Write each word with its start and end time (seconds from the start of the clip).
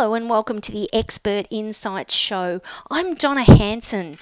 Hello 0.00 0.14
and 0.14 0.30
welcome 0.30 0.62
to 0.62 0.72
the 0.72 0.88
Expert 0.94 1.46
Insights 1.50 2.14
Show. 2.14 2.62
I'm 2.90 3.16
Donna 3.16 3.44
Hanson. 3.44 4.16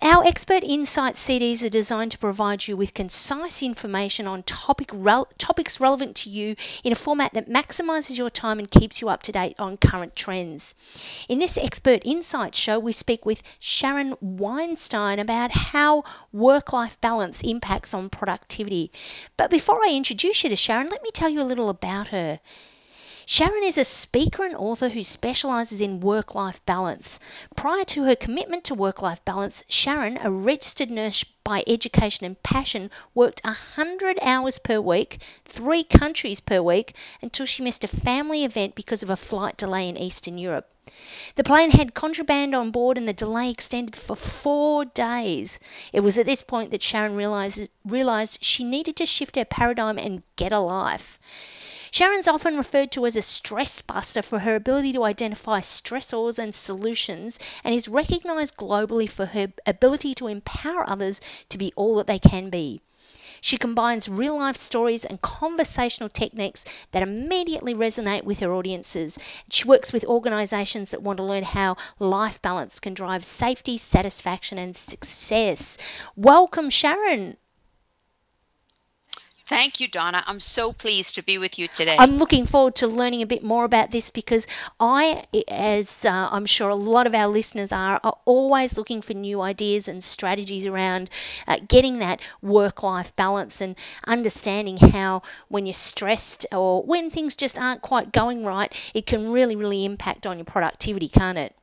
Our 0.00 0.24
Expert 0.26 0.64
Insights 0.64 1.22
CDs 1.22 1.62
are 1.62 1.68
designed 1.68 2.12
to 2.12 2.18
provide 2.18 2.66
you 2.66 2.74
with 2.74 2.94
concise 2.94 3.62
information 3.62 4.26
on 4.26 4.44
topic 4.44 4.92
topics 5.36 5.78
relevant 5.78 6.16
to 6.16 6.30
you 6.30 6.56
in 6.82 6.90
a 6.90 6.94
format 6.94 7.34
that 7.34 7.50
maximizes 7.50 8.16
your 8.16 8.30
time 8.30 8.58
and 8.58 8.70
keeps 8.70 9.02
you 9.02 9.10
up 9.10 9.22
to 9.24 9.32
date 9.32 9.56
on 9.58 9.76
current 9.76 10.16
trends. 10.16 10.74
In 11.28 11.38
this 11.38 11.58
Expert 11.58 12.00
Insights 12.06 12.58
show, 12.58 12.78
we 12.78 12.92
speak 12.92 13.26
with 13.26 13.42
Sharon 13.58 14.14
Weinstein 14.22 15.18
about 15.18 15.50
how 15.50 16.04
work 16.32 16.72
life 16.72 16.98
balance 17.02 17.42
impacts 17.42 17.92
on 17.92 18.08
productivity. 18.08 18.90
But 19.36 19.50
before 19.50 19.84
I 19.84 19.90
introduce 19.90 20.42
you 20.44 20.48
to 20.48 20.56
Sharon, 20.56 20.88
let 20.88 21.02
me 21.02 21.10
tell 21.10 21.28
you 21.28 21.42
a 21.42 21.44
little 21.44 21.68
about 21.68 22.08
her. 22.08 22.40
Sharon 23.26 23.64
is 23.64 23.78
a 23.78 23.84
speaker 23.84 24.44
and 24.44 24.54
author 24.54 24.90
who 24.90 25.02
specializes 25.02 25.80
in 25.80 26.00
work 26.00 26.34
life 26.34 26.60
balance. 26.66 27.18
Prior 27.56 27.82
to 27.84 28.02
her 28.02 28.14
commitment 28.14 28.64
to 28.64 28.74
work 28.74 29.00
life 29.00 29.24
balance, 29.24 29.64
Sharon, 29.66 30.18
a 30.18 30.30
registered 30.30 30.90
nurse 30.90 31.24
by 31.42 31.64
education 31.66 32.26
and 32.26 32.42
passion, 32.42 32.90
worked 33.14 33.42
100 33.42 34.18
hours 34.20 34.58
per 34.58 34.78
week, 34.78 35.22
three 35.46 35.84
countries 35.84 36.38
per 36.40 36.60
week, 36.60 36.94
until 37.22 37.46
she 37.46 37.62
missed 37.62 37.82
a 37.82 37.88
family 37.88 38.44
event 38.44 38.74
because 38.74 39.02
of 39.02 39.08
a 39.08 39.16
flight 39.16 39.56
delay 39.56 39.88
in 39.88 39.96
Eastern 39.96 40.36
Europe. 40.36 40.68
The 41.36 41.44
plane 41.44 41.70
had 41.70 41.94
contraband 41.94 42.54
on 42.54 42.72
board 42.72 42.98
and 42.98 43.08
the 43.08 43.14
delay 43.14 43.48
extended 43.48 43.96
for 43.96 44.16
four 44.16 44.84
days. 44.84 45.58
It 45.94 46.00
was 46.00 46.18
at 46.18 46.26
this 46.26 46.42
point 46.42 46.72
that 46.72 46.82
Sharon 46.82 47.14
realized, 47.14 47.70
realized 47.86 48.44
she 48.44 48.64
needed 48.64 48.96
to 48.96 49.06
shift 49.06 49.36
her 49.36 49.46
paradigm 49.46 49.96
and 49.96 50.22
get 50.36 50.52
a 50.52 50.58
life. 50.58 51.18
Sharon's 51.96 52.26
often 52.26 52.56
referred 52.56 52.90
to 52.90 53.06
as 53.06 53.14
a 53.14 53.22
stress 53.22 53.80
buster 53.80 54.20
for 54.20 54.40
her 54.40 54.56
ability 54.56 54.92
to 54.94 55.04
identify 55.04 55.60
stressors 55.60 56.40
and 56.40 56.52
solutions 56.52 57.38
and 57.62 57.72
is 57.72 57.86
recognized 57.86 58.56
globally 58.56 59.08
for 59.08 59.26
her 59.26 59.52
ability 59.64 60.12
to 60.16 60.26
empower 60.26 60.90
others 60.90 61.20
to 61.50 61.56
be 61.56 61.72
all 61.76 61.94
that 61.94 62.08
they 62.08 62.18
can 62.18 62.50
be. 62.50 62.80
She 63.40 63.56
combines 63.56 64.08
real 64.08 64.36
life 64.36 64.56
stories 64.56 65.04
and 65.04 65.22
conversational 65.22 66.08
techniques 66.08 66.64
that 66.90 67.04
immediately 67.04 67.74
resonate 67.74 68.24
with 68.24 68.40
her 68.40 68.52
audiences. 68.52 69.16
She 69.48 69.62
works 69.62 69.92
with 69.92 70.04
organizations 70.04 70.90
that 70.90 71.00
want 71.00 71.18
to 71.18 71.22
learn 71.22 71.44
how 71.44 71.76
life 72.00 72.42
balance 72.42 72.80
can 72.80 72.94
drive 72.94 73.24
safety, 73.24 73.78
satisfaction, 73.78 74.58
and 74.58 74.76
success. 74.76 75.78
Welcome, 76.16 76.70
Sharon. 76.70 77.36
Thank 79.46 79.80
you, 79.80 79.88
Donna. 79.88 80.22
I'm 80.26 80.40
so 80.40 80.72
pleased 80.72 81.14
to 81.14 81.22
be 81.22 81.38
with 81.38 81.58
you 81.58 81.68
today. 81.68 81.96
I'm 81.98 82.16
looking 82.18 82.46
forward 82.46 82.76
to 82.76 82.86
learning 82.86 83.22
a 83.22 83.26
bit 83.26 83.42
more 83.42 83.64
about 83.64 83.90
this 83.90 84.10
because 84.10 84.46
I, 84.80 85.26
as 85.48 86.04
uh, 86.04 86.28
I'm 86.30 86.46
sure 86.46 86.68
a 86.68 86.74
lot 86.74 87.06
of 87.06 87.14
our 87.14 87.26
listeners 87.28 87.72
are, 87.72 88.00
are 88.02 88.18
always 88.24 88.76
looking 88.76 89.02
for 89.02 89.12
new 89.14 89.40
ideas 89.40 89.88
and 89.88 90.02
strategies 90.02 90.66
around 90.66 91.10
uh, 91.46 91.58
getting 91.68 91.98
that 91.98 92.20
work 92.42 92.82
life 92.82 93.14
balance 93.16 93.60
and 93.60 93.76
understanding 94.06 94.76
how, 94.76 95.22
when 95.48 95.66
you're 95.66 95.72
stressed 95.74 96.46
or 96.52 96.82
when 96.82 97.10
things 97.10 97.36
just 97.36 97.58
aren't 97.58 97.82
quite 97.82 98.12
going 98.12 98.44
right, 98.44 98.72
it 98.94 99.06
can 99.06 99.30
really, 99.30 99.56
really 99.56 99.84
impact 99.84 100.26
on 100.26 100.38
your 100.38 100.44
productivity, 100.46 101.08
can't 101.08 101.38
it? 101.38 101.54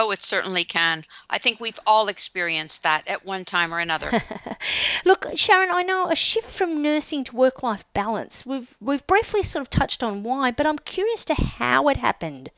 Oh, 0.00 0.12
it 0.12 0.22
certainly 0.22 0.62
can. 0.62 1.04
I 1.28 1.38
think 1.38 1.58
we've 1.58 1.80
all 1.84 2.06
experienced 2.06 2.84
that 2.84 3.08
at 3.08 3.24
one 3.24 3.44
time 3.44 3.74
or 3.74 3.80
another. 3.80 4.22
Look, 5.04 5.26
Sharon, 5.34 5.72
I 5.72 5.82
know 5.82 6.08
a 6.08 6.14
shift 6.14 6.48
from 6.48 6.80
nursing 6.80 7.24
to 7.24 7.34
work-life 7.34 7.84
balance. 7.94 8.46
We've 8.46 8.72
we've 8.80 9.04
briefly 9.08 9.42
sort 9.42 9.62
of 9.62 9.70
touched 9.70 10.04
on 10.04 10.22
why, 10.22 10.52
but 10.52 10.66
I'm 10.68 10.78
curious 10.78 11.24
to 11.24 11.34
how 11.34 11.88
it 11.88 11.96
happened. 11.96 12.50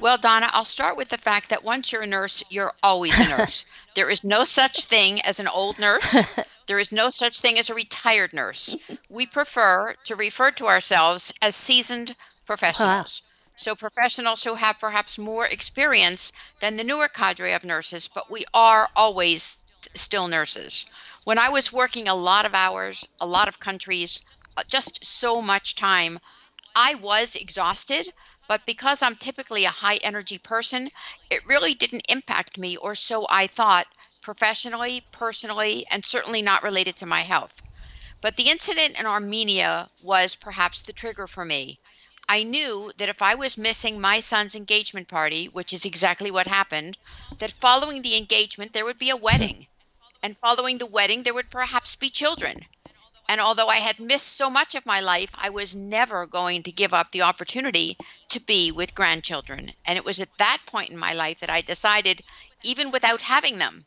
Well, 0.00 0.16
Donna, 0.16 0.48
I'll 0.52 0.64
start 0.64 0.96
with 0.96 1.10
the 1.10 1.18
fact 1.18 1.50
that 1.50 1.64
once 1.64 1.92
you're 1.92 2.00
a 2.00 2.06
nurse, 2.06 2.42
you're 2.48 2.72
always 2.82 3.20
a 3.20 3.28
nurse. 3.36 3.66
there 3.94 4.08
is 4.08 4.24
no 4.24 4.44
such 4.44 4.86
thing 4.86 5.20
as 5.20 5.38
an 5.38 5.48
old 5.48 5.78
nurse. 5.78 6.16
There 6.66 6.78
is 6.78 6.92
no 6.92 7.08
such 7.08 7.40
thing 7.40 7.58
as 7.58 7.70
a 7.70 7.74
retired 7.74 8.34
nurse. 8.34 8.76
We 9.08 9.24
prefer 9.24 9.94
to 10.04 10.16
refer 10.16 10.50
to 10.50 10.66
ourselves 10.66 11.32
as 11.40 11.56
seasoned 11.56 12.14
professionals. 12.44 13.22
So 13.60 13.74
professionals 13.74 14.44
who 14.44 14.54
have 14.54 14.78
perhaps 14.78 15.18
more 15.18 15.44
experience 15.44 16.32
than 16.60 16.76
the 16.76 16.84
newer 16.84 17.08
cadre 17.08 17.52
of 17.54 17.64
nurses, 17.64 18.06
but 18.06 18.30
we 18.30 18.44
are 18.54 18.88
always 18.94 19.58
still 19.96 20.28
nurses. 20.28 20.86
When 21.24 21.38
I 21.38 21.48
was 21.48 21.72
working 21.72 22.06
a 22.06 22.14
lot 22.14 22.46
of 22.46 22.54
hours, 22.54 23.08
a 23.20 23.26
lot 23.26 23.48
of 23.48 23.58
countries, 23.58 24.20
uh, 24.56 24.62
just 24.68 25.04
so 25.04 25.42
much 25.42 25.74
time, 25.74 26.20
I 26.76 26.94
was 26.94 27.34
exhausted, 27.34 28.12
but 28.46 28.64
because 28.64 29.02
I'm 29.02 29.16
typically 29.16 29.64
a 29.64 29.70
high 29.70 29.96
energy 29.96 30.38
person, 30.38 30.88
it 31.28 31.44
really 31.44 31.74
didn't 31.74 32.06
impact 32.08 32.58
me, 32.58 32.76
or 32.76 32.94
so 32.94 33.26
I 33.28 33.48
thought, 33.48 33.88
professionally, 34.22 35.04
personally, 35.10 35.84
and 35.90 36.06
certainly 36.06 36.42
not 36.42 36.62
related 36.62 36.94
to 36.98 37.06
my 37.06 37.22
health. 37.22 37.60
But 38.20 38.36
the 38.36 38.50
incident 38.50 39.00
in 39.00 39.06
Armenia 39.06 39.90
was 40.00 40.36
perhaps 40.36 40.82
the 40.82 40.92
trigger 40.92 41.26
for 41.26 41.44
me. 41.44 41.80
I 42.30 42.42
knew 42.42 42.92
that 42.98 43.08
if 43.08 43.22
I 43.22 43.36
was 43.36 43.56
missing 43.56 44.00
my 44.00 44.20
son's 44.20 44.54
engagement 44.54 45.08
party, 45.08 45.46
which 45.46 45.72
is 45.72 45.86
exactly 45.86 46.30
what 46.30 46.46
happened, 46.46 46.98
that 47.38 47.50
following 47.50 48.02
the 48.02 48.16
engagement 48.16 48.74
there 48.74 48.84
would 48.84 48.98
be 48.98 49.08
a 49.08 49.16
wedding. 49.16 49.66
And 50.22 50.36
following 50.36 50.76
the 50.76 50.84
wedding 50.84 51.22
there 51.22 51.32
would 51.32 51.50
perhaps 51.50 51.96
be 51.96 52.10
children. 52.10 52.66
And 53.30 53.40
although 53.40 53.68
I 53.68 53.76
had 53.76 53.98
missed 53.98 54.36
so 54.36 54.50
much 54.50 54.74
of 54.74 54.84
my 54.84 55.00
life, 55.00 55.30
I 55.34 55.48
was 55.48 55.74
never 55.74 56.26
going 56.26 56.62
to 56.64 56.72
give 56.72 56.92
up 56.92 57.12
the 57.12 57.22
opportunity 57.22 57.96
to 58.28 58.40
be 58.40 58.72
with 58.72 58.94
grandchildren. 58.94 59.72
And 59.86 59.96
it 59.96 60.04
was 60.04 60.20
at 60.20 60.36
that 60.36 60.58
point 60.66 60.90
in 60.90 60.98
my 60.98 61.14
life 61.14 61.40
that 61.40 61.50
I 61.50 61.62
decided, 61.62 62.22
even 62.62 62.90
without 62.90 63.22
having 63.22 63.56
them, 63.56 63.86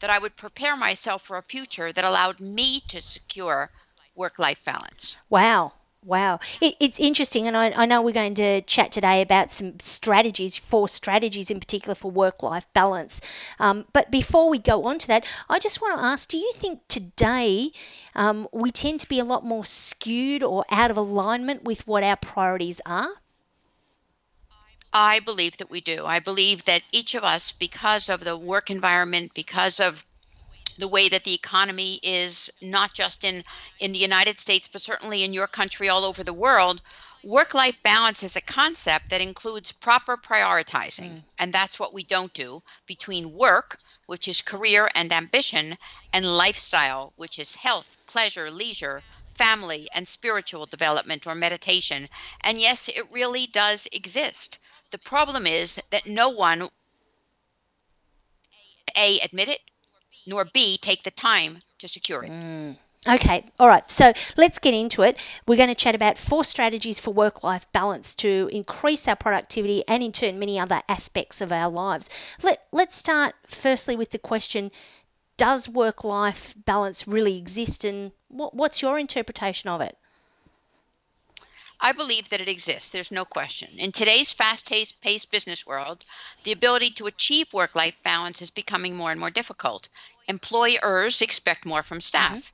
that 0.00 0.10
I 0.10 0.18
would 0.18 0.36
prepare 0.36 0.76
myself 0.76 1.22
for 1.22 1.38
a 1.38 1.42
future 1.42 1.92
that 1.92 2.04
allowed 2.04 2.40
me 2.40 2.80
to 2.88 3.00
secure 3.00 3.70
work 4.16 4.40
life 4.40 4.64
balance. 4.64 5.16
Wow. 5.28 5.74
Wow, 6.04 6.40
it, 6.60 6.74
it's 6.80 6.98
interesting, 6.98 7.46
and 7.46 7.56
I, 7.56 7.70
I, 7.70 7.86
know 7.86 8.02
we're 8.02 8.12
going 8.12 8.34
to 8.34 8.60
chat 8.62 8.90
today 8.90 9.22
about 9.22 9.52
some 9.52 9.78
strategies, 9.78 10.56
four 10.56 10.88
strategies 10.88 11.48
in 11.48 11.60
particular 11.60 11.94
for 11.94 12.10
work 12.10 12.42
life 12.42 12.66
balance. 12.72 13.20
Um, 13.60 13.84
but 13.92 14.10
before 14.10 14.50
we 14.50 14.58
go 14.58 14.82
on 14.86 14.98
to 14.98 15.06
that, 15.06 15.24
I 15.48 15.60
just 15.60 15.80
want 15.80 16.00
to 16.00 16.04
ask 16.04 16.28
do 16.28 16.38
you 16.38 16.52
think 16.56 16.80
today 16.88 17.70
um, 18.16 18.48
we 18.52 18.72
tend 18.72 18.98
to 19.00 19.08
be 19.08 19.20
a 19.20 19.24
lot 19.24 19.44
more 19.44 19.64
skewed 19.64 20.42
or 20.42 20.64
out 20.70 20.90
of 20.90 20.96
alignment 20.96 21.62
with 21.62 21.86
what 21.86 22.02
our 22.02 22.16
priorities 22.16 22.80
are? 22.84 23.10
I 24.92 25.20
believe 25.20 25.56
that 25.58 25.70
we 25.70 25.80
do. 25.80 26.04
I 26.04 26.18
believe 26.18 26.64
that 26.64 26.82
each 26.90 27.14
of 27.14 27.22
us, 27.22 27.52
because 27.52 28.08
of 28.08 28.24
the 28.24 28.36
work 28.36 28.70
environment, 28.70 29.34
because 29.34 29.78
of 29.78 30.04
the 30.82 30.88
way 30.88 31.08
that 31.08 31.22
the 31.22 31.32
economy 31.32 32.00
is 32.02 32.50
not 32.60 32.92
just 32.92 33.22
in 33.22 33.44
in 33.78 33.92
the 33.92 34.04
United 34.10 34.36
States 34.36 34.66
but 34.66 34.82
certainly 34.82 35.22
in 35.22 35.32
your 35.32 35.46
country 35.46 35.88
all 35.88 36.04
over 36.04 36.24
the 36.24 36.40
world 36.46 36.82
work 37.22 37.54
life 37.54 37.80
balance 37.84 38.24
is 38.24 38.34
a 38.34 38.40
concept 38.40 39.08
that 39.08 39.20
includes 39.20 39.70
proper 39.70 40.16
prioritizing. 40.16 41.12
Mm. 41.12 41.22
and 41.38 41.52
that's 41.52 41.78
what 41.78 41.94
we 41.94 42.02
don't 42.02 42.34
do 42.34 42.60
between 42.88 43.32
work 43.32 43.78
which 44.06 44.26
is 44.26 44.40
career 44.40 44.88
and 44.96 45.12
ambition 45.12 45.78
and 46.12 46.26
lifestyle 46.26 47.12
which 47.14 47.38
is 47.38 47.54
health 47.54 47.96
pleasure 48.08 48.50
leisure 48.50 49.00
family 49.34 49.88
and 49.94 50.06
spiritual 50.06 50.66
development 50.66 51.26
or 51.28 51.34
meditation. 51.34 52.08
And 52.42 52.60
yes 52.60 52.88
it 52.88 53.06
really 53.10 53.46
does 53.46 53.88
exist. 53.92 54.58
The 54.90 54.98
problem 54.98 55.46
is 55.46 55.80
that 55.90 56.06
no 56.06 56.28
one 56.30 56.68
a 58.96 59.20
admit 59.20 59.48
it 59.48 59.60
nor 60.26 60.44
B, 60.44 60.76
take 60.78 61.02
the 61.02 61.10
time 61.10 61.58
to 61.78 61.88
secure 61.88 62.24
it. 62.24 62.30
Mm. 62.30 62.76
Okay, 63.08 63.44
all 63.58 63.66
right. 63.66 63.90
So 63.90 64.12
let's 64.36 64.60
get 64.60 64.74
into 64.74 65.02
it. 65.02 65.16
We're 65.48 65.56
going 65.56 65.68
to 65.68 65.74
chat 65.74 65.96
about 65.96 66.18
four 66.18 66.44
strategies 66.44 67.00
for 67.00 67.10
work 67.10 67.42
life 67.42 67.66
balance 67.72 68.14
to 68.16 68.48
increase 68.52 69.08
our 69.08 69.16
productivity 69.16 69.82
and, 69.88 70.04
in 70.04 70.12
turn, 70.12 70.38
many 70.38 70.60
other 70.60 70.80
aspects 70.88 71.40
of 71.40 71.50
our 71.50 71.68
lives. 71.68 72.08
Let, 72.42 72.62
let's 72.70 72.96
start 72.96 73.34
firstly 73.48 73.96
with 73.96 74.12
the 74.12 74.20
question 74.20 74.70
Does 75.36 75.68
work 75.68 76.04
life 76.04 76.54
balance 76.64 77.08
really 77.08 77.38
exist, 77.38 77.84
and 77.84 78.12
what, 78.28 78.54
what's 78.54 78.82
your 78.82 79.00
interpretation 79.00 79.68
of 79.68 79.80
it? 79.80 79.96
I 81.84 81.90
believe 81.90 82.28
that 82.28 82.40
it 82.40 82.48
exists. 82.48 82.92
There's 82.92 83.10
no 83.10 83.24
question. 83.24 83.68
In 83.76 83.90
today's 83.90 84.30
fast 84.30 84.70
paced 84.70 85.30
business 85.32 85.66
world, 85.66 86.04
the 86.44 86.52
ability 86.52 86.90
to 86.90 87.08
achieve 87.08 87.52
work 87.52 87.74
life 87.74 87.96
balance 88.04 88.40
is 88.40 88.52
becoming 88.52 88.94
more 88.94 89.10
and 89.10 89.18
more 89.18 89.30
difficult. 89.30 89.88
Employers 90.28 91.20
expect 91.20 91.64
more 91.64 91.82
from 91.82 92.00
staff. 92.00 92.36
Mm-hmm. 92.36 92.46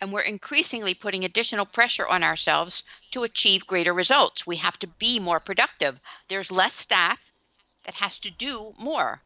And 0.00 0.12
we're 0.12 0.20
increasingly 0.20 0.92
putting 0.92 1.24
additional 1.24 1.64
pressure 1.64 2.06
on 2.06 2.22
ourselves 2.22 2.82
to 3.12 3.22
achieve 3.24 3.66
greater 3.66 3.94
results. 3.94 4.46
We 4.46 4.56
have 4.56 4.78
to 4.80 4.86
be 4.86 5.18
more 5.20 5.40
productive. 5.40 5.98
There's 6.28 6.50
less 6.50 6.74
staff 6.74 7.32
that 7.84 7.94
has 7.94 8.18
to 8.18 8.30
do 8.30 8.74
more. 8.76 9.22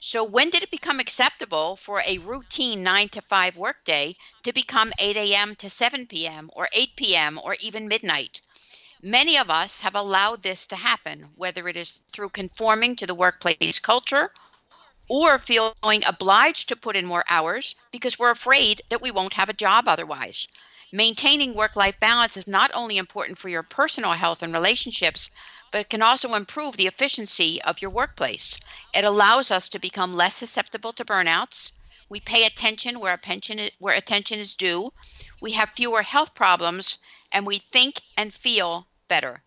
So, 0.00 0.24
when 0.24 0.50
did 0.50 0.62
it 0.62 0.70
become 0.70 1.00
acceptable 1.00 1.76
for 1.76 2.02
a 2.04 2.18
routine 2.18 2.82
9 2.82 3.08
to 3.10 3.22
5 3.22 3.56
workday 3.56 4.16
to 4.42 4.52
become 4.52 4.92
8 4.98 5.16
a.m. 5.16 5.54
to 5.56 5.70
7 5.70 6.06
p.m. 6.06 6.50
or 6.54 6.68
8 6.72 6.96
p.m. 6.96 7.40
or 7.42 7.56
even 7.60 7.88
midnight? 7.88 8.40
Many 9.00 9.38
of 9.38 9.50
us 9.50 9.80
have 9.80 9.94
allowed 9.94 10.42
this 10.42 10.66
to 10.68 10.76
happen, 10.76 11.30
whether 11.34 11.68
it 11.68 11.76
is 11.76 11.98
through 12.12 12.30
conforming 12.30 12.96
to 12.96 13.06
the 13.06 13.14
workplace 13.14 13.78
culture 13.78 14.32
or 15.14 15.38
feeling 15.38 16.02
obliged 16.06 16.70
to 16.70 16.74
put 16.74 16.96
in 16.96 17.04
more 17.04 17.22
hours 17.28 17.74
because 17.90 18.18
we're 18.18 18.30
afraid 18.30 18.80
that 18.88 19.02
we 19.02 19.10
won't 19.10 19.34
have 19.34 19.50
a 19.50 19.52
job 19.52 19.86
otherwise. 19.86 20.48
Maintaining 20.90 21.52
work 21.52 21.76
life 21.76 22.00
balance 22.00 22.34
is 22.34 22.48
not 22.48 22.70
only 22.72 22.96
important 22.96 23.36
for 23.36 23.50
your 23.50 23.62
personal 23.62 24.14
health 24.14 24.42
and 24.42 24.54
relationships, 24.54 25.28
but 25.70 25.82
it 25.82 25.90
can 25.90 26.00
also 26.00 26.34
improve 26.34 26.78
the 26.78 26.86
efficiency 26.86 27.60
of 27.60 27.82
your 27.82 27.90
workplace. 27.90 28.58
It 28.94 29.04
allows 29.04 29.50
us 29.50 29.68
to 29.68 29.78
become 29.78 30.16
less 30.16 30.34
susceptible 30.34 30.94
to 30.94 31.04
burnouts. 31.04 31.72
We 32.08 32.18
pay 32.18 32.46
attention 32.46 32.98
where 32.98 33.12
attention, 33.12 33.68
where 33.78 33.94
attention 33.94 34.38
is 34.38 34.54
due. 34.54 34.94
We 35.42 35.52
have 35.52 35.72
fewer 35.76 36.00
health 36.00 36.34
problems, 36.34 36.96
and 37.30 37.44
we 37.44 37.58
think 37.58 38.00
and 38.16 38.32
feel 38.32 38.88
better. 39.08 39.42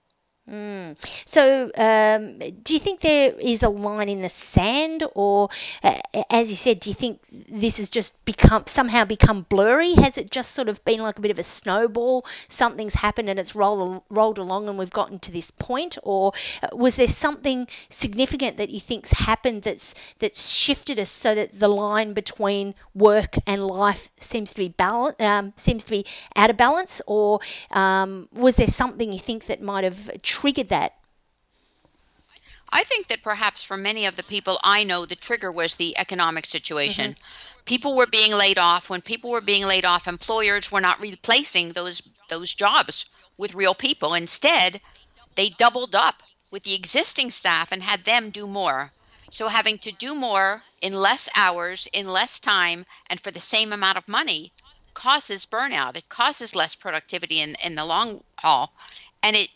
Mm. 0.47 0.95
So, 1.25 1.71
um, 1.75 2.37
do 2.61 2.75
you 2.75 2.79
think 2.79 2.99
there 2.99 3.33
is 3.33 3.63
a 3.63 3.69
line 3.69 4.09
in 4.09 4.21
the 4.21 4.29
sand, 4.29 5.03
or 5.15 5.49
uh, 5.81 5.99
as 6.29 6.51
you 6.51 6.55
said, 6.55 6.79
do 6.81 6.91
you 6.91 6.93
think 6.93 7.19
this 7.49 7.77
has 7.77 7.89
just 7.89 8.23
become 8.25 8.63
somehow 8.67 9.05
become 9.05 9.47
blurry? 9.49 9.93
Has 9.95 10.19
it 10.19 10.29
just 10.29 10.51
sort 10.53 10.69
of 10.69 10.85
been 10.85 10.99
like 10.99 11.17
a 11.17 11.21
bit 11.21 11.31
of 11.31 11.39
a 11.39 11.43
snowball? 11.43 12.27
Something's 12.47 12.93
happened 12.93 13.27
and 13.27 13.39
it's 13.39 13.55
rolled 13.55 14.03
rolled 14.11 14.37
along, 14.37 14.69
and 14.69 14.77
we've 14.77 14.91
gotten 14.91 15.17
to 15.21 15.31
this 15.31 15.49
point, 15.49 15.97
or 16.03 16.31
uh, 16.61 16.67
was 16.75 16.95
there 16.95 17.07
something 17.07 17.67
significant 17.89 18.57
that 18.57 18.69
you 18.69 18.79
think's 18.79 19.09
happened 19.13 19.63
that's 19.63 19.95
that's 20.19 20.51
shifted 20.51 20.99
us 20.99 21.09
so 21.09 21.33
that 21.33 21.57
the 21.59 21.67
line 21.67 22.13
between 22.13 22.75
work 22.93 23.35
and 23.47 23.65
life 23.65 24.11
seems 24.19 24.51
to 24.51 24.57
be 24.57 24.67
balance 24.69 25.15
um, 25.19 25.53
seems 25.57 25.83
to 25.85 25.89
be 25.89 26.05
out 26.35 26.51
of 26.51 26.57
balance, 26.57 27.01
or 27.07 27.39
um, 27.71 28.27
was 28.31 28.55
there 28.57 28.67
something 28.67 29.11
you 29.11 29.19
think 29.19 29.47
that 29.47 29.61
might 29.61 29.83
have 29.83 30.09
triggered 30.35 30.69
that? 30.69 30.93
I 32.69 32.83
think 32.83 33.07
that 33.07 33.23
perhaps 33.23 33.63
for 33.63 33.77
many 33.77 34.05
of 34.05 34.17
the 34.17 34.23
people 34.23 34.59
I 34.63 34.83
know, 34.83 35.05
the 35.05 35.15
trigger 35.15 35.51
was 35.51 35.75
the 35.75 35.97
economic 35.97 36.45
situation. 36.45 37.11
Mm-hmm. 37.11 37.63
People 37.65 37.95
were 37.95 38.07
being 38.07 38.33
laid 38.33 38.57
off. 38.57 38.89
When 38.89 39.01
people 39.01 39.31
were 39.31 39.41
being 39.41 39.65
laid 39.65 39.85
off, 39.85 40.07
employers 40.07 40.71
were 40.71 40.81
not 40.81 40.99
replacing 40.99 41.71
those 41.71 42.01
those 42.27 42.53
jobs 42.53 43.05
with 43.37 43.53
real 43.53 43.75
people. 43.75 44.13
Instead, 44.13 44.81
they 45.35 45.49
doubled 45.49 45.95
up 45.95 46.21
with 46.51 46.63
the 46.63 46.75
existing 46.75 47.31
staff 47.31 47.71
and 47.71 47.81
had 47.81 48.03
them 48.03 48.29
do 48.29 48.47
more. 48.47 48.91
So 49.31 49.47
having 49.47 49.77
to 49.79 49.91
do 49.91 50.15
more 50.15 50.63
in 50.81 50.93
less 50.93 51.29
hours, 51.35 51.87
in 51.93 52.07
less 52.07 52.39
time, 52.39 52.85
and 53.09 53.21
for 53.21 53.31
the 53.31 53.39
same 53.39 53.73
amount 53.73 53.97
of 53.97 54.07
money 54.07 54.51
causes 54.93 55.45
burnout. 55.45 55.95
It 55.95 56.09
causes 56.09 56.55
less 56.55 56.75
productivity 56.75 57.41
in, 57.41 57.55
in 57.63 57.75
the 57.75 57.85
long 57.85 58.23
haul. 58.39 58.73
And 59.23 59.35
it, 59.35 59.49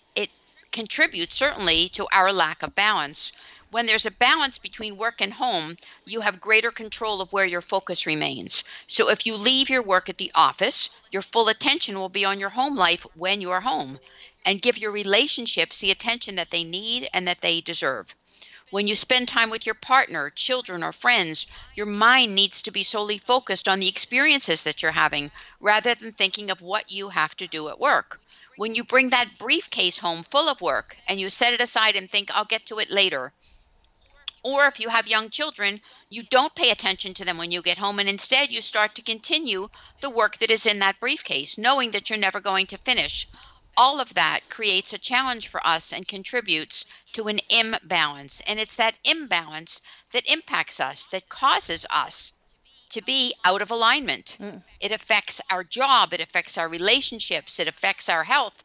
it 0.70 0.72
contributes 0.72 1.36
certainly 1.36 1.90
to 1.90 2.06
our 2.12 2.32
lack 2.32 2.62
of 2.62 2.76
balance. 2.76 3.32
When 3.72 3.88
there's 3.88 4.06
a 4.06 4.12
balance 4.12 4.60
between 4.60 4.98
work 4.98 5.20
and 5.20 5.34
home, 5.34 5.78
you 6.06 6.22
have 6.22 6.40
greater 6.40 6.70
control 6.70 7.22
of 7.22 7.34
where 7.34 7.48
your 7.48 7.64
focus 7.64 8.06
remains. 8.06 8.64
So 8.86 9.10
if 9.10 9.26
you 9.26 9.36
leave 9.36 9.72
your 9.72 9.82
work 9.82 10.10
at 10.10 10.20
the 10.20 10.32
office, 10.36 10.92
your 11.12 11.24
full 11.24 11.48
attention 11.48 11.98
will 11.98 12.08
be 12.08 12.24
on 12.24 12.40
your 12.40 12.52
home 12.52 12.76
life 12.76 13.04
when 13.16 13.42
you 13.42 13.50
are 13.50 13.62
home 13.62 14.00
and 14.46 14.62
give 14.62 14.78
your 14.78 14.92
relationships 14.92 15.80
the 15.80 15.90
attention 15.90 16.36
that 16.36 16.52
they 16.52 16.64
need 16.64 17.10
and 17.16 17.28
that 17.28 17.42
they 17.42 17.62
deserve. 17.62 18.16
When 18.70 18.86
you 18.86 18.94
spend 18.94 19.28
time 19.28 19.50
with 19.50 19.66
your 19.66 19.74
partner, 19.74 20.30
children, 20.30 20.84
or 20.84 20.92
friends, 20.92 21.48
your 21.74 21.88
mind 21.88 22.36
needs 22.36 22.62
to 22.62 22.70
be 22.70 22.84
solely 22.84 23.18
focused 23.18 23.68
on 23.68 23.80
the 23.80 23.90
experiences 23.90 24.62
that 24.66 24.84
you're 24.84 24.92
having 24.92 25.32
rather 25.60 25.96
than 25.96 26.12
thinking 26.12 26.52
of 26.52 26.62
what 26.62 26.92
you 26.92 27.10
have 27.10 27.36
to 27.38 27.48
do 27.48 27.70
at 27.70 27.80
work 27.80 28.22
when 28.60 28.76
you 28.76 28.84
bring 28.84 29.10
that 29.12 29.38
briefcase 29.38 29.98
home 30.00 30.22
full 30.22 30.50
of 30.50 30.60
work 30.60 30.98
and 31.08 31.18
you 31.18 31.30
set 31.30 31.54
it 31.54 31.62
aside 31.62 31.96
and 31.96 32.10
think, 32.10 32.30
I'll 32.36 32.44
get 32.44 32.66
to 32.66 32.80
it 32.80 32.92
later. 32.92 33.32
Or 34.44 34.66
if 34.66 34.82
you 34.82 34.90
have 34.90 35.08
young 35.08 35.30
children, 35.30 35.80
you 36.10 36.24
don't 36.24 36.54
pay 36.54 36.70
attention 36.70 37.14
to 37.14 37.24
them 37.24 37.38
when 37.38 37.54
you 37.54 37.62
get 37.62 37.78
home 37.78 38.00
and 38.00 38.10
instead 38.10 38.52
you 38.52 38.62
start 38.62 38.96
to 38.96 39.02
continue 39.02 39.70
the 40.02 40.10
work 40.10 40.40
that 40.40 40.52
is 40.52 40.66
in 40.66 40.80
that 40.80 41.00
briefcase, 41.00 41.58
knowing 41.58 41.92
that 41.92 42.10
you're 42.10 42.20
never 42.20 42.42
going 42.42 42.66
to 42.66 42.78
finish. 42.78 43.30
All 43.78 44.02
of 44.02 44.14
that 44.16 44.42
creates 44.50 44.92
a 44.92 44.98
challenge 44.98 45.48
for 45.48 45.66
us 45.66 45.94
and 45.94 46.06
contributes 46.06 46.84
to 47.14 47.30
an 47.30 47.40
imbalance. 47.50 48.42
And 48.42 48.60
it's 48.60 48.76
that 48.76 48.96
imbalance 49.06 49.82
that 50.12 50.30
impacts 50.30 50.82
us, 50.82 51.08
that 51.08 51.30
causes 51.30 51.86
us 51.90 52.34
to 52.90 53.02
be 53.02 53.34
out 53.46 53.62
of 53.62 53.72
alignment. 53.72 54.38
Mm. 54.40 54.62
It 54.80 54.92
affects 54.92 55.42
our 55.50 55.64
job, 55.64 56.14
it 56.14 56.22
affects 56.22 56.58
our 56.58 56.68
relationships, 56.68 57.60
it 57.60 57.68
affects 57.68 58.10
our 58.10 58.24
health, 58.24 58.64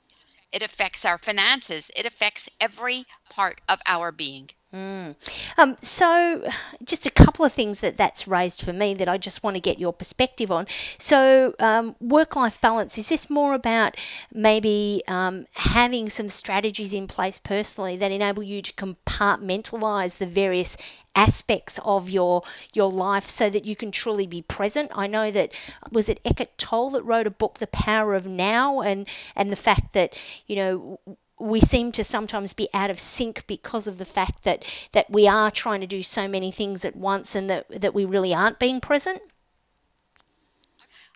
it 0.53 0.62
affects 0.62 1.05
our 1.05 1.19
finances, 1.19 1.91
it 1.97 2.06
affects 2.06 2.49
every 2.61 3.05
part 3.29 3.61
of 3.69 3.81
our 3.87 4.12
being. 4.12 4.50
Mm. 4.75 5.15
Um, 5.56 5.76
so, 5.82 6.50
just 6.82 7.06
a 7.06 7.11
couple 7.11 7.44
of 7.44 7.53
things 7.53 7.79
that 7.79 7.97
that's 7.97 8.26
raised 8.26 8.62
for 8.62 8.73
me 8.73 8.93
that 8.94 9.09
I 9.09 9.19
just 9.19 9.44
want 9.44 9.55
to 9.55 9.61
get 9.61 9.79
your 9.79 9.93
perspective 9.93 10.50
on. 10.50 10.67
So, 10.99 11.55
um, 11.61 11.94
work 12.00 12.35
life 12.35 12.61
balance 12.61 12.99
is 12.99 13.09
this 13.09 13.31
more 13.31 13.55
about 13.55 13.97
maybe 14.32 15.03
um, 15.06 15.47
having 15.53 16.11
some 16.11 16.29
strategies 16.29 16.93
in 16.93 17.06
place 17.06 17.38
personally 17.38 17.97
that 17.99 18.11
enable 18.11 18.43
you 18.43 18.62
to 18.62 18.73
compartmentalize 18.73 20.19
the 20.19 20.27
various 20.27 20.77
aspects 21.14 21.78
of 21.84 22.08
your 22.08 22.43
your 22.72 22.90
life 22.90 23.28
so 23.28 23.49
that 23.50 23.64
you 23.64 23.76
can 23.76 23.90
truly 23.90 24.26
be 24.26 24.43
present. 24.43 24.90
I 24.94 25.06
know 25.06 25.31
that 25.31 25.52
was 25.90 26.08
it 26.08 26.20
Eckhart 26.25 26.56
Tolle 26.58 26.90
that 26.90 27.02
wrote 27.02 27.26
a 27.26 27.31
book, 27.31 27.58
The 27.58 27.66
Power 27.69 28.14
of 28.14 28.26
Now, 28.26 28.81
and 28.81 29.06
and 29.37 29.50
the 29.50 29.56
fact 29.56 29.93
that 29.94 30.16
you 30.46 30.56
know 30.56 31.00
we 31.38 31.61
seem 31.61 31.93
to 31.93 32.05
sometimes 32.05 32.52
be 32.52 32.69
out 32.72 32.90
of 32.90 32.99
sync 33.00 33.46
because 33.46 33.87
of 33.87 33.99
the 33.99 34.05
fact 34.05 34.44
that 34.44 34.64
that 34.93 35.11
we 35.11 35.26
are 35.26 35.50
trying 35.50 35.81
to 35.81 35.87
do 35.87 36.02
so 36.02 36.28
many 36.28 36.52
things 36.52 36.84
at 36.84 36.96
once 36.96 37.34
and 37.34 37.50
that 37.50 37.67
that 37.81 37.94
we 37.94 38.05
really 38.05 38.32
aren't 38.34 38.58
being 38.58 38.81
present 38.81 39.20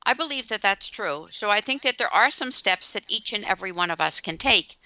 I 0.09 0.15
believe 0.15 0.49
that 0.49 0.63
that's 0.63 0.89
true. 0.89 1.29
So 1.31 1.51
I 1.51 1.61
think 1.61 1.83
that 1.83 1.99
there 1.99 2.13
are 2.15 2.31
some 2.31 2.51
steps 2.51 2.93
that 2.93 3.05
each 3.09 3.35
and 3.35 3.45
every 3.45 3.73
one 3.73 3.91
of 3.91 4.01
us 4.01 4.21
can 4.21 4.39
take. 4.39 4.77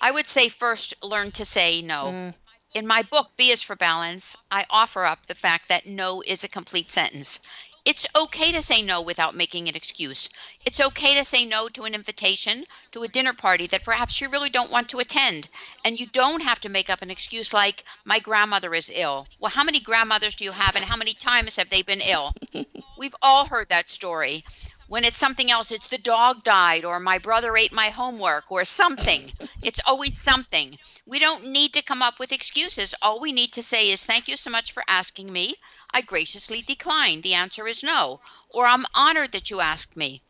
I 0.00 0.10
would 0.10 0.26
say 0.26 0.48
first 0.48 0.94
learn 1.02 1.32
to 1.32 1.44
say 1.44 1.82
no. 1.82 2.04
Mm. 2.06 2.34
In 2.74 2.88
my 2.88 3.02
book, 3.02 3.30
B 3.36 3.52
is 3.52 3.62
for 3.62 3.76
Balance, 3.76 4.36
I 4.50 4.66
offer 4.68 5.04
up 5.04 5.26
the 5.26 5.36
fact 5.36 5.68
that 5.68 5.86
no 5.86 6.22
is 6.22 6.42
a 6.42 6.48
complete 6.48 6.90
sentence. 6.90 7.38
It's 7.84 8.04
okay 8.16 8.50
to 8.50 8.62
say 8.62 8.82
no 8.82 9.00
without 9.00 9.36
making 9.36 9.68
an 9.68 9.76
excuse. 9.76 10.28
It's 10.64 10.80
okay 10.80 11.14
to 11.14 11.22
say 11.22 11.44
no 11.44 11.68
to 11.68 11.84
an 11.84 11.94
invitation 11.94 12.64
to 12.90 13.04
a 13.04 13.08
dinner 13.08 13.32
party 13.32 13.68
that 13.68 13.84
perhaps 13.84 14.20
you 14.20 14.28
really 14.28 14.50
don't 14.50 14.72
want 14.72 14.88
to 14.88 14.98
attend. 14.98 15.48
And 15.84 16.00
you 16.00 16.06
don't 16.06 16.42
have 16.42 16.58
to 16.62 16.68
make 16.68 16.90
up 16.90 17.00
an 17.00 17.12
excuse 17.12 17.54
like, 17.54 17.84
my 18.04 18.18
grandmother 18.18 18.74
is 18.74 18.90
ill. 18.92 19.28
Well, 19.38 19.52
how 19.52 19.62
many 19.62 19.78
grandmothers 19.78 20.34
do 20.34 20.42
you 20.42 20.50
have 20.50 20.74
and 20.74 20.84
how 20.84 20.96
many 20.96 21.14
times 21.14 21.54
have 21.54 21.70
they 21.70 21.82
been 21.82 22.00
ill? 22.00 22.34
We've 22.98 23.14
all 23.22 23.46
heard 23.46 23.68
that 23.68 23.88
story. 23.88 24.44
When 24.88 25.04
it's 25.04 25.18
something 25.18 25.48
else, 25.48 25.70
it's 25.70 25.86
the 25.86 25.98
dog 25.98 26.42
died 26.42 26.84
or 26.84 26.98
my 26.98 27.18
brother 27.18 27.56
ate 27.56 27.72
my 27.72 27.90
homework 27.90 28.50
or 28.50 28.64
something. 28.64 29.32
It's 29.64 29.80
always 29.86 30.16
something. 30.16 30.78
We 31.06 31.18
don't 31.18 31.48
need 31.48 31.72
to 31.72 31.82
come 31.82 32.02
up 32.02 32.18
with 32.18 32.32
excuses. 32.32 32.94
All 33.00 33.20
we 33.20 33.32
need 33.32 33.52
to 33.52 33.62
say 33.62 33.90
is, 33.90 34.04
thank 34.04 34.28
you 34.28 34.36
so 34.36 34.50
much 34.50 34.72
for 34.72 34.84
asking 34.86 35.32
me. 35.32 35.54
I 35.92 36.02
graciously 36.02 36.62
decline. 36.62 37.22
The 37.22 37.34
answer 37.34 37.66
is 37.66 37.82
no. 37.82 38.20
Or 38.50 38.66
I'm 38.66 38.84
honored 38.94 39.32
that 39.32 39.50
you 39.50 39.60
asked 39.60 39.96
me. 39.96 40.22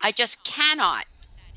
I 0.00 0.12
just 0.12 0.44
cannot 0.44 1.06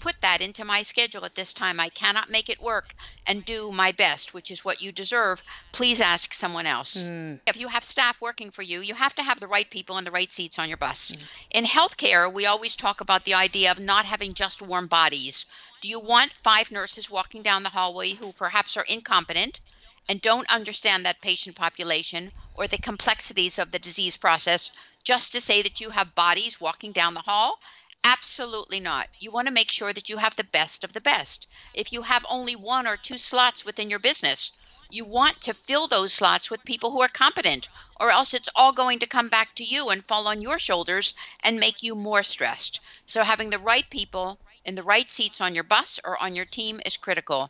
put 0.03 0.19
that 0.19 0.41
into 0.41 0.65
my 0.65 0.81
schedule 0.81 1.23
at 1.23 1.33
this 1.33 1.53
time. 1.53 1.79
I 1.79 1.87
cannot 1.87 2.29
make 2.29 2.49
it 2.49 2.61
work 2.61 2.93
and 3.25 3.45
do 3.45 3.71
my 3.71 3.93
best, 3.93 4.33
which 4.33 4.51
is 4.51 4.65
what 4.65 4.81
you 4.81 4.91
deserve. 4.91 5.41
Please 5.71 6.01
ask 6.01 6.33
someone 6.33 6.65
else. 6.65 7.01
Mm. 7.01 7.39
If 7.47 7.55
you 7.55 7.69
have 7.69 7.85
staff 7.85 8.19
working 8.19 8.51
for 8.51 8.63
you, 8.63 8.81
you 8.81 8.95
have 8.95 9.15
to 9.15 9.23
have 9.23 9.39
the 9.39 9.47
right 9.47 9.69
people 9.69 9.97
in 9.97 10.03
the 10.03 10.11
right 10.11 10.29
seats 10.29 10.59
on 10.59 10.67
your 10.67 10.77
bus. 10.77 11.11
Mm. 11.11 11.23
In 11.51 11.63
healthcare, 11.63 12.31
we 12.31 12.45
always 12.45 12.75
talk 12.75 12.99
about 12.99 13.23
the 13.23 13.35
idea 13.35 13.71
of 13.71 13.79
not 13.79 14.03
having 14.03 14.33
just 14.33 14.61
warm 14.61 14.87
bodies. 14.87 15.45
Do 15.83 15.89
you 15.89 15.99
want 15.99 16.31
five 16.31 16.71
nurses 16.71 17.09
walking 17.09 17.43
down 17.43 17.63
the 17.63 17.71
hallway 17.71 18.13
who 18.13 18.31
perhaps 18.31 18.77
are 18.77 18.85
incompetent 18.85 19.59
and 20.07 20.21
don't 20.21 20.49
understand 20.49 21.05
that 21.05 21.19
patient 21.19 21.57
population 21.57 22.31
or 22.53 22.69
the 22.69 22.77
complexities 22.77 23.59
of 23.59 23.71
the 23.71 23.79
disease 23.79 24.15
process 24.15 24.71
just 25.03 25.33
to 25.33 25.41
say 25.41 25.61
that 25.61 25.81
you 25.81 25.89
have 25.89 26.15
bodies 26.15 26.61
walking 26.61 26.93
down 26.93 27.15
the 27.15 27.23
hall? 27.27 27.59
Absolutely 28.01 28.79
not. 28.79 29.09
You 29.19 29.29
want 29.29 29.47
to 29.47 29.53
make 29.53 29.69
sure 29.71 29.91
that 29.91 30.07
you 30.07 30.19
have 30.19 30.37
the 30.37 30.45
best 30.45 30.85
of 30.85 30.93
the 30.93 31.01
best. 31.01 31.47
If 31.73 31.91
you 31.91 32.03
have 32.03 32.25
only 32.29 32.55
one 32.55 32.87
or 32.87 32.95
two 32.95 33.17
slots 33.17 33.65
within 33.65 33.89
your 33.89 33.99
business, 33.99 34.53
you 34.89 35.03
want 35.03 35.41
to 35.41 35.53
fill 35.53 35.89
those 35.89 36.13
slots 36.13 36.49
with 36.49 36.63
people 36.63 36.91
who 36.91 37.01
are 37.01 37.09
competent, 37.09 37.67
or 37.99 38.09
else 38.09 38.33
it's 38.33 38.47
all 38.55 38.71
going 38.71 38.99
to 38.99 39.05
come 39.05 39.27
back 39.27 39.53
to 39.55 39.65
you 39.65 39.89
and 39.89 40.05
fall 40.05 40.27
on 40.29 40.41
your 40.41 40.59
shoulders 40.59 41.13
and 41.41 41.59
make 41.59 41.83
you 41.83 41.93
more 41.93 42.23
stressed. 42.23 42.79
So, 43.05 43.25
having 43.25 43.49
the 43.49 43.59
right 43.59 43.89
people 43.89 44.39
in 44.65 44.75
the 44.75 44.83
right 44.83 45.09
seats 45.09 45.41
on 45.41 45.55
your 45.55 45.63
bus 45.63 45.99
or 46.03 46.21
on 46.21 46.35
your 46.35 46.45
team 46.45 46.79
is 46.85 46.97
critical. 46.97 47.49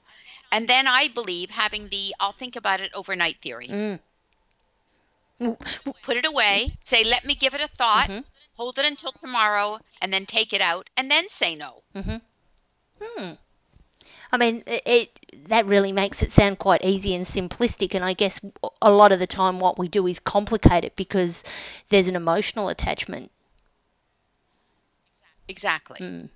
And 0.51 0.67
then 0.67 0.88
I 0.88 1.08
believe 1.08 1.50
having 1.50 1.89
the 1.89 2.13
I'll 2.20 2.32
think 2.32 2.55
about 2.55 2.79
it 2.79 2.91
overnight 2.93 3.41
theory. 3.41 3.67
Mm. 3.67 4.00
Put 6.03 6.17
it 6.17 6.25
away, 6.25 6.70
say, 6.82 7.03
let 7.03 7.25
me 7.25 7.36
give 7.36 7.53
it 7.53 7.62
a 7.62 7.67
thought, 7.67 8.08
mm-hmm. 8.08 8.22
hold 8.55 8.79
it 8.79 8.86
until 8.86 9.12
tomorrow, 9.12 9.79
and 10.01 10.13
then 10.13 10.25
take 10.25 10.53
it 10.53 10.62
out, 10.62 10.89
and 10.96 11.10
then 11.10 11.27
say 11.27 11.55
no. 11.55 11.82
Mm-hmm. 11.96 12.17
Hmm. 13.01 13.34
I 14.32 14.38
mean, 14.38 14.63
it, 14.65 14.84
it 14.86 15.48
that 15.50 15.65
really 15.65 15.91
makes 15.91 16.24
it 16.24 16.32
sound 16.32 16.60
quite 16.60 16.84
easy 16.84 17.13
and 17.13 17.25
simplistic. 17.25 17.93
And 17.93 18.03
I 18.03 18.13
guess 18.13 18.39
a 18.82 18.91
lot 18.91 19.12
of 19.12 19.20
the 19.20 19.27
time, 19.27 19.60
what 19.60 19.77
we 19.77 19.88
do 19.88 20.08
is 20.08 20.20
complicate 20.20 20.84
it 20.86 20.96
because 20.96 21.43
there's 21.89 22.08
an 22.08 22.15
emotional 22.15 22.70
attachment. 22.70 23.32
Exactly. 25.48 26.00
Mm, 26.00 26.29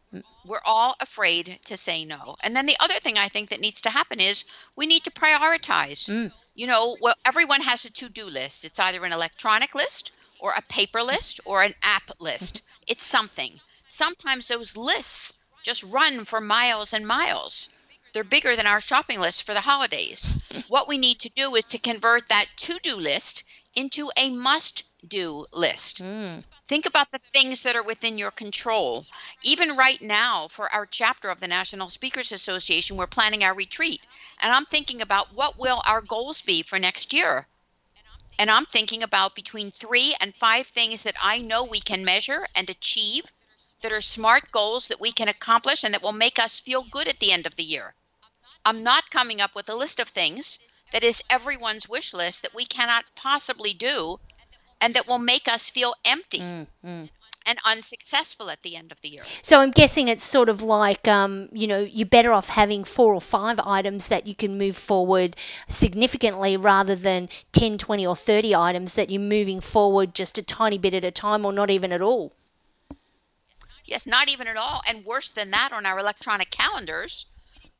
We're 0.45 0.61
all 0.65 0.95
afraid 0.99 1.59
to 1.65 1.77
say 1.77 2.05
no. 2.05 2.35
And 2.41 2.55
then 2.55 2.65
the 2.65 2.77
other 2.79 2.95
thing 2.95 3.17
I 3.17 3.27
think 3.27 3.49
that 3.49 3.59
needs 3.59 3.81
to 3.81 3.89
happen 3.89 4.19
is 4.19 4.45
we 4.75 4.85
need 4.85 5.03
to 5.05 5.11
prioritize. 5.11 6.09
mm, 6.09 6.31
You 6.55 6.67
know, 6.67 6.97
well, 7.01 7.15
everyone 7.25 7.61
has 7.61 7.85
a 7.85 7.89
to 7.91 8.09
do 8.09 8.25
list. 8.25 8.65
It's 8.65 8.79
either 8.79 9.03
an 9.05 9.13
electronic 9.13 9.75
list 9.75 10.11
or 10.39 10.51
a 10.53 10.61
paper 10.63 11.01
list 11.03 11.39
or 11.45 11.63
an 11.63 11.73
app 11.83 12.09
list. 12.19 12.61
It's 12.87 13.03
something. 13.03 13.59
Sometimes 13.87 14.47
those 14.47 14.77
lists 14.77 15.33
just 15.63 15.83
run 15.83 16.23
for 16.25 16.39
miles 16.41 16.93
and 16.93 17.05
miles. 17.07 17.69
They're 18.13 18.23
bigger 18.23 18.55
than 18.55 18.67
our 18.67 18.81
shopping 18.81 19.19
list 19.19 19.43
for 19.43 19.53
the 19.53 19.61
holidays. 19.61 20.29
What 20.69 20.87
we 20.87 20.97
need 20.97 21.19
to 21.19 21.29
do 21.29 21.55
is 21.55 21.65
to 21.65 21.77
convert 21.77 22.29
that 22.29 22.45
to 22.57 22.79
do 22.79 22.95
list 22.95 23.43
into 23.75 24.09
a 24.17 24.29
must 24.31 24.83
do 25.07 25.45
list. 25.53 26.01
mm. 26.01 26.43
Think 26.65 26.85
about 26.85 27.11
the 27.11 27.19
things 27.19 27.61
that 27.61 27.75
are 27.75 27.83
within 27.83 28.17
your 28.17 28.31
control. 28.31 29.05
Even 29.43 29.77
right 29.77 30.01
now, 30.01 30.47
for 30.47 30.71
our 30.73 30.85
chapter 30.85 31.29
of 31.29 31.39
the 31.39 31.47
National 31.47 31.89
Speakers 31.89 32.31
Association, 32.31 32.97
we're 32.97 33.07
planning 33.07 33.43
our 33.43 33.53
retreat. 33.53 34.01
And 34.41 34.51
I'm 34.51 34.65
thinking 34.65 35.01
about 35.01 35.33
what 35.33 35.57
will 35.57 35.81
our 35.85 36.01
goals 36.01 36.41
be 36.41 36.63
for 36.63 36.79
next 36.79 37.13
year. 37.13 37.47
And 38.39 38.51
I'm 38.51 38.65
thinking 38.65 39.03
about 39.03 39.35
between 39.35 39.71
three 39.71 40.13
and 40.19 40.35
five 40.35 40.67
things 40.67 41.03
that 41.03 41.15
I 41.21 41.39
know 41.39 41.63
we 41.63 41.79
can 41.79 42.05
measure 42.05 42.47
and 42.55 42.69
achieve 42.69 43.25
that 43.81 43.91
are 43.91 44.01
smart 44.01 44.51
goals 44.51 44.87
that 44.87 44.99
we 44.99 45.11
can 45.11 45.27
accomplish 45.27 45.83
and 45.83 45.93
that 45.93 46.01
will 46.01 46.11
make 46.11 46.39
us 46.39 46.59
feel 46.59 46.83
good 46.83 47.07
at 47.07 47.19
the 47.19 47.31
end 47.31 47.45
of 47.45 47.55
the 47.55 47.63
year. 47.63 47.93
I'm 48.65 48.83
not 48.83 49.09
coming 49.09 49.41
up 49.41 49.55
with 49.55 49.69
a 49.69 49.75
list 49.75 49.99
of 49.99 50.09
things 50.09 50.59
that 50.91 51.03
is 51.03 51.23
everyone's 51.29 51.87
wish 51.87 52.13
list 52.13 52.41
that 52.41 52.53
we 52.53 52.65
cannot 52.65 53.05
possibly 53.15 53.73
do 53.73 54.19
and 54.81 54.93
that 54.95 55.07
will 55.07 55.19
make 55.19 55.47
us 55.47 55.69
feel 55.69 55.93
empty 56.05 56.39
Mm, 56.39 56.67
mm. 56.85 57.09
and 57.47 57.57
unsuccessful 57.65 58.49
at 58.49 58.61
the 58.63 58.75
end 58.75 58.91
of 58.91 58.99
the 59.01 59.09
year. 59.09 59.23
So 59.41 59.59
I'm 59.59 59.71
guessing 59.71 60.07
it's 60.07 60.23
sort 60.23 60.49
of 60.49 60.61
like, 60.61 61.07
um, 61.07 61.49
you 61.51 61.67
know, 61.67 61.79
you're 61.79 62.07
better 62.07 62.31
off 62.33 62.47
having 62.49 62.83
four 62.83 63.13
or 63.13 63.21
five 63.21 63.59
items 63.59 64.07
that 64.07 64.27
you 64.27 64.35
can 64.35 64.57
move 64.57 64.77
forward 64.77 65.35
significantly 65.69 66.57
rather 66.57 66.95
than 66.95 67.29
10, 67.53 67.77
20, 67.77 68.05
or 68.05 68.15
30 68.15 68.55
items 68.55 68.93
that 68.93 69.09
you're 69.09 69.21
moving 69.21 69.61
forward 69.61 70.13
just 70.13 70.37
a 70.37 70.43
tiny 70.43 70.77
bit 70.77 70.93
at 70.93 71.05
a 71.05 71.11
time 71.11 71.45
or 71.45 71.53
not 71.53 71.69
even 71.69 71.91
at 71.91 72.01
all. 72.01 72.33
Yes, 73.85 74.05
not 74.05 74.29
even 74.29 74.47
at 74.47 74.57
all. 74.57 74.81
And 74.87 75.05
worse 75.05 75.29
than 75.29 75.51
that, 75.51 75.71
on 75.71 75.85
our 75.85 75.97
electronic 75.97 76.51
calendars, 76.51 77.25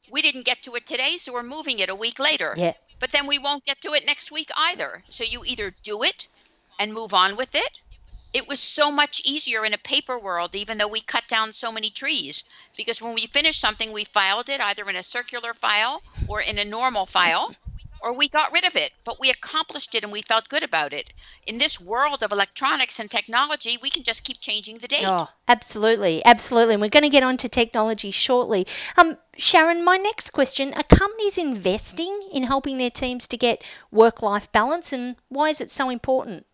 we 0.09 0.21
didn't 0.21 0.45
get 0.45 0.63
to 0.63 0.75
it 0.75 0.85
today, 0.85 1.17
so 1.17 1.33
we're 1.33 1.43
moving 1.43 1.79
it 1.79 1.89
a 1.89 1.95
week 1.95 2.17
later. 2.19 2.53
Yeah. 2.55 2.73
But 2.99 3.11
then 3.11 3.27
we 3.27 3.37
won't 3.39 3.65
get 3.65 3.81
to 3.81 3.93
it 3.93 4.05
next 4.05 4.31
week 4.31 4.49
either. 4.57 5.03
So 5.09 5.25
you 5.25 5.43
either 5.45 5.75
do 5.83 6.03
it 6.03 6.27
and 6.79 6.93
move 6.93 7.13
on 7.13 7.35
with 7.35 7.55
it. 7.55 7.79
It 8.33 8.47
was 8.47 8.59
so 8.59 8.91
much 8.91 9.21
easier 9.25 9.65
in 9.65 9.73
a 9.73 9.77
paper 9.79 10.19
world, 10.19 10.53
even 10.55 10.77
though 10.77 10.87
we 10.87 11.01
cut 11.01 11.27
down 11.27 11.53
so 11.53 11.71
many 11.71 11.89
trees. 11.89 12.43
Because 12.75 13.01
when 13.01 13.13
we 13.13 13.27
finished 13.27 13.59
something, 13.59 13.91
we 13.91 14.03
filed 14.03 14.49
it 14.49 14.61
either 14.61 14.87
in 14.89 14.95
a 14.95 15.03
circular 15.03 15.53
file 15.53 16.03
or 16.27 16.41
in 16.41 16.59
a 16.59 16.65
normal 16.65 17.05
file, 17.05 17.55
or 18.01 18.13
we 18.13 18.27
got 18.29 18.51
rid 18.51 18.65
of 18.67 18.75
it. 18.75 18.91
But 19.05 19.19
we 19.19 19.29
accomplished 19.29 19.95
it 19.95 20.03
and 20.03 20.11
we 20.11 20.21
felt 20.21 20.49
good 20.49 20.61
about 20.61 20.93
it. 20.93 21.11
In 21.47 21.57
this 21.57 21.79
world 21.79 22.21
of 22.21 22.31
electronics 22.31 22.99
and 22.99 23.09
technology, 23.09 23.79
we 23.81 23.89
can 23.89 24.03
just 24.03 24.23
keep 24.23 24.39
changing 24.39 24.77
the 24.77 24.87
date. 24.87 25.07
Oh, 25.07 25.29
absolutely, 25.47 26.23
absolutely. 26.25 26.75
And 26.75 26.81
we're 26.81 26.89
going 26.89 27.03
to 27.03 27.09
get 27.09 27.23
on 27.23 27.37
to 27.37 27.49
technology 27.49 28.11
shortly. 28.11 28.67
Um, 28.97 29.17
Sharon, 29.37 29.83
my 29.83 29.97
next 29.97 30.31
question: 30.31 30.73
Are 30.75 30.83
companies 30.83 31.37
investing 31.37 32.29
in 32.31 32.43
helping 32.43 32.77
their 32.77 32.91
teams 32.91 33.27
to 33.29 33.37
get 33.37 33.63
work-life 33.89 34.51
balance, 34.51 34.93
and 34.93 35.15
why 35.29 35.49
is 35.49 35.61
it 35.61 35.71
so 35.71 35.89
important? 35.89 36.45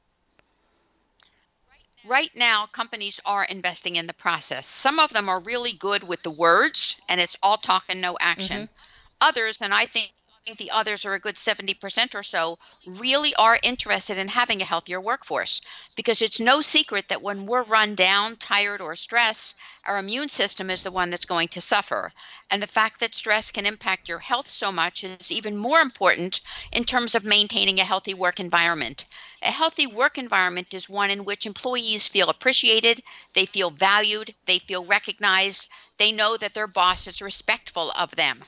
Right 2.05 2.31
now, 2.35 2.65
companies 2.65 3.19
are 3.25 3.45
investing 3.45 3.95
in 3.95 4.07
the 4.07 4.13
process. 4.13 4.67
Some 4.67 4.99
of 4.99 5.13
them 5.13 5.29
are 5.29 5.39
really 5.39 5.71
good 5.71 6.03
with 6.03 6.21
the 6.23 6.31
words, 6.31 6.97
and 7.07 7.21
it's 7.21 7.37
all 7.41 7.57
talk 7.57 7.85
and 7.89 8.01
no 8.01 8.17
action. 8.19 8.63
Mm-hmm. 8.63 8.73
Others, 9.21 9.61
and 9.61 9.73
I 9.73 9.85
think 9.85 10.11
the 10.57 10.71
others 10.71 11.05
are 11.05 11.13
a 11.13 11.19
good 11.21 11.35
70% 11.35 12.13
or 12.13 12.21
so, 12.21 12.59
really 12.85 13.33
are 13.35 13.57
interested 13.63 14.17
in 14.17 14.27
having 14.27 14.61
a 14.61 14.65
healthier 14.65 14.99
workforce 14.99 15.61
because 15.95 16.21
it's 16.21 16.37
no 16.37 16.59
secret 16.59 17.07
that 17.07 17.21
when 17.21 17.45
we're 17.45 17.63
run 17.63 17.95
down, 17.95 18.35
tired, 18.35 18.81
or 18.81 18.93
stressed, 18.97 19.55
our 19.85 19.97
immune 19.97 20.27
system 20.27 20.69
is 20.69 20.83
the 20.83 20.91
one 20.91 21.09
that's 21.09 21.23
going 21.25 21.47
to 21.47 21.61
suffer. 21.61 22.11
And 22.49 22.61
the 22.61 22.67
fact 22.67 22.99
that 22.99 23.15
stress 23.15 23.51
can 23.51 23.65
impact 23.65 24.09
your 24.09 24.19
health 24.19 24.49
so 24.49 24.69
much 24.69 25.05
is 25.05 25.31
even 25.31 25.55
more 25.55 25.79
important 25.79 26.41
in 26.73 26.83
terms 26.83 27.15
of 27.15 27.23
maintaining 27.23 27.79
a 27.79 27.85
healthy 27.85 28.13
work 28.13 28.41
environment. 28.41 29.05
A 29.41 29.49
healthy 29.49 29.87
work 29.87 30.17
environment 30.17 30.73
is 30.73 30.89
one 30.89 31.09
in 31.09 31.23
which 31.23 31.45
employees 31.45 32.05
feel 32.05 32.27
appreciated, 32.29 33.01
they 33.31 33.45
feel 33.45 33.69
valued, 33.69 34.35
they 34.43 34.59
feel 34.59 34.83
recognized, 34.83 35.69
they 35.95 36.11
know 36.11 36.35
that 36.35 36.53
their 36.53 36.67
boss 36.67 37.07
is 37.07 37.21
respectful 37.21 37.91
of 37.91 38.13
them, 38.17 38.43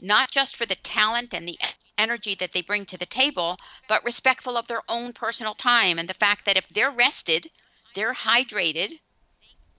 not 0.00 0.30
just 0.30 0.56
for 0.56 0.66
the 0.66 0.74
talent 0.76 1.34
and 1.34 1.46
the 1.46 1.58
energy 1.98 2.34
that 2.36 2.52
they 2.52 2.62
bring 2.62 2.86
to 2.86 2.98
the 2.98 3.06
table, 3.06 3.58
but 3.86 4.04
respectful 4.04 4.56
of 4.56 4.66
their 4.66 4.82
own 4.88 5.12
personal 5.12 5.54
time 5.54 5.98
and 5.98 6.08
the 6.08 6.14
fact 6.14 6.46
that 6.46 6.56
if 6.56 6.66
they're 6.68 6.90
rested, 6.90 7.50
they're 7.94 8.14
hydrated, 8.14 8.98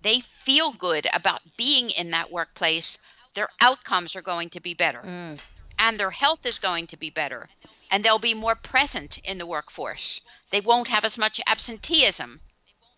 they 0.01 0.19
feel 0.19 0.71
good 0.73 1.07
about 1.13 1.41
being 1.57 1.89
in 1.91 2.11
that 2.11 2.31
workplace, 2.31 2.97
their 3.33 3.49
outcomes 3.61 4.15
are 4.15 4.21
going 4.21 4.49
to 4.49 4.59
be 4.59 4.73
better 4.73 5.01
Mm. 5.01 5.39
and 5.79 5.99
their 5.99 6.11
health 6.11 6.45
is 6.45 6.59
going 6.59 6.87
to 6.87 6.97
be 6.97 7.09
better 7.09 7.47
and 7.89 8.03
they'll 8.03 8.19
be 8.19 8.33
more 8.33 8.55
present 8.55 9.17
in 9.19 9.37
the 9.37 9.45
workforce. 9.45 10.21
They 10.51 10.61
won't 10.61 10.87
have 10.87 11.05
as 11.05 11.17
much 11.17 11.41
absenteeism. 11.47 12.41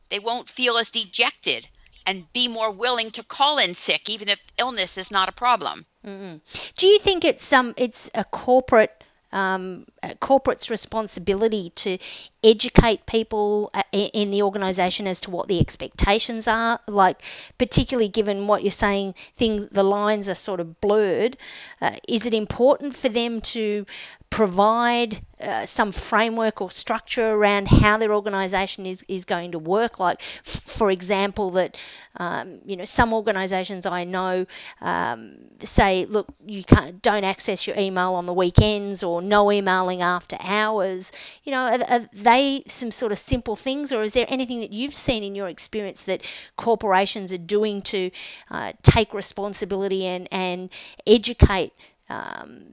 They 0.09 0.19
won't 0.19 0.49
feel 0.49 0.77
as 0.77 0.91
dejected 0.91 1.67
and 2.05 2.31
be 2.33 2.47
more 2.47 2.71
willing 2.71 3.11
to 3.11 3.23
call 3.23 3.57
in 3.57 3.75
sick 3.75 4.09
even 4.09 4.29
if 4.29 4.41
illness 4.57 4.97
is 4.97 5.11
not 5.11 5.29
a 5.29 5.33
problem. 5.33 5.85
Mm. 6.05 6.41
Do 6.77 6.87
you 6.87 6.99
think 6.99 7.23
it's 7.25 7.51
um 7.53 7.73
it's 7.77 8.09
a 8.13 8.23
corporate 8.23 9.03
um, 9.33 9.85
corporate's 10.19 10.69
responsibility 10.69 11.71
to 11.71 11.97
educate 12.43 13.05
people 13.05 13.69
uh, 13.73 13.83
in 13.91 14.31
the 14.31 14.41
organisation 14.43 15.07
as 15.07 15.19
to 15.21 15.31
what 15.31 15.47
the 15.47 15.59
expectations 15.59 16.47
are? 16.47 16.79
Like, 16.87 17.21
particularly 17.57 18.09
given 18.09 18.47
what 18.47 18.63
you're 18.63 18.71
saying, 18.71 19.15
things 19.35 19.67
the 19.69 19.83
lines 19.83 20.29
are 20.29 20.35
sort 20.35 20.59
of 20.59 20.79
blurred. 20.81 21.37
Uh, 21.81 21.97
is 22.07 22.25
it 22.25 22.33
important 22.33 22.95
for 22.95 23.09
them 23.09 23.41
to 23.41 23.85
provide 24.29 25.21
uh, 25.39 25.63
some 25.65 25.91
framework 25.91 26.59
or 26.59 26.71
structure 26.71 27.31
around 27.31 27.67
how 27.67 27.97
their 27.97 28.11
organisation 28.13 28.85
is, 28.85 29.03
is 29.07 29.25
going 29.25 29.51
to 29.51 29.59
work? 29.59 29.99
Like, 29.99 30.19
f- 30.45 30.61
for 30.65 30.89
example, 30.89 31.51
that 31.51 31.77
um, 32.17 32.59
you 32.65 32.75
know 32.75 32.85
some 32.85 33.13
organisations 33.13 33.85
I 33.85 34.03
know 34.03 34.45
um, 34.81 35.35
say, 35.61 36.05
look, 36.05 36.27
you 36.45 36.63
can't 36.63 37.01
don't 37.01 37.23
access 37.23 37.67
your 37.67 37.77
email 37.77 38.13
on 38.13 38.25
the 38.25 38.33
weekends 38.33 39.03
or 39.03 39.21
no 39.21 39.51
emailing 39.51 40.01
after 40.01 40.37
hours. 40.39 41.11
You 41.43 41.51
know, 41.51 41.59
are, 41.61 41.83
are 41.83 42.09
they 42.33 42.63
some 42.67 42.91
sort 42.91 43.11
of 43.11 43.17
simple 43.17 43.55
things, 43.55 43.91
or 43.91 44.03
is 44.03 44.13
there 44.13 44.25
anything 44.29 44.59
that 44.61 44.71
you've 44.71 44.93
seen 44.93 45.23
in 45.23 45.35
your 45.35 45.47
experience 45.49 46.03
that 46.03 46.21
corporations 46.57 47.31
are 47.31 47.37
doing 47.37 47.81
to 47.83 48.11
uh, 48.51 48.73
take 48.81 49.13
responsibility 49.13 50.05
and 50.05 50.27
and 50.31 50.69
educate 51.07 51.73
um, 52.09 52.63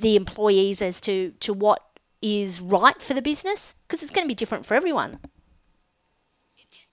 the 0.00 0.16
employees 0.16 0.82
as 0.82 1.00
to 1.02 1.32
to 1.40 1.52
what 1.52 1.82
is 2.22 2.60
right 2.60 3.00
for 3.02 3.14
the 3.14 3.22
business? 3.22 3.74
Because 3.86 4.02
it's 4.02 4.12
going 4.12 4.24
to 4.24 4.28
be 4.28 4.34
different 4.34 4.66
for 4.66 4.74
everyone. 4.74 5.18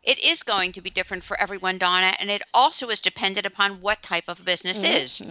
It 0.04 0.20
is 0.24 0.44
going 0.44 0.74
to 0.74 0.82
be 0.82 0.92
different 0.92 1.24
for 1.24 1.40
everyone, 1.40 1.80
Donna, 1.80 2.14
and 2.20 2.30
it 2.30 2.44
also 2.54 2.90
is 2.90 3.02
dependent 3.02 3.46
upon 3.46 3.82
what 3.82 4.02
type 4.04 4.26
of 4.28 4.46
business 4.46 4.84
is. 4.84 5.22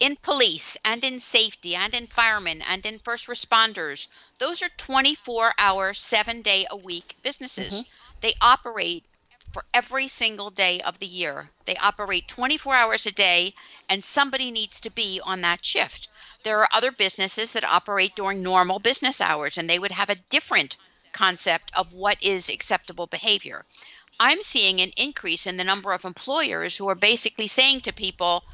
In 0.00 0.16
police 0.16 0.76
and 0.84 1.02
in 1.02 1.18
safety 1.18 1.74
and 1.74 1.92
in 1.92 2.06
firemen 2.06 2.62
and 2.62 2.86
in 2.86 2.98
first 3.00 3.26
responders, 3.26 4.06
those 4.38 4.62
are 4.62 4.68
24 4.76 5.54
hour, 5.58 5.92
seven 5.92 6.40
day 6.42 6.66
a 6.70 6.76
week 6.76 7.16
businesses. 7.22 7.82
Mm-hmm. 7.82 7.90
They 8.20 8.34
operate 8.40 9.04
for 9.52 9.64
every 9.74 10.06
single 10.06 10.50
day 10.50 10.80
of 10.82 10.98
the 10.98 11.06
year. 11.06 11.50
They 11.64 11.74
operate 11.76 12.28
24 12.28 12.74
hours 12.74 13.06
a 13.06 13.10
day, 13.10 13.54
and 13.88 14.04
somebody 14.04 14.50
needs 14.50 14.78
to 14.80 14.90
be 14.90 15.20
on 15.24 15.40
that 15.40 15.64
shift. 15.64 16.06
There 16.42 16.60
are 16.60 16.68
other 16.72 16.92
businesses 16.92 17.52
that 17.52 17.64
operate 17.64 18.14
during 18.14 18.42
normal 18.42 18.78
business 18.78 19.20
hours, 19.20 19.58
and 19.58 19.68
they 19.68 19.78
would 19.78 19.92
have 19.92 20.10
a 20.10 20.22
different 20.30 20.76
concept 21.12 21.72
of 21.74 21.92
what 21.92 22.22
is 22.22 22.48
acceptable 22.48 23.08
behavior. 23.08 23.64
I'm 24.20 24.42
seeing 24.42 24.80
an 24.80 24.92
increase 24.96 25.46
in 25.46 25.56
the 25.56 25.64
number 25.64 25.92
of 25.92 26.04
employers 26.04 26.76
who 26.76 26.88
are 26.88 26.94
basically 26.94 27.46
saying 27.46 27.80
to 27.82 27.92
people, 27.92 28.44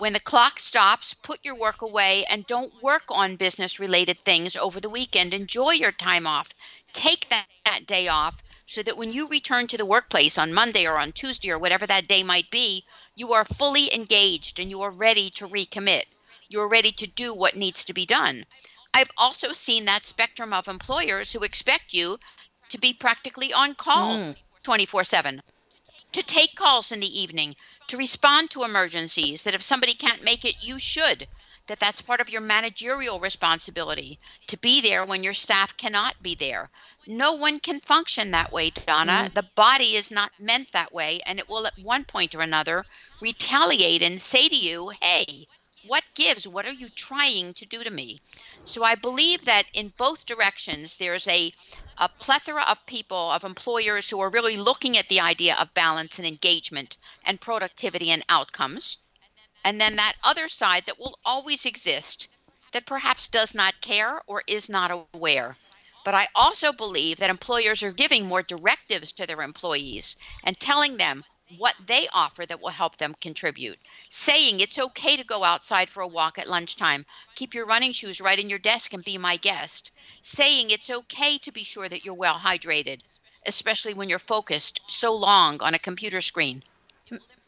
when 0.00 0.14
the 0.14 0.20
clock 0.20 0.58
stops, 0.58 1.14
put 1.14 1.40
your 1.44 1.54
work 1.54 1.82
away 1.82 2.24
and 2.30 2.46
don't 2.46 2.82
work 2.82 3.04
on 3.10 3.36
business 3.36 3.78
related 3.78 4.18
things 4.18 4.56
over 4.56 4.80
the 4.80 4.88
weekend. 4.90 5.34
Enjoy 5.34 5.72
your 5.72 5.92
time 5.92 6.26
off. 6.26 6.48
Take 6.92 7.28
that, 7.28 7.46
that 7.66 7.86
day 7.86 8.08
off 8.08 8.42
so 8.66 8.82
that 8.82 8.96
when 8.96 9.12
you 9.12 9.28
return 9.28 9.66
to 9.68 9.76
the 9.76 9.84
workplace 9.84 10.38
on 10.38 10.54
Monday 10.54 10.86
or 10.86 10.98
on 10.98 11.12
Tuesday 11.12 11.50
or 11.50 11.58
whatever 11.58 11.86
that 11.86 12.08
day 12.08 12.22
might 12.22 12.50
be, 12.50 12.84
you 13.14 13.32
are 13.34 13.44
fully 13.44 13.92
engaged 13.94 14.58
and 14.58 14.70
you 14.70 14.80
are 14.82 14.90
ready 14.90 15.30
to 15.30 15.46
recommit. 15.48 16.04
you're 16.48 16.68
ready 16.68 16.92
to 16.92 17.06
do 17.06 17.34
what 17.34 17.54
needs 17.56 17.84
to 17.84 17.92
be 17.92 18.06
done. 18.06 18.44
I've 18.94 19.10
also 19.18 19.52
seen 19.52 19.84
that 19.84 20.06
spectrum 20.06 20.52
of 20.52 20.66
employers 20.66 21.30
who 21.32 21.44
expect 21.44 21.92
you 21.92 22.18
to 22.70 22.78
be 22.78 22.92
practically 22.92 23.52
on 23.52 23.74
call 23.74 24.16
Mm. 24.16 24.36
24 24.62 25.04
7, 25.04 25.42
to 26.12 26.22
take 26.22 26.54
calls 26.56 26.90
in 26.90 27.00
the 27.00 27.20
evening, 27.20 27.54
to 27.90 27.96
respond 27.96 28.50
to 28.50 28.62
emergencies, 28.62 29.42
that 29.42 29.54
if 29.54 29.62
somebody 29.62 29.94
can't 29.94 30.24
make 30.24 30.44
it, 30.44 30.62
you 30.62 30.78
should. 30.78 31.26
That 31.66 31.80
that's 31.80 32.00
part 32.00 32.20
of 32.20 32.30
your 32.30 32.40
managerial 32.40 33.18
responsibility 33.20 34.18
to 34.46 34.56
be 34.56 34.80
there 34.80 35.04
when 35.04 35.24
your 35.24 35.34
staff 35.34 35.76
cannot 35.76 36.22
be 36.22 36.36
there. 36.36 36.70
No 37.08 37.32
one 37.32 37.58
can 37.58 37.80
function 37.80 38.30
that 38.30 38.52
way, 38.52 38.70
Donna. 38.70 39.24
Mm. 39.24 39.34
The 39.34 39.50
body 39.56 39.96
is 39.96 40.10
not 40.10 40.30
meant 40.38 40.70
that 40.70 40.92
way, 40.92 41.18
and 41.26 41.38
it 41.40 41.48
will 41.48 41.66
at 41.66 41.78
one 41.78 42.04
point 42.04 42.34
or 42.34 42.42
another 42.42 42.84
retaliate 43.20 44.02
and 44.02 44.20
say 44.20 44.48
to 44.48 44.56
you, 44.56 44.92
hey, 45.00 45.46
what 45.86 46.04
gives? 46.14 46.46
What 46.46 46.66
are 46.66 46.72
you 46.72 46.88
trying 46.90 47.54
to 47.54 47.66
do 47.66 47.82
to 47.82 47.90
me? 47.90 48.20
So 48.64 48.84
I 48.84 48.94
believe 48.94 49.44
that 49.46 49.66
in 49.72 49.92
both 49.96 50.26
directions, 50.26 50.96
there's 50.96 51.26
a, 51.26 51.52
a 51.98 52.08
plethora 52.08 52.62
of 52.62 52.84
people, 52.86 53.30
of 53.30 53.44
employers 53.44 54.08
who 54.08 54.20
are 54.20 54.30
really 54.30 54.56
looking 54.56 54.98
at 54.98 55.08
the 55.08 55.20
idea 55.20 55.56
of 55.56 55.72
balance 55.74 56.18
and 56.18 56.26
engagement 56.26 56.96
and 57.24 57.40
productivity 57.40 58.10
and 58.10 58.24
outcomes. 58.28 58.98
And 59.64 59.80
then 59.80 59.96
that 59.96 60.16
other 60.22 60.48
side 60.48 60.86
that 60.86 60.98
will 60.98 61.18
always 61.24 61.66
exist 61.66 62.28
that 62.72 62.86
perhaps 62.86 63.26
does 63.26 63.54
not 63.54 63.80
care 63.80 64.22
or 64.26 64.42
is 64.46 64.68
not 64.68 65.06
aware. 65.14 65.56
But 66.04 66.14
I 66.14 66.28
also 66.34 66.72
believe 66.72 67.18
that 67.18 67.30
employers 67.30 67.82
are 67.82 67.92
giving 67.92 68.26
more 68.26 68.42
directives 68.42 69.12
to 69.12 69.26
their 69.26 69.42
employees 69.42 70.16
and 70.44 70.58
telling 70.58 70.96
them 70.96 71.24
what 71.58 71.74
they 71.86 72.06
offer 72.12 72.46
that 72.46 72.60
will 72.60 72.70
help 72.70 72.96
them 72.96 73.14
contribute. 73.20 73.78
Saying 74.08 74.60
it's 74.60 74.78
okay 74.78 75.16
to 75.16 75.24
go 75.24 75.44
outside 75.44 75.88
for 75.88 76.02
a 76.02 76.08
walk 76.08 76.38
at 76.38 76.48
lunchtime, 76.48 77.04
keep 77.34 77.54
your 77.54 77.66
running 77.66 77.92
shoes 77.92 78.20
right 78.20 78.38
in 78.38 78.50
your 78.50 78.58
desk 78.58 78.92
and 78.92 79.04
be 79.04 79.18
my 79.18 79.36
guest. 79.36 79.90
Saying 80.22 80.70
it's 80.70 80.90
okay 80.90 81.38
to 81.38 81.52
be 81.52 81.64
sure 81.64 81.88
that 81.88 82.04
you're 82.04 82.14
well 82.14 82.38
hydrated, 82.38 83.00
especially 83.46 83.94
when 83.94 84.08
you're 84.08 84.18
focused 84.18 84.80
so 84.88 85.14
long 85.14 85.62
on 85.62 85.74
a 85.74 85.78
computer 85.78 86.20
screen. 86.20 86.62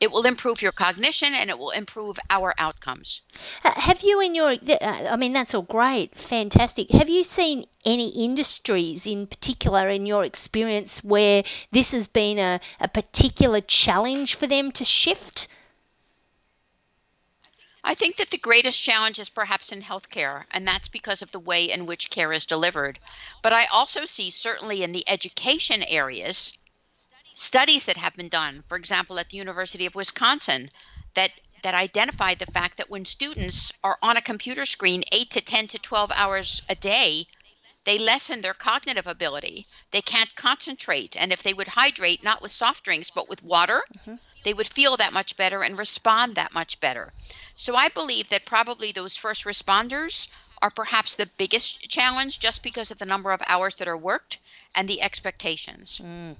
It 0.02 0.10
will 0.10 0.26
improve 0.26 0.62
your 0.62 0.72
cognition 0.72 1.32
and 1.32 1.48
it 1.48 1.56
will 1.56 1.70
improve 1.70 2.18
our 2.28 2.52
outcomes. 2.58 3.22
Uh, 3.62 3.70
have 3.70 4.02
you 4.02 4.20
in 4.20 4.34
your, 4.34 4.50
uh, 4.50 4.76
I 4.80 5.14
mean, 5.14 5.32
that's 5.32 5.54
all 5.54 5.62
great, 5.62 6.18
fantastic. 6.18 6.90
Have 6.90 7.08
you 7.08 7.22
seen 7.22 7.66
any 7.84 8.08
industries 8.08 9.06
in 9.06 9.28
particular 9.28 9.88
in 9.88 10.04
your 10.04 10.24
experience 10.24 11.04
where 11.04 11.44
this 11.70 11.92
has 11.92 12.08
been 12.08 12.40
a, 12.40 12.60
a 12.80 12.88
particular 12.88 13.60
challenge 13.60 14.34
for 14.34 14.48
them 14.48 14.72
to 14.72 14.84
shift? 14.84 15.46
I 17.84 17.94
think 17.94 18.16
that 18.16 18.30
the 18.30 18.38
greatest 18.38 18.82
challenge 18.82 19.20
is 19.20 19.28
perhaps 19.28 19.70
in 19.70 19.82
healthcare, 19.82 20.46
and 20.50 20.66
that's 20.66 20.88
because 20.88 21.22
of 21.22 21.30
the 21.30 21.38
way 21.38 21.70
in 21.70 21.86
which 21.86 22.10
care 22.10 22.32
is 22.32 22.44
delivered. 22.44 22.98
But 23.40 23.52
I 23.52 23.66
also 23.66 24.04
see, 24.06 24.30
certainly 24.30 24.82
in 24.82 24.90
the 24.90 25.08
education 25.08 25.84
areas, 25.84 26.52
studies 27.34 27.86
that 27.86 27.96
have 27.96 28.16
been 28.16 28.28
done, 28.28 28.62
for 28.66 28.76
example, 28.76 29.18
at 29.18 29.30
the 29.30 29.36
University 29.36 29.86
of 29.86 29.94
Wisconsin, 29.94 30.70
that 31.14 31.30
that 31.62 31.74
identified 31.74 32.38
the 32.38 32.52
fact 32.52 32.76
that 32.76 32.90
when 32.90 33.04
students 33.04 33.72
are 33.84 33.98
on 34.02 34.16
a 34.16 34.22
computer 34.22 34.66
screen 34.66 35.04
8 35.12 35.30
to 35.30 35.40
10 35.40 35.68
to 35.68 35.78
12 35.78 36.10
hours 36.12 36.60
a 36.68 36.74
day, 36.74 37.26
they 37.84 37.98
lessen 37.98 38.40
their 38.40 38.54
cognitive 38.54 39.06
ability. 39.06 39.66
They 39.92 40.02
can't 40.02 40.34
concentrate. 40.34 41.16
And 41.16 41.32
if 41.32 41.42
they 41.42 41.54
would 41.54 41.68
hydrate, 41.68 42.22
not 42.22 42.42
with 42.42 42.52
soft 42.52 42.84
drinks, 42.84 43.10
but 43.10 43.28
with 43.28 43.42
water, 43.42 43.82
they 44.44 44.54
would 44.54 44.72
feel 44.72 44.96
that 44.96 45.12
much 45.12 45.36
better 45.36 45.62
and 45.62 45.78
respond 45.78 46.34
that 46.34 46.52
much 46.52 46.80
better. 46.80 47.12
So 47.56 47.76
I 47.76 47.88
believe 47.88 48.28
that 48.30 48.44
probably 48.44 48.92
those 48.92 49.16
first 49.16 49.44
responders 49.44 50.28
are 50.60 50.70
perhaps 50.70 51.16
the 51.16 51.30
biggest 51.38 51.88
challenge 51.88 52.38
just 52.38 52.62
because 52.62 52.90
of 52.90 52.98
the 52.98 53.06
number 53.06 53.32
of 53.32 53.42
hours 53.46 53.74
that 53.76 53.88
are 53.88 53.96
worked 53.96 54.38
and 54.74 54.88
the 54.88 55.02
expectations. 55.02 56.00
Mm, 56.02 56.36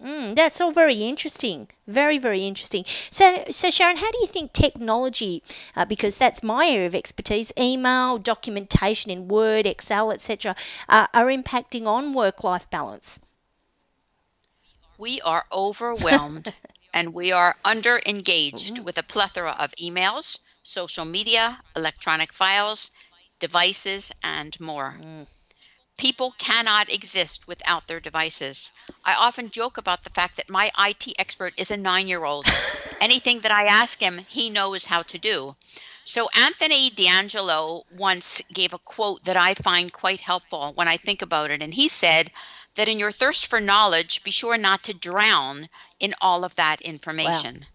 that's 0.00 0.60
all 0.60 0.72
very 0.72 1.02
interesting. 1.02 1.68
Very, 1.86 2.18
very 2.18 2.46
interesting. 2.46 2.84
So, 3.10 3.44
so 3.50 3.70
Sharon, 3.70 3.96
how 3.96 4.10
do 4.10 4.18
you 4.20 4.26
think 4.26 4.52
technology, 4.52 5.42
uh, 5.76 5.84
because 5.84 6.16
that's 6.16 6.42
my 6.42 6.66
area 6.66 6.86
of 6.86 6.94
expertise, 6.94 7.52
email, 7.58 8.18
documentation 8.18 9.10
in 9.10 9.28
Word, 9.28 9.66
Excel, 9.66 10.10
etc., 10.12 10.54
uh, 10.88 11.06
are 11.14 11.26
impacting 11.26 11.86
on 11.86 12.12
work-life 12.14 12.68
balance? 12.70 13.18
We 14.98 15.20
are 15.20 15.46
overwhelmed 15.52 16.52
and 16.92 17.14
we 17.14 17.32
are 17.32 17.56
under 17.64 18.00
engaged 18.06 18.78
with 18.78 18.98
a 18.98 19.02
plethora 19.02 19.52
of 19.52 19.72
emails, 19.76 20.38
social 20.62 21.04
media, 21.04 21.62
electronic 21.76 22.32
files, 22.32 22.90
devices, 23.38 24.12
and 24.22 24.58
more. 24.60 25.04
People 25.96 26.34
cannot 26.38 26.92
exist 26.92 27.46
without 27.46 27.86
their 27.86 28.00
devices. 28.00 28.72
I 29.04 29.14
often 29.14 29.50
joke 29.50 29.78
about 29.78 30.02
the 30.02 30.10
fact 30.10 30.36
that 30.36 30.50
my 30.50 30.70
IT 30.78 31.14
expert 31.18 31.54
is 31.56 31.70
a 31.70 31.76
nine 31.76 32.08
year 32.08 32.24
old. 32.24 32.46
Anything 33.00 33.40
that 33.40 33.52
I 33.52 33.66
ask 33.66 34.00
him, 34.00 34.18
he 34.28 34.50
knows 34.50 34.84
how 34.84 35.02
to 35.02 35.18
do. 35.18 35.54
So, 36.04 36.28
Anthony 36.34 36.90
D'Angelo 36.90 37.84
once 37.96 38.42
gave 38.52 38.72
a 38.72 38.78
quote 38.78 39.24
that 39.24 39.36
I 39.36 39.54
find 39.54 39.92
quite 39.92 40.20
helpful 40.20 40.72
when 40.74 40.88
I 40.88 40.96
think 40.96 41.22
about 41.22 41.50
it. 41.50 41.62
And 41.62 41.72
he 41.72 41.88
said 41.88 42.30
that 42.74 42.88
in 42.88 42.98
your 42.98 43.12
thirst 43.12 43.46
for 43.46 43.60
knowledge, 43.60 44.22
be 44.24 44.30
sure 44.30 44.58
not 44.58 44.82
to 44.84 44.94
drown 44.94 45.68
in 46.00 46.14
all 46.20 46.44
of 46.44 46.56
that 46.56 46.82
information. 46.82 47.66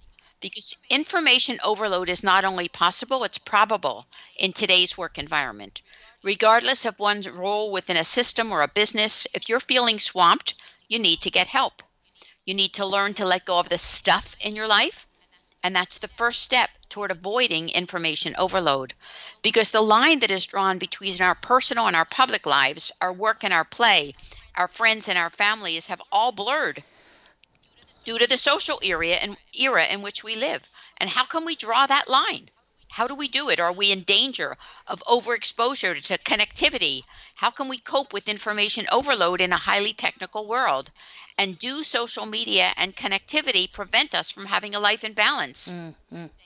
Because 0.41 0.75
information 0.89 1.60
overload 1.63 2.08
is 2.08 2.23
not 2.23 2.45
only 2.45 2.69
possible, 2.69 3.23
it's 3.23 3.38
probable 3.38 4.05
in 4.38 4.53
today's 4.53 4.97
work 4.97 5.17
environment. 5.17 5.82
Regardless 6.21 6.84
of 6.86 6.99
one's 6.99 7.29
role 7.29 7.71
within 7.71 7.95
a 7.95 8.03
system 8.03 8.51
or 8.51 8.62
a 8.62 8.67
business, 8.67 9.25
if 9.34 9.47
you're 9.47 9.62
feeling 9.62 9.99
swamped, 9.99 10.53
you 10.89 10.99
need 10.99 11.21
to 11.21 11.32
get 11.32 11.47
help. 11.47 11.82
You 12.45 12.53
need 12.53 12.73
to 12.73 12.86
learn 12.86 13.13
to 13.13 13.25
let 13.25 13.45
go 13.45 13.58
of 13.58 13.69
the 13.69 13.77
stuff 13.77 14.36
in 14.41 14.55
your 14.55 14.67
life. 14.67 15.08
And 15.63 15.75
that's 15.75 15.97
the 15.97 16.10
first 16.10 16.41
step 16.41 16.69
toward 16.89 17.12
avoiding 17.12 17.69
information 17.69 18.36
overload. 18.38 18.93
Because 19.41 19.69
the 19.69 19.82
line 19.82 20.19
that 20.19 20.32
is 20.32 20.45
drawn 20.45 20.77
between 20.77 21.21
our 21.21 21.36
personal 21.36 21.88
and 21.88 21.95
our 21.95 22.05
public 22.05 22.45
lives, 22.45 22.91
our 22.99 23.13
work 23.13 23.43
and 23.43 23.53
our 23.53 23.65
play, 23.65 24.13
our 24.55 24.67
friends 24.67 25.08
and 25.08 25.17
our 25.17 25.29
families 25.29 25.88
have 25.88 26.01
all 26.12 26.32
blurred 26.34 26.84
due 28.03 28.17
to 28.17 28.27
the 28.27 28.38
social 28.38 28.79
era 28.84 29.08
and 29.08 29.38
era 29.53 29.86
in 29.86 30.01
which 30.01 30.23
we 30.23 30.36
live. 30.36 30.63
And 30.97 31.10
how 31.10 31.23
can 31.25 31.45
we 31.45 31.55
draw 31.55 31.88
that 31.88 32.10
line? 32.10 32.49
How 32.89 33.08
do 33.08 33.15
we 33.15 33.28
do 33.28 33.49
it? 33.49 33.60
Are 33.60 33.71
we 33.71 33.91
in 33.91 34.02
danger 34.02 34.58
of 34.86 35.02
overexposure 35.08 36.04
to 36.04 36.17
connectivity? 36.17 37.04
How 37.39 37.52
can 37.52 37.69
we 37.69 37.78
cope 37.78 38.12
with 38.12 38.28
information 38.28 38.86
overload 38.91 39.39
in 39.39 39.54
a 39.54 39.58
highly 39.58 39.93
technical 39.93 40.45
world? 40.45 40.91
And 41.38 41.58
do 41.58 41.84
social 41.84 42.25
media 42.25 42.73
and 42.75 42.93
connectivity 42.93 43.71
prevent 43.71 44.13
us 44.13 44.30
from 44.30 44.45
having 44.45 44.75
a 44.75 44.80
life 44.82 45.06
in 45.06 45.13
balance? 45.13 45.73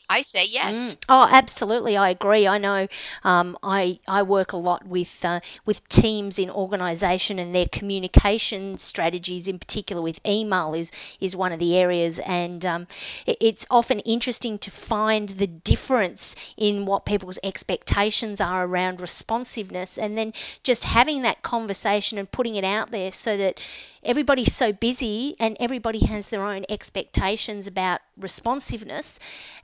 I 0.10 0.22
say 0.22 0.46
yes. 0.46 0.96
Oh, 1.10 1.28
absolutely, 1.32 1.98
I 1.98 2.10
agree. 2.10 2.48
I 2.48 2.58
know 2.60 2.88
um, 3.24 3.58
I 3.64 4.00
I 4.08 4.22
work 4.22 4.52
a 4.52 4.58
lot 4.58 4.86
with 4.86 5.24
uh, 5.26 5.40
with 5.66 5.88
teams 5.90 6.38
in 6.38 6.52
organisation 6.52 7.40
and 7.40 7.56
their 7.56 7.68
communication 7.68 8.78
strategies, 8.78 9.48
in 9.48 9.58
particular 9.58 10.02
with 10.02 10.20
email, 10.28 10.76
is 10.76 10.92
is 11.20 11.36
one 11.36 11.52
of 11.52 11.60
the 11.60 11.76
areas, 11.76 12.20
and 12.20 12.64
um, 12.66 12.88
it, 13.26 13.38
it's 13.40 13.66
often 13.72 14.00
interesting 14.00 14.60
to 14.60 14.70
find 14.70 15.30
the 15.30 15.48
difference 15.48 16.36
in 16.58 16.86
what 16.86 17.06
people's 17.06 17.40
expectations 17.44 18.40
are 18.40 18.66
around 18.66 19.02
responsiveness, 19.02 19.98
and 19.98 20.18
then 20.18 20.34
just 20.62 20.83
having 20.84 21.22
that 21.24 21.42
conversation 21.44 22.18
and 22.18 22.32
putting 22.32 22.56
it 22.56 22.64
out 22.64 22.92
there 22.92 23.12
so 23.12 23.38
that 23.38 23.60
everybody's 24.04 24.54
so 24.54 24.72
busy 24.74 25.36
and 25.40 25.56
everybody 25.60 26.06
has 26.06 26.30
their 26.30 26.44
own 26.44 26.66
expectations 26.70 27.68
about 27.68 28.02
responsiveness. 28.18 29.20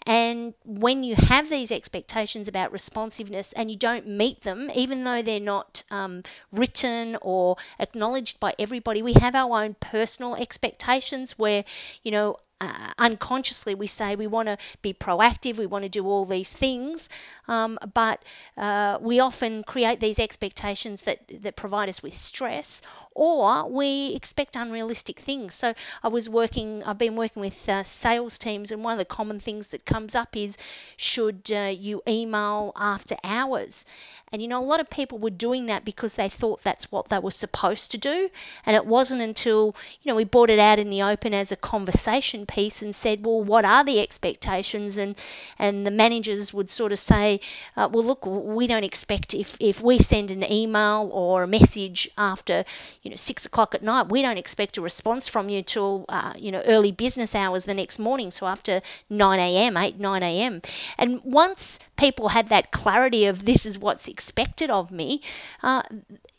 And 0.06 0.54
when 0.66 1.04
you 1.04 1.16
have 1.16 1.50
these 1.50 1.72
expectations 1.72 2.48
about 2.48 2.72
responsiveness 2.72 3.54
and 3.54 3.70
you 3.72 3.78
don't 3.78 4.08
meet 4.08 4.42
them 4.42 4.70
even 4.74 5.04
though 5.04 5.22
they're 5.22 5.40
not 5.40 5.84
um, 5.92 6.24
written 6.52 7.18
or 7.22 7.58
acknowledged 7.80 8.40
by 8.40 8.54
everybody 8.60 9.02
we 9.02 9.14
have 9.14 9.36
our 9.36 9.64
own 9.64 9.76
personal 9.80 10.36
expectations 10.36 11.38
where 11.38 11.64
you 12.04 12.12
know 12.12 12.38
uh, 12.62 12.92
unconsciously 12.98 13.74
we 13.76 13.88
say 13.88 14.16
we 14.16 14.28
want 14.28 14.48
to 14.48 14.58
be 14.82 14.94
proactive, 14.94 15.58
we 15.58 15.66
want 15.66 15.84
to 15.84 15.90
do 15.90 16.06
all 16.06 16.26
these 16.26 16.52
things, 16.54 17.10
um, 17.48 17.78
but 17.94 18.22
uh, 18.58 18.98
we 19.02 19.20
often 19.20 19.64
create 19.64 20.00
these 20.00 20.20
expectations 20.20 21.02
that, 21.04 21.20
that 21.42 21.56
provide 21.56 21.90
us 21.90 22.04
with 22.04 22.14
stress, 22.14 22.82
or 23.16 23.70
we 23.70 24.14
expect 24.16 24.56
unrealistic 24.56 25.20
things. 25.20 25.54
So 25.54 25.74
I 26.04 26.08
was 26.10 26.30
working, 26.30 26.84
I've 26.84 26.98
been 26.98 27.16
working 27.16 27.42
with 27.42 27.68
uh, 27.70 27.84
sales 27.84 28.38
teams, 28.38 28.72
and 28.72 28.84
one 28.84 28.94
of 28.94 29.00
the 29.00 29.06
common 29.06 29.40
things 29.40 29.70
that 29.70 29.86
comes 29.86 30.16
up 30.16 30.36
is 30.36 30.58
should 30.98 31.50
uh, 31.54 31.74
you 31.76 32.02
email 32.08 32.72
after 32.76 33.16
hours? 33.24 33.86
And 34.32 34.42
you 34.42 34.48
know, 34.48 34.62
a 34.62 34.66
lot 34.66 34.80
of 34.80 34.90
people 34.90 35.18
were 35.18 35.30
doing 35.30 35.66
that 35.68 35.86
because 35.86 36.14
they 36.14 36.30
thought 36.30 36.62
that's 36.64 36.92
what 36.92 37.10
they 37.10 37.20
were 37.20 37.32
supposed 37.32 37.92
to 37.92 37.98
do. 37.98 38.30
And 38.66 38.76
it 38.76 38.86
wasn't 38.86 39.22
until, 39.22 39.76
you 40.02 40.12
know, 40.12 40.16
we 40.16 40.24
brought 40.24 40.50
it 40.50 40.60
out 40.60 40.80
in 40.80 40.90
the 40.90 41.02
open 41.02 41.34
as 41.34 41.52
a 41.52 41.56
conversation 41.56 42.46
piece 42.46 42.82
and 42.82 42.94
said, 42.94 43.26
well, 43.26 43.44
what 43.44 43.66
are 43.66 43.84
the 43.84 44.00
expectations? 44.00 44.98
And, 44.98 45.16
and 45.58 45.86
the 45.86 45.92
managers 45.92 46.54
would 46.54 46.70
sort 46.70 46.92
of 46.92 47.00
say, 47.00 47.40
uh, 47.76 47.90
well, 47.92 48.04
look, 48.04 48.26
we 48.26 48.68
don't 48.68 48.84
expect 48.84 49.34
if, 49.34 49.56
if 49.60 49.82
we 49.82 49.98
send 50.00 50.32
an 50.32 50.44
email 50.52 51.10
or 51.12 51.44
a 51.44 51.48
message 51.48 52.10
after, 52.18 52.66
you 53.02 53.10
know, 53.10 53.16
six 53.16 53.46
o'clock 53.46 53.74
at 53.76 53.84
night, 53.84 54.10
we 54.10 54.22
don't 54.22 54.38
expect 54.38 54.78
a 54.78 54.82
response 54.82 55.28
from 55.28 55.50
you 55.50 55.62
till, 55.62 56.06
uh, 56.10 56.34
you 56.38 56.52
know, 56.52 56.62
early 56.66 56.92
business 56.92 57.36
hours 57.36 57.66
the 57.66 57.74
next 57.74 58.00
morning. 58.00 58.32
So 58.32 58.48
after 58.48 58.82
9 59.10 59.40
a.m., 59.40 59.78
8, 59.78 60.00
9 60.00 60.24
a.m. 60.24 60.62
And 60.98 61.22
once 61.24 61.80
people 61.98 62.30
had 62.30 62.50
that 62.50 62.72
clarity 62.72 63.26
of 63.26 63.46
this 63.46 63.66
is 63.66 63.78
what's 63.78 64.08
expected 64.20 64.70
of 64.70 64.92
me, 64.92 65.22
uh, 65.64 65.84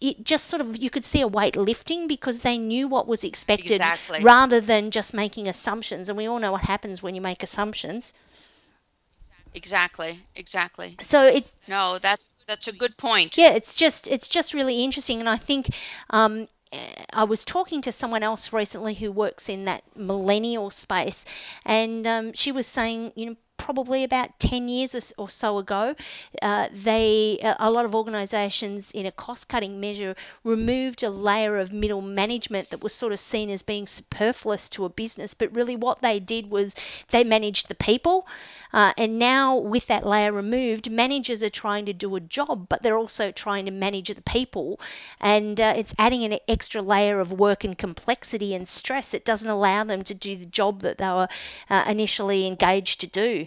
it 0.01 0.25
just 0.25 0.47
sort 0.47 0.61
of 0.61 0.77
you 0.77 0.91
could 0.91 1.05
see 1.05 1.21
a 1.23 1.29
weight 1.29 1.57
lifting 1.57 2.07
because 2.09 2.41
they 2.41 2.59
knew 2.59 2.87
what 2.89 3.07
was 3.07 3.25
expected 3.25 3.71
Exactly. 3.73 4.21
rather 4.23 4.61
than 4.61 4.91
just 4.91 5.15
making 5.15 5.49
assumptions. 5.49 6.09
And 6.09 6.19
we 6.19 6.27
all 6.27 6.39
know 6.39 6.53
what 6.53 6.63
happens 6.63 7.03
when 7.03 7.15
you 7.15 7.21
make 7.23 7.43
assumptions. 7.43 8.13
Exactly. 9.55 10.21
Exactly. 10.37 10.97
So 11.01 11.27
it's 11.27 11.53
No, 11.67 11.99
that's 11.99 12.23
that's 12.47 12.69
a 12.69 12.73
good 12.73 12.97
point. 12.97 13.37
yeah, 13.39 13.51
it's 13.53 13.75
just 13.75 14.09
it's 14.09 14.29
just 14.29 14.55
really 14.55 14.83
interesting, 14.85 15.21
and 15.21 15.29
I 15.29 15.37
think 15.37 15.71
um, 16.11 16.49
I 17.13 17.25
was 17.25 17.45
talking 17.45 17.81
to 17.83 17.93
someone 17.93 18.23
else 18.23 18.53
recently 18.53 18.95
who 18.95 19.11
works 19.13 19.49
in 19.49 19.65
that 19.65 19.83
millennial 19.97 20.71
space, 20.71 21.25
and 21.65 22.07
um, 22.07 22.33
she 22.33 22.53
was 22.53 22.67
saying, 22.67 23.13
you 23.17 23.27
know, 23.27 23.37
probably 23.71 24.03
about 24.03 24.37
10 24.41 24.69
years 24.69 25.15
or 25.17 25.29
so 25.29 25.59
ago, 25.59 25.95
uh, 26.43 26.69
they 26.73 27.39
a 27.41 27.55
a 27.61 27.71
lot 27.71 27.85
of 27.85 27.95
organisations 27.95 28.91
in 28.91 29.07
a 29.07 29.13
cost-cutting 29.13 29.79
measure 29.79 30.17
removed 30.43 31.05
a 31.05 31.09
layer 31.09 31.57
of 31.57 31.73
middle 31.73 32.01
management 32.03 32.69
that 32.71 32.83
was 32.83 32.93
sort 32.93 33.13
of 33.13 33.21
seen 33.21 33.49
as 33.49 33.63
being 33.63 33.87
superfluous 33.87 34.69
to 34.69 34.85
a 34.85 34.89
business, 34.89 35.35
but 35.35 35.55
really 35.55 35.77
what 35.77 36.01
they 36.01 36.19
did 36.19 36.51
was 36.51 36.75
they 37.11 37.23
managed 37.23 37.69
the 37.69 37.77
people. 37.77 38.27
Uh, 38.73 38.93
and 38.97 39.21
now, 39.21 39.57
with 39.57 39.87
that 39.87 40.05
layer 40.05 40.33
removed, 40.33 40.91
managers 40.91 41.41
are 41.41 41.49
trying 41.49 41.87
to 41.87 41.93
do 41.93 42.17
a 42.17 42.21
job, 42.21 42.69
but 42.69 42.83
they're 42.83 42.99
also 42.99 43.31
trying 43.31 43.65
to 43.67 43.71
manage 43.71 44.09
the 44.09 44.23
people. 44.23 44.81
And 45.21 45.61
uh, 45.61 45.75
it's 45.77 45.95
adding 45.97 46.25
an 46.25 46.41
extra 46.49 46.83
layer 46.83 47.21
of 47.21 47.31
work 47.31 47.63
and 47.63 47.79
complexity 47.79 48.53
and 48.53 48.67
stress. 48.67 49.15
It 49.15 49.25
doesn't 49.25 49.49
allow 49.49 49.85
them 49.85 50.03
to 50.03 50.15
do 50.15 50.37
the 50.37 50.47
job 50.61 50.83
that 50.83 50.99
they 50.99 51.09
were 51.09 51.29
uh, 51.69 51.85
initially 51.87 52.49
engaged 52.49 53.01
to 53.03 53.07
do. 53.07 53.47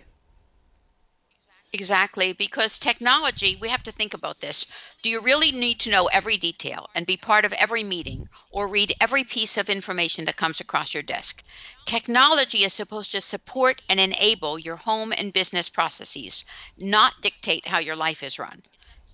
Exactly, 1.73 2.33
because 2.33 2.77
technology, 2.79 3.55
we 3.55 3.67
have 3.67 3.81
to 3.83 3.91
think 3.91 4.13
about 4.13 4.39
this. 4.39 4.65
Do 5.01 5.09
you 5.09 5.19
really 5.21 5.51
need 5.51 5.79
to 5.81 5.89
know 5.89 6.05
every 6.05 6.37
detail 6.37 6.87
and 6.93 7.05
be 7.05 7.17
part 7.17 7.45
of 7.45 7.53
every 7.53 7.83
meeting 7.83 8.29
or 8.51 8.67
read 8.67 8.93
every 9.01 9.23
piece 9.23 9.57
of 9.57 9.69
information 9.69 10.25
that 10.25 10.37
comes 10.37 10.61
across 10.61 10.93
your 10.93 11.01
desk? 11.03 11.43
Technology 11.85 12.63
is 12.63 12.73
supposed 12.73 13.11
to 13.11 13.21
support 13.21 13.81
and 13.89 13.99
enable 13.99 14.59
your 14.59 14.75
home 14.75 15.11
and 15.17 15.33
business 15.33 15.67
processes, 15.67 16.45
not 16.77 17.19
dictate 17.21 17.65
how 17.65 17.79
your 17.79 17.95
life 17.95 18.21
is 18.21 18.37
run. 18.37 18.61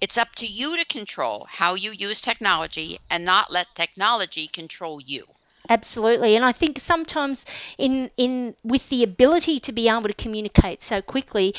It's 0.02 0.18
up 0.18 0.36
to 0.36 0.46
you 0.46 0.78
to 0.78 0.86
control 0.86 1.48
how 1.50 1.76
you 1.76 1.92
use 1.92 2.20
technology 2.22 3.00
and 3.10 3.24
not 3.24 3.52
let 3.52 3.74
technology 3.74 4.48
control 4.48 5.00
you. 5.00 5.26
Absolutely, 5.70 6.36
and 6.36 6.44
I 6.44 6.52
think 6.52 6.80
sometimes 6.80 7.46
in 7.78 8.10
in 8.18 8.56
with 8.64 8.90
the 8.90 9.04
ability 9.04 9.60
to 9.60 9.72
be 9.72 9.88
able 9.88 10.04
to 10.10 10.14
communicate 10.14 10.82
so 10.82 11.02
quickly, 11.02 11.54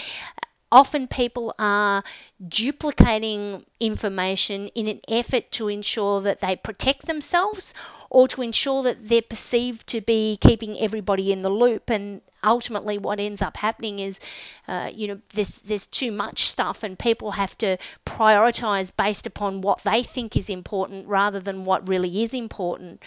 often 0.73 1.09
people 1.09 1.55
are 1.59 2.03
duplicating 2.49 3.65
information 3.81 4.69
in 4.69 4.89
an 4.89 5.01
effort 5.09 5.51
to 5.53 5.69
ensure 5.69 6.21
that 6.23 6.41
they 6.41 6.57
protect 6.57 7.07
themselves 7.07 7.75
or 8.09 8.27
to 8.29 8.43
ensure 8.43 8.83
that 8.83 9.09
they're 9.09 9.23
perceived 9.23 9.87
to 9.87 10.01
be 10.01 10.37
keeping 10.41 10.79
everybody 10.79 11.33
in 11.33 11.43
the 11.43 11.51
loop. 11.51 11.91
And 11.91 12.21
ultimately 12.45 12.99
what 12.99 13.21
ends 13.21 13.43
up 13.43 13.57
happening 13.57 13.99
is 13.99 14.19
uh, 14.67 14.91
you 14.93 15.09
know 15.09 15.21
there's 15.35 15.61
there's 15.63 15.87
too 15.87 16.11
much 16.11 16.49
stuff 16.49 16.83
and 16.83 16.99
people 16.99 17.33
have 17.33 17.57
to 17.59 17.77
prioritize 18.07 18.91
based 18.97 19.27
upon 19.27 19.61
what 19.61 19.83
they 19.85 20.03
think 20.03 20.37
is 20.37 20.49
important 20.49 21.07
rather 21.07 21.41
than 21.41 21.65
what 21.65 21.89
really 21.89 22.23
is 22.23 22.33
important 22.35 23.03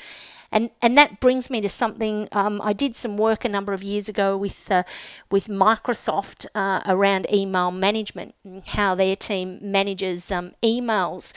and 0.53 0.69
and 0.81 0.97
that 0.97 1.19
brings 1.19 1.49
me 1.49 1.59
to 1.61 1.69
something 1.69 2.27
um, 2.31 2.61
I 2.61 2.73
did 2.73 2.95
some 2.95 3.17
work 3.17 3.43
a 3.45 3.49
number 3.49 3.73
of 3.73 3.83
years 3.83 4.07
ago 4.09 4.37
with 4.37 4.71
uh, 4.71 4.83
with 5.31 5.47
Microsoft 5.47 6.45
uh, 6.55 6.81
around 6.85 7.27
email 7.31 7.71
management 7.71 8.35
and 8.45 8.63
how 8.65 8.95
their 8.95 9.15
team 9.15 9.59
manages 9.61 10.31
um, 10.31 10.53
emails. 10.63 11.33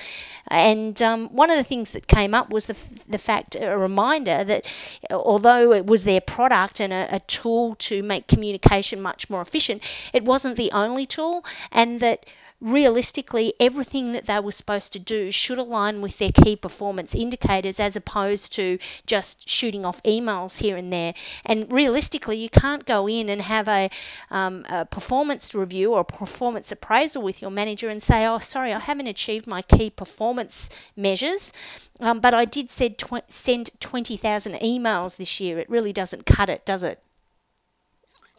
And 0.48 1.00
um, 1.02 1.28
one 1.28 1.50
of 1.50 1.56
the 1.56 1.64
things 1.64 1.92
that 1.92 2.06
came 2.06 2.34
up 2.34 2.50
was 2.50 2.66
the, 2.66 2.76
the 3.08 3.18
fact, 3.18 3.56
a 3.56 3.76
reminder 3.76 4.44
that 4.44 4.66
although 5.10 5.72
it 5.72 5.86
was 5.86 6.04
their 6.04 6.20
product 6.20 6.80
and 6.80 6.92
a, 6.92 7.16
a 7.16 7.20
tool 7.20 7.74
to 7.76 8.02
make 8.02 8.28
communication 8.28 9.00
much 9.00 9.28
more 9.30 9.40
efficient, 9.42 9.82
it 10.12 10.24
wasn't 10.24 10.56
the 10.56 10.72
only 10.72 11.06
tool, 11.06 11.44
and 11.72 12.00
that 12.00 12.26
realistically, 12.60 13.54
everything 13.60 14.12
that 14.12 14.26
they 14.26 14.40
were 14.40 14.52
supposed 14.52 14.92
to 14.92 14.98
do 14.98 15.30
should 15.30 15.58
align 15.58 16.00
with 16.00 16.18
their 16.18 16.32
key 16.32 16.56
performance 16.56 17.14
indicators 17.14 17.78
as 17.78 17.96
opposed 17.96 18.52
to 18.54 18.78
just 19.06 19.48
shooting 19.48 19.84
off 19.84 20.02
emails 20.02 20.58
here 20.60 20.76
and 20.76 20.92
there. 20.92 21.14
And 21.44 21.70
realistically, 21.70 22.38
you 22.38 22.48
can't 22.48 22.86
go 22.86 23.08
in 23.08 23.28
and 23.28 23.42
have 23.42 23.68
a, 23.68 23.90
um, 24.30 24.64
a 24.68 24.84
performance 24.84 25.54
review 25.54 25.94
or 25.94 26.04
performance 26.04 26.72
appraisal 26.72 27.22
with 27.22 27.42
your 27.42 27.50
manager 27.50 27.88
and 27.90 28.02
say, 28.02 28.26
oh, 28.26 28.38
sorry, 28.38 28.72
I 28.72 28.78
haven't 28.78 29.06
achieved 29.06 29.46
my 29.46 29.62
key 29.62 29.90
performance 29.90 30.68
measures. 30.96 31.52
Um, 32.00 32.20
but 32.20 32.34
I 32.34 32.44
did 32.44 32.70
tw- 32.70 33.22
send 33.28 33.70
20,000 33.80 34.54
emails 34.54 35.16
this 35.16 35.40
year. 35.40 35.58
It 35.58 35.70
really 35.70 35.92
doesn't 35.92 36.26
cut 36.26 36.48
it, 36.48 36.64
does 36.64 36.82
it? 36.82 37.02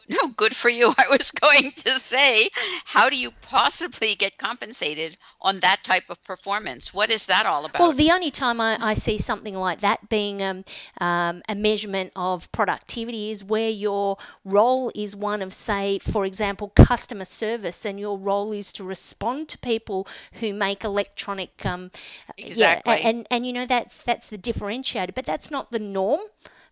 No, 0.08 0.28
good 0.30 0.56
for 0.56 0.70
you. 0.70 0.94
I 0.98 1.10
was 1.10 1.32
going 1.32 1.72
to 1.72 1.92
say, 2.00 2.50
how 2.86 3.10
do 3.10 3.18
you 3.18 3.32
possibly 3.42 4.16
get 4.16 4.38
compensated 4.38 5.18
on 5.42 5.60
that 5.62 5.84
type 5.84 6.10
of 6.10 6.24
performance? 6.24 6.94
What 6.94 7.10
is 7.12 7.28
that 7.28 7.46
all 7.46 7.66
about? 7.66 7.92
Well, 7.92 7.94
the 7.94 8.12
only 8.12 8.32
time 8.32 8.60
I, 8.62 8.78
I 8.80 8.94
see 8.94 9.18
something 9.18 9.56
like 9.56 9.82
that 9.82 10.10
being 10.10 10.42
um, 10.42 10.64
um, 11.00 11.42
a 11.48 11.56
measurement 11.56 12.12
of 12.16 12.52
productivity 12.52 13.32
is 13.32 13.44
where 13.44 13.70
your 13.70 14.18
role 14.46 14.92
is 14.96 15.16
one 15.16 15.42
of, 15.42 15.54
say, 15.54 16.00
for 16.00 16.26
example, 16.26 16.70
customer 16.76 17.26
service, 17.26 17.86
and 17.86 18.00
your 18.00 18.18
role 18.18 18.52
is 18.52 18.72
to 18.74 18.84
respond 18.84 19.50
to 19.50 19.58
people 19.60 20.08
who 20.34 20.54
make 20.54 20.84
electronic, 20.84 21.66
um, 21.66 21.92
yeah, 22.38 22.46
Exactly. 22.46 23.02
and 23.04 23.28
and 23.32 23.46
you 23.46 23.54
know 23.54 23.66
that's 23.66 24.00
that's 24.00 24.28
the 24.30 24.38
differentiator, 24.38 25.14
but 25.14 25.26
that's 25.26 25.52
not 25.52 25.72
the 25.72 25.80
norm 25.80 26.22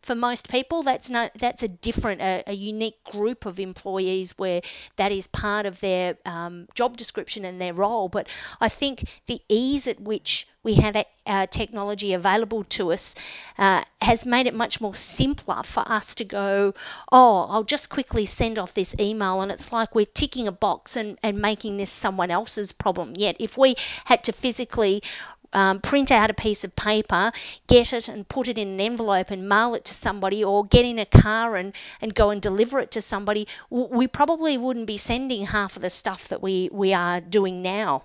for 0.06 0.16
most 0.16 0.50
people 0.50 0.84
that's 0.84 1.10
not 1.10 1.32
that's 1.36 1.64
a 1.64 1.68
different 1.68 2.22
a, 2.22 2.44
a 2.48 2.54
unique 2.54 3.04
group 3.04 3.46
of 3.46 3.60
employees 3.60 4.38
where 4.38 4.62
that 4.98 5.12
is 5.12 5.28
part 5.28 5.66
of 5.66 5.80
their 5.82 6.16
um, 6.26 6.68
job 6.76 6.96
description 6.96 7.44
and 7.44 7.60
their 7.60 7.74
role. 7.74 8.08
But 8.08 8.28
i 8.62 8.70
think 8.70 9.04
the 9.26 9.42
ease 9.50 9.88
at 9.88 10.00
which 10.00 10.48
we 10.64 10.76
have 10.76 10.96
uh, 11.28 11.46
technology 11.48 12.14
available 12.14 12.64
to 12.64 12.92
us 12.92 13.14
uh, 13.58 13.84
has 14.02 14.26
made 14.26 14.48
it 14.48 14.54
much 14.54 14.82
more 14.82 14.96
simpler 14.96 15.62
for 15.64 15.84
us 15.92 16.16
to 16.16 16.26
go 16.26 16.74
oh 17.12 17.46
i'll 17.50 17.64
just 17.64 17.90
quickly 17.90 18.26
send 18.26 18.58
off 18.58 18.74
this 18.74 18.96
email 19.00 19.42
and 19.42 19.52
it's 19.52 19.72
like 19.72 19.94
we're 19.94 20.06
ticking 20.06 20.48
a 20.48 20.52
box 20.52 20.96
and, 20.96 21.18
and 21.24 21.38
making 21.40 21.78
this 21.78 21.92
someone 21.92 22.32
else's 22.32 22.72
problem. 22.72 23.14
Yet 23.16 23.36
if 23.40 23.58
we 23.58 23.76
had 24.06 24.24
to 24.26 24.32
physically 24.32 25.02
um, 25.54 25.80
print 25.82 26.12
out 26.12 26.30
a 26.30 26.34
piece 26.34 26.64
of 26.64 26.76
paper, 26.76 27.32
get 27.68 27.94
it 27.94 28.08
and 28.08 28.28
put 28.28 28.48
it 28.48 28.58
in 28.58 28.68
an 28.70 28.82
envelope 28.82 29.32
and 29.32 29.48
mail 29.48 29.76
it 29.76 29.86
to 29.86 29.94
somebody, 29.94 30.44
or 30.44 30.66
get 30.66 30.86
in 30.86 31.00
a 31.00 31.06
car 31.06 31.56
and, 31.56 31.74
and 32.02 32.14
go 32.14 32.30
and 32.30 32.42
deliver 32.42 32.80
it 32.80 32.92
to 32.92 33.02
somebody, 33.02 33.48
we 33.70 34.08
probably 34.08 34.58
wouldn't 34.58 34.88
be 34.88 34.98
sending 34.98 35.46
half 35.46 35.76
of 35.76 35.82
the 35.82 35.90
stuff 35.90 36.28
that 36.30 36.42
we, 36.42 36.70
we 36.72 36.94
are 36.94 37.22
doing 37.22 37.62
now. 37.62 38.04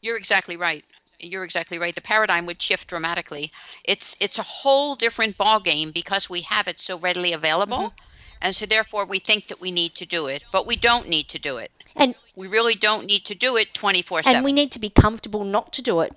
You're 0.00 0.16
exactly 0.16 0.56
right. 0.56 0.84
You're 1.20 1.44
exactly 1.44 1.78
right. 1.78 1.94
The 1.94 2.00
paradigm 2.00 2.46
would 2.46 2.62
shift 2.62 2.88
dramatically. 2.88 3.50
It's 3.84 4.16
it's 4.20 4.38
a 4.38 4.42
whole 4.44 4.94
different 4.94 5.36
ball 5.36 5.58
game 5.58 5.90
because 5.90 6.30
we 6.30 6.42
have 6.42 6.68
it 6.68 6.78
so 6.80 6.96
readily 6.96 7.32
available, 7.32 7.92
and 8.40 8.54
so 8.54 8.66
therefore 8.66 9.04
we 9.06 9.18
think 9.18 9.48
that 9.48 9.60
we 9.60 9.72
need 9.72 9.96
to 9.96 10.06
do 10.06 10.26
it, 10.28 10.44
but 10.52 10.64
we 10.64 10.76
don't 10.76 11.08
need 11.08 11.28
to 11.30 11.40
do 11.40 11.56
it. 11.56 11.72
And 11.96 12.14
We 12.36 12.46
really 12.46 12.76
don't 12.76 13.06
need 13.06 13.24
to 13.24 13.34
do 13.34 13.56
it 13.56 13.74
24. 13.74 14.22
and 14.26 14.44
we 14.44 14.52
need 14.52 14.70
to 14.72 14.78
be 14.78 14.90
comfortable 14.90 15.42
not 15.42 15.72
to 15.72 15.82
do 15.82 16.00
it. 16.02 16.12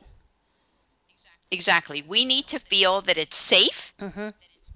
Exactly. 1.52 2.02
We 2.02 2.26
need 2.26 2.48
to 2.48 2.60
feel 2.60 3.02
that 3.02 3.18
it's 3.18 3.38
safe, 3.38 3.94
hmm 4.00 4.30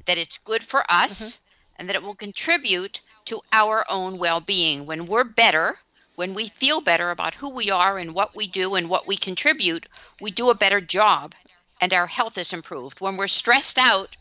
that 0.05 0.17
it's 0.19 0.37
good 0.37 0.61
for 0.61 0.83
us, 0.89 1.39
and 1.77 1.89
that 1.89 1.95
it 1.95 2.03
will 2.03 2.15
contribute 2.15 3.01
to 3.25 3.41
our 3.51 3.83
own 3.89 4.19
well-being. 4.19 4.85
When 4.85 5.07
we're 5.07 5.23
better, 5.23 5.77
when 6.15 6.35
we 6.35 6.47
feel 6.47 6.79
better 6.79 7.09
about 7.09 7.33
who 7.35 7.49
we 7.49 7.71
are 7.71 7.97
and 7.97 8.13
what 8.13 8.35
we 8.35 8.45
do 8.45 8.75
and 8.75 8.87
what 8.87 9.07
we 9.07 9.17
contribute, 9.17 9.87
we 10.21 10.29
do 10.29 10.51
a 10.51 10.55
better 10.55 10.79
job 10.79 11.33
and 11.81 11.93
our 11.93 12.05
health 12.05 12.37
is 12.37 12.53
improved. 12.53 13.01
When 13.01 13.17
we're 13.17 13.27
stressed 13.27 13.79
out 13.79 14.15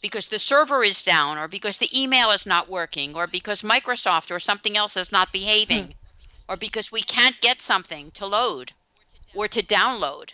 because 0.00 0.26
the 0.26 0.38
server 0.38 0.82
is 0.82 1.02
down 1.02 1.38
or 1.38 1.46
because 1.48 1.78
the 1.78 2.02
email 2.02 2.30
is 2.30 2.46
not 2.46 2.68
working 2.68 3.14
or 3.14 3.26
because 3.26 3.62
Microsoft 3.62 4.30
or 4.34 4.40
something 4.40 4.76
else 4.76 4.96
is 4.96 5.12
not 5.12 5.32
behaving 5.32 5.94
or 6.48 6.56
because 6.56 6.90
we 6.90 7.02
can't 7.02 7.40
get 7.40 7.62
something 7.62 8.10
to 8.12 8.26
load, 8.26 8.72
or 9.34 9.46
to 9.46 9.62
download, 9.62 10.32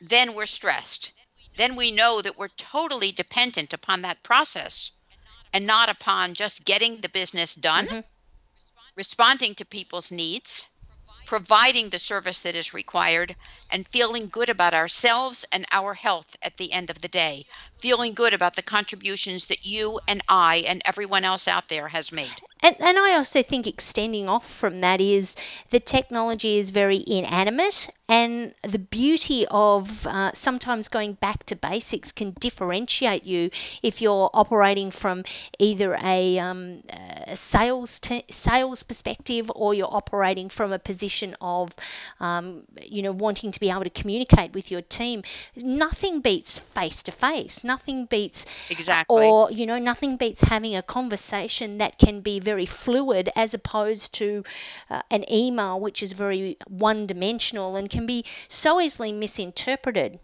then 0.00 0.34
we're 0.34 0.46
stressed. 0.46 1.12
Then 1.56 1.76
we 1.76 1.90
know 1.90 2.22
that 2.22 2.38
we're 2.38 2.48
totally 2.48 3.12
dependent 3.12 3.72
upon 3.72 4.02
that 4.02 4.22
process 4.22 4.92
and 5.52 5.66
not 5.66 5.88
upon 5.88 6.34
just 6.34 6.64
getting 6.64 7.00
the 7.00 7.08
business 7.08 7.54
done, 7.54 7.86
Mhm. 7.86 8.04
responding 8.96 9.54
to 9.56 9.64
people's 9.64 10.10
needs, 10.10 10.66
providing 11.26 11.90
the 11.90 11.98
service 11.98 12.42
that 12.42 12.54
is 12.54 12.72
required, 12.74 13.36
and 13.70 13.86
feeling 13.86 14.28
good 14.28 14.48
about 14.48 14.74
ourselves 14.74 15.44
and 15.52 15.66
our 15.70 15.94
health 15.94 16.36
at 16.42 16.56
the 16.56 16.72
end 16.72 16.90
of 16.90 17.00
the 17.00 17.08
day. 17.08 17.46
Feeling 17.80 18.12
good 18.12 18.34
about 18.34 18.56
the 18.56 18.62
contributions 18.62 19.46
that 19.46 19.64
you 19.64 20.00
and 20.06 20.22
I 20.28 20.64
and 20.66 20.82
everyone 20.84 21.24
else 21.24 21.48
out 21.48 21.68
there 21.68 21.88
has 21.88 22.12
made. 22.12 22.34
And, 22.62 22.76
and 22.78 22.98
I 22.98 23.14
also 23.14 23.42
think 23.42 23.66
extending 23.66 24.28
off 24.28 24.46
from 24.46 24.82
that 24.82 25.00
is 25.00 25.34
the 25.70 25.80
technology 25.80 26.58
is 26.58 26.68
very 26.68 27.02
inanimate, 27.06 27.88
and 28.06 28.54
the 28.62 28.78
beauty 28.78 29.46
of 29.50 30.06
uh, 30.06 30.32
sometimes 30.34 30.88
going 30.88 31.14
back 31.14 31.44
to 31.46 31.56
basics 31.56 32.12
can 32.12 32.32
differentiate 32.38 33.24
you 33.24 33.50
if 33.82 34.02
you're 34.02 34.28
operating 34.34 34.90
from 34.90 35.24
either 35.58 35.96
a, 36.02 36.38
um, 36.38 36.82
a 37.26 37.36
sales 37.36 37.98
t- 37.98 38.24
sales 38.30 38.82
perspective 38.82 39.50
or 39.54 39.72
you're 39.72 39.94
operating 39.94 40.48
from 40.50 40.72
a 40.72 40.78
position 40.78 41.34
of 41.40 41.74
um, 42.18 42.64
you 42.82 43.00
know 43.00 43.12
wanting 43.12 43.52
to 43.52 43.60
be 43.60 43.70
able 43.70 43.84
to 43.84 43.90
communicate 43.90 44.52
with 44.52 44.70
your 44.70 44.82
team. 44.82 45.22
Nothing 45.56 46.20
beats 46.20 46.58
face 46.58 47.02
to 47.04 47.12
face. 47.12 47.64
Nothing 47.72 48.06
beats 48.06 48.46
Exactly. 48.70 49.26
or 49.26 49.50
you 49.50 49.66
know 49.66 49.78
nothing 49.78 50.16
beats 50.16 50.40
having 50.40 50.74
a 50.76 50.82
conversation 50.82 51.78
that 51.78 51.98
can 51.98 52.20
be 52.20 52.38
very 52.40 52.66
fluid 52.66 53.30
as 53.36 53.54
opposed 53.54 54.14
to 54.14 54.44
uh, 54.90 55.02
an 55.10 55.24
email 55.30 55.78
which 55.78 56.02
is 56.02 56.12
very 56.12 56.56
one 56.66 57.06
dimensional 57.06 57.76
and 57.76 57.90
can 57.90 58.06
be 58.06 58.24
so 58.48 58.80
easily 58.80 59.12
misinterpreted 59.12 60.18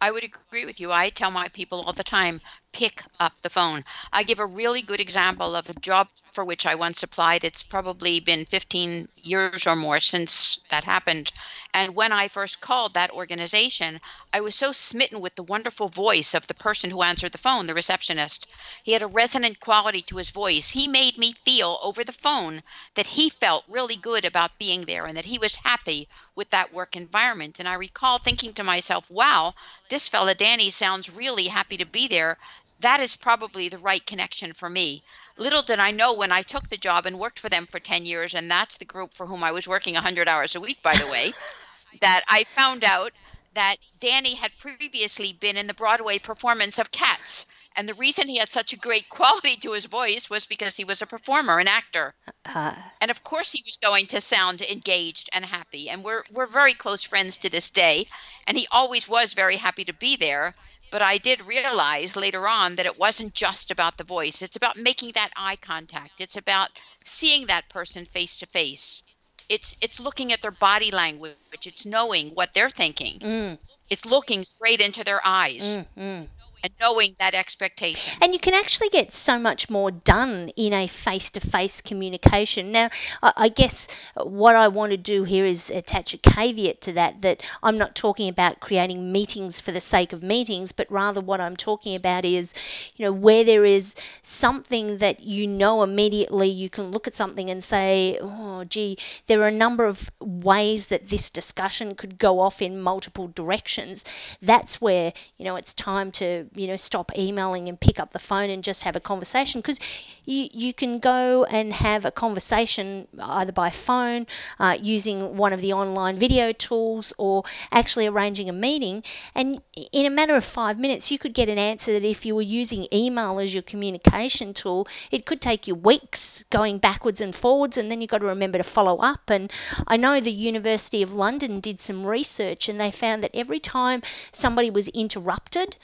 I 0.00 0.10
would 0.10 0.24
agree 0.24 0.64
with 0.66 0.80
you. 0.80 0.92
I 0.92 1.08
tell 1.10 1.30
my 1.30 1.48
people 1.48 1.82
all 1.82 1.92
the 1.92 2.04
time 2.04 2.40
pick 2.72 3.02
up 3.18 3.40
the 3.42 3.50
phone. 3.50 3.84
I 4.12 4.22
give 4.22 4.38
a 4.38 4.46
really 4.46 4.82
good 4.82 5.00
example 5.00 5.56
of 5.56 5.68
a 5.68 5.74
job 5.74 6.08
for 6.32 6.44
which 6.44 6.64
I 6.64 6.76
once 6.76 7.02
applied. 7.02 7.42
It's 7.42 7.62
probably 7.62 8.20
been 8.20 8.44
15 8.44 9.08
years 9.16 9.66
or 9.66 9.74
more 9.74 10.00
since 10.00 10.60
that 10.68 10.84
happened. 10.84 11.32
And 11.74 11.94
when 11.96 12.12
I 12.12 12.28
first 12.28 12.60
called 12.60 12.94
that 12.94 13.10
organization, 13.10 14.00
I 14.32 14.40
was 14.40 14.54
so 14.54 14.70
smitten 14.70 15.20
with 15.20 15.34
the 15.34 15.42
wonderful 15.42 15.88
voice 15.88 16.32
of 16.34 16.46
the 16.46 16.54
person 16.54 16.90
who 16.90 17.02
answered 17.02 17.32
the 17.32 17.38
phone, 17.38 17.66
the 17.66 17.74
receptionist. 17.74 18.46
He 18.84 18.92
had 18.92 19.02
a 19.02 19.08
resonant 19.08 19.58
quality 19.60 20.02
to 20.02 20.16
his 20.16 20.30
voice. 20.30 20.70
He 20.70 20.86
made 20.86 21.18
me 21.18 21.32
feel 21.32 21.78
over 21.82 22.04
the 22.04 22.12
phone 22.12 22.62
that 22.94 23.06
he 23.08 23.28
felt 23.28 23.64
really 23.68 23.96
good 23.96 24.24
about 24.24 24.58
being 24.58 24.82
there 24.82 25.06
and 25.06 25.16
that 25.16 25.24
he 25.24 25.38
was 25.38 25.56
happy 25.56 26.08
with 26.36 26.50
that 26.50 26.72
work 26.72 26.96
environment. 26.96 27.58
And 27.58 27.68
I 27.68 27.74
recall 27.74 28.18
thinking 28.18 28.52
to 28.54 28.64
myself, 28.64 29.10
wow, 29.10 29.54
this 29.88 30.08
fella 30.08 30.34
Danny 30.34 30.70
sounds 30.70 31.10
really 31.10 31.48
happy 31.48 31.76
to 31.76 31.84
be 31.84 32.06
there. 32.06 32.38
That 32.80 33.00
is 33.00 33.14
probably 33.16 33.68
the 33.68 33.78
right 33.78 34.04
connection 34.04 34.52
for 34.52 34.68
me. 34.68 35.04
Little 35.36 35.62
did 35.62 35.78
I 35.78 35.92
know 35.92 36.12
when 36.12 36.32
I 36.32 36.42
took 36.42 36.68
the 36.68 36.76
job 36.76 37.06
and 37.06 37.18
worked 37.18 37.38
for 37.38 37.48
them 37.48 37.66
for 37.66 37.78
10 37.80 38.04
years, 38.04 38.34
and 38.34 38.50
that's 38.50 38.76
the 38.78 38.84
group 38.84 39.14
for 39.14 39.26
whom 39.26 39.44
I 39.44 39.52
was 39.52 39.68
working 39.68 39.94
100 39.94 40.28
hours 40.28 40.54
a 40.56 40.60
week, 40.60 40.82
by 40.82 40.96
the 40.96 41.06
way, 41.06 41.32
that 42.00 42.24
I 42.28 42.44
found 42.44 42.84
out 42.84 43.12
that 43.54 43.76
Danny 44.00 44.34
had 44.34 44.56
previously 44.58 45.32
been 45.32 45.56
in 45.56 45.66
the 45.66 45.74
Broadway 45.74 46.18
performance 46.18 46.78
of 46.78 46.90
Cats. 46.90 47.46
And 47.76 47.88
the 47.88 47.94
reason 47.94 48.28
he 48.28 48.38
had 48.38 48.50
such 48.50 48.72
a 48.72 48.76
great 48.78 49.08
quality 49.10 49.56
to 49.58 49.72
his 49.72 49.86
voice 49.86 50.28
was 50.30 50.46
because 50.46 50.76
he 50.76 50.84
was 50.84 51.02
a 51.02 51.06
performer, 51.06 51.58
an 51.58 51.68
actor. 51.68 52.14
uh, 52.44 52.74
And 53.00 53.10
of 53.10 53.22
course 53.22 53.52
he 53.52 53.62
was 53.64 53.76
going 53.76 54.06
to 54.08 54.20
sound 54.20 54.60
engaged 54.62 55.28
and 55.32 55.44
happy. 55.44 55.88
And 55.90 56.02
we're 56.04 56.24
we're 56.32 56.46
very 56.46 56.74
close 56.74 57.02
friends 57.02 57.36
to 57.38 57.50
this 57.50 57.70
day. 57.70 58.06
And 58.46 58.56
he 58.56 58.66
always 58.70 59.08
was 59.08 59.34
very 59.34 59.56
happy 59.56 59.84
to 59.84 59.92
be 59.92 60.16
there. 60.16 60.54
But 60.90 61.02
I 61.02 61.18
did 61.18 61.42
realize 61.42 62.16
later 62.16 62.46
on 62.48 62.76
that 62.76 62.86
it 62.86 62.98
wasn't 62.98 63.34
just 63.34 63.70
about 63.70 63.96
the 63.96 64.04
voice. 64.04 64.42
It's 64.42 64.56
about 64.56 64.76
making 64.76 65.12
that 65.12 65.30
eye 65.36 65.56
contact. 65.56 66.20
It's 66.20 66.36
about 66.36 66.70
seeing 67.04 67.46
that 67.46 67.68
person 67.68 68.04
face 68.04 68.36
to 68.38 68.46
face. 68.46 69.02
It's 69.48 69.76
it's 69.80 70.00
looking 70.00 70.32
at 70.32 70.42
their 70.42 70.50
body 70.52 70.90
language. 70.90 71.36
It's 71.64 71.86
knowing 71.86 72.30
what 72.30 72.52
they're 72.54 72.70
thinking. 72.70 73.18
mm, 73.20 73.58
It's 73.90 74.04
looking 74.06 74.44
straight 74.44 74.80
into 74.80 75.04
their 75.04 75.20
eyes 75.24 75.76
mm, 75.76 75.86
mm. 75.98 76.28
And 76.62 76.72
knowing 76.80 77.14
that 77.18 77.34
expectation. 77.34 78.12
And 78.20 78.32
you 78.32 78.38
can 78.40 78.54
actually 78.54 78.88
get 78.90 79.12
so 79.12 79.38
much 79.38 79.70
more 79.70 79.90
done 79.90 80.50
in 80.56 80.72
a 80.72 80.86
face 80.86 81.30
to 81.30 81.40
face 81.40 81.80
communication. 81.80 82.72
Now, 82.72 82.90
I, 83.22 83.32
I 83.36 83.48
guess 83.48 83.88
what 84.16 84.56
I 84.56 84.68
want 84.68 84.90
to 84.92 84.96
do 84.96 85.24
here 85.24 85.44
is 85.44 85.70
attach 85.70 86.14
a 86.14 86.18
caveat 86.18 86.80
to 86.82 86.92
that 86.94 87.22
that 87.22 87.42
I'm 87.62 87.78
not 87.78 87.94
talking 87.94 88.28
about 88.28 88.60
creating 88.60 89.12
meetings 89.12 89.60
for 89.60 89.72
the 89.72 89.80
sake 89.80 90.12
of 90.12 90.22
meetings, 90.22 90.72
but 90.72 90.90
rather 90.90 91.20
what 91.20 91.40
I'm 91.40 91.56
talking 91.56 91.94
about 91.94 92.24
is, 92.24 92.52
you 92.96 93.04
know, 93.04 93.12
where 93.12 93.44
there 93.44 93.64
is 93.64 93.94
something 94.22 94.98
that 94.98 95.20
you 95.20 95.46
know 95.46 95.82
immediately, 95.82 96.48
you 96.48 96.68
can 96.70 96.90
look 96.90 97.06
at 97.06 97.14
something 97.14 97.50
and 97.50 97.62
say, 97.62 98.18
oh, 98.20 98.64
gee, 98.64 98.98
there 99.26 99.42
are 99.42 99.48
a 99.48 99.52
number 99.52 99.84
of 99.84 100.10
ways 100.20 100.86
that 100.86 101.08
this 101.08 101.30
discussion 101.30 101.94
could 101.94 102.18
go 102.18 102.40
off 102.40 102.60
in 102.62 102.80
multiple 102.80 103.28
directions. 103.28 104.04
That's 104.42 104.80
where, 104.80 105.12
you 105.38 105.44
know, 105.44 105.56
it's 105.56 105.74
time 105.74 106.10
to 106.12 106.46
you 106.54 106.66
know 106.66 106.76
stop 106.76 107.16
emailing 107.16 107.68
and 107.68 107.78
pick 107.78 108.00
up 108.00 108.12
the 108.12 108.18
phone 108.18 108.50
and 108.50 108.64
just 108.64 108.82
have 108.82 108.96
a 108.96 109.00
conversation 109.00 109.60
because 109.60 109.78
you 110.24 110.48
you 110.52 110.74
can 110.74 110.98
go 110.98 111.44
and 111.44 111.72
have 111.72 112.04
a 112.04 112.10
conversation 112.10 113.06
either 113.20 113.52
by 113.52 113.70
phone 113.70 114.26
uh, 114.58 114.76
using 114.80 115.36
one 115.36 115.52
of 115.52 115.60
the 115.60 115.72
online 115.72 116.18
video 116.18 116.52
tools 116.52 117.12
or 117.18 117.44
actually 117.70 118.06
arranging 118.06 118.48
a 118.48 118.52
meeting. 118.52 119.02
And 119.34 119.62
in 119.92 120.06
a 120.06 120.10
matter 120.10 120.34
of 120.34 120.44
five 120.44 120.78
minutes 120.78 121.10
you 121.10 121.18
could 121.18 121.34
get 121.34 121.48
an 121.48 121.58
answer 121.58 121.92
that 121.92 122.06
if 122.06 122.26
you 122.26 122.34
were 122.34 122.42
using 122.42 122.88
email 122.92 123.38
as 123.38 123.54
your 123.54 123.62
communication 123.62 124.52
tool 124.52 124.88
it 125.10 125.24
could 125.26 125.40
take 125.40 125.68
you 125.68 125.74
weeks 125.74 126.44
going 126.50 126.78
backwards 126.78 127.20
and 127.20 127.34
forwards 127.34 127.78
and 127.78 127.90
then 127.90 128.00
you've 128.00 128.10
got 128.10 128.18
to 128.18 128.26
remember 128.26 128.58
to 128.58 128.64
follow 128.64 128.96
up. 128.98 129.30
And 129.30 129.52
i 129.86 129.96
know 129.96 130.20
the 130.20 130.32
university 130.32 131.02
of 131.02 131.12
london 131.12 131.60
did 131.60 131.80
some 131.80 132.06
research 132.06 132.68
and 132.68 132.80
they 132.80 132.90
found 132.90 133.22
that 133.22 133.30
every 133.34 133.60
time 133.60 134.02
somebody 134.32 134.70
was 134.70 134.88
interrupted 134.88 135.76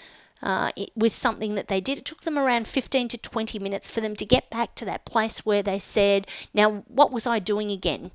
uh, 0.46 0.70
it, 0.76 0.92
with 0.96 1.14
something 1.14 1.56
that 1.56 1.68
they 1.68 1.80
did. 1.80 1.98
It 1.98 2.04
took 2.06 2.22
them 2.22 2.38
around 2.38 2.68
15 2.68 3.08
to 3.08 3.18
20 3.18 3.58
minutes 3.58 3.90
for 3.90 4.00
them 4.00 4.16
to 4.16 4.24
get 4.24 4.48
back 4.50 4.74
to 4.76 4.86
that 4.86 5.04
place 5.04 5.44
where 5.44 5.62
they 5.62 5.80
said, 5.80 6.26
Now, 6.54 6.84
what 6.88 7.12
was 7.12 7.26
I 7.26 7.40
doing 7.40 7.70
again? 7.72 8.12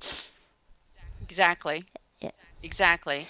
Exactly. 1.22 1.84
Yeah. 2.20 2.30
Exactly. 2.62 3.28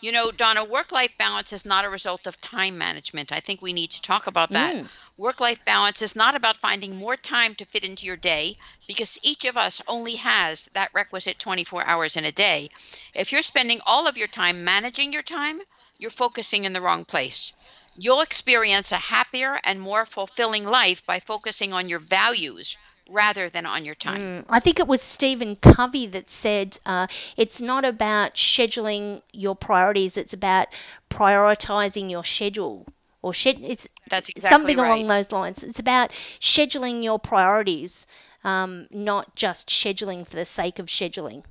You 0.00 0.12
know, 0.12 0.30
Donna, 0.30 0.64
work 0.64 0.92
life 0.92 1.16
balance 1.18 1.52
is 1.52 1.64
not 1.64 1.84
a 1.84 1.90
result 1.90 2.26
of 2.26 2.40
time 2.40 2.78
management. 2.78 3.32
I 3.32 3.40
think 3.40 3.60
we 3.62 3.72
need 3.72 3.90
to 3.92 4.02
talk 4.02 4.26
about 4.26 4.52
that. 4.52 4.76
Mm. 4.76 4.88
Work 5.16 5.40
life 5.40 5.64
balance 5.64 6.02
is 6.02 6.14
not 6.16 6.34
about 6.34 6.56
finding 6.56 6.96
more 6.96 7.16
time 7.16 7.54
to 7.56 7.64
fit 7.64 7.84
into 7.84 8.06
your 8.06 8.16
day 8.16 8.56
because 8.86 9.18
each 9.22 9.44
of 9.44 9.56
us 9.56 9.80
only 9.88 10.16
has 10.16 10.66
that 10.74 10.94
requisite 10.94 11.38
24 11.38 11.86
hours 11.86 12.16
in 12.16 12.24
a 12.24 12.32
day. 12.32 12.70
If 13.14 13.32
you're 13.32 13.42
spending 13.42 13.80
all 13.86 14.06
of 14.06 14.18
your 14.18 14.28
time 14.28 14.64
managing 14.64 15.12
your 15.12 15.22
time, 15.22 15.62
you're 15.98 16.10
focusing 16.10 16.64
in 16.64 16.72
the 16.72 16.82
wrong 16.82 17.04
place. 17.04 17.52
You'll 17.96 18.20
experience 18.20 18.92
a 18.92 18.96
happier 18.96 19.58
and 19.64 19.80
more 19.80 20.04
fulfilling 20.06 20.64
life 20.64 21.04
by 21.06 21.20
focusing 21.20 21.72
on 21.72 21.88
your 21.88 21.98
values 22.00 22.76
rather 23.08 23.48
than 23.48 23.66
on 23.66 23.84
your 23.84 23.94
time. 23.94 24.20
Mm. 24.20 24.44
I 24.48 24.60
think 24.60 24.78
it 24.78 24.86
was 24.86 25.00
Stephen 25.02 25.56
Covey 25.56 26.06
that 26.06 26.30
said 26.30 26.78
uh, 26.86 27.06
it's 27.36 27.60
not 27.60 27.84
about 27.84 28.34
scheduling 28.34 29.22
your 29.32 29.54
priorities, 29.56 30.16
it's 30.16 30.32
about 30.32 30.68
prioritizing 31.10 32.10
your 32.10 32.24
schedule. 32.24 32.86
Or 33.22 33.32
shed, 33.32 33.60
it's 33.62 33.88
That's 34.08 34.28
exactly 34.28 34.50
something 34.50 34.76
right. 34.76 34.86
along 34.86 35.06
those 35.06 35.32
lines. 35.32 35.62
It's 35.62 35.78
about 35.78 36.10
scheduling 36.40 37.02
your 37.02 37.18
priorities, 37.18 38.06
um, 38.44 38.86
not 38.90 39.34
just 39.34 39.68
scheduling 39.68 40.26
for 40.26 40.36
the 40.36 40.44
sake 40.44 40.78
of 40.78 40.86
scheduling. 40.86 41.42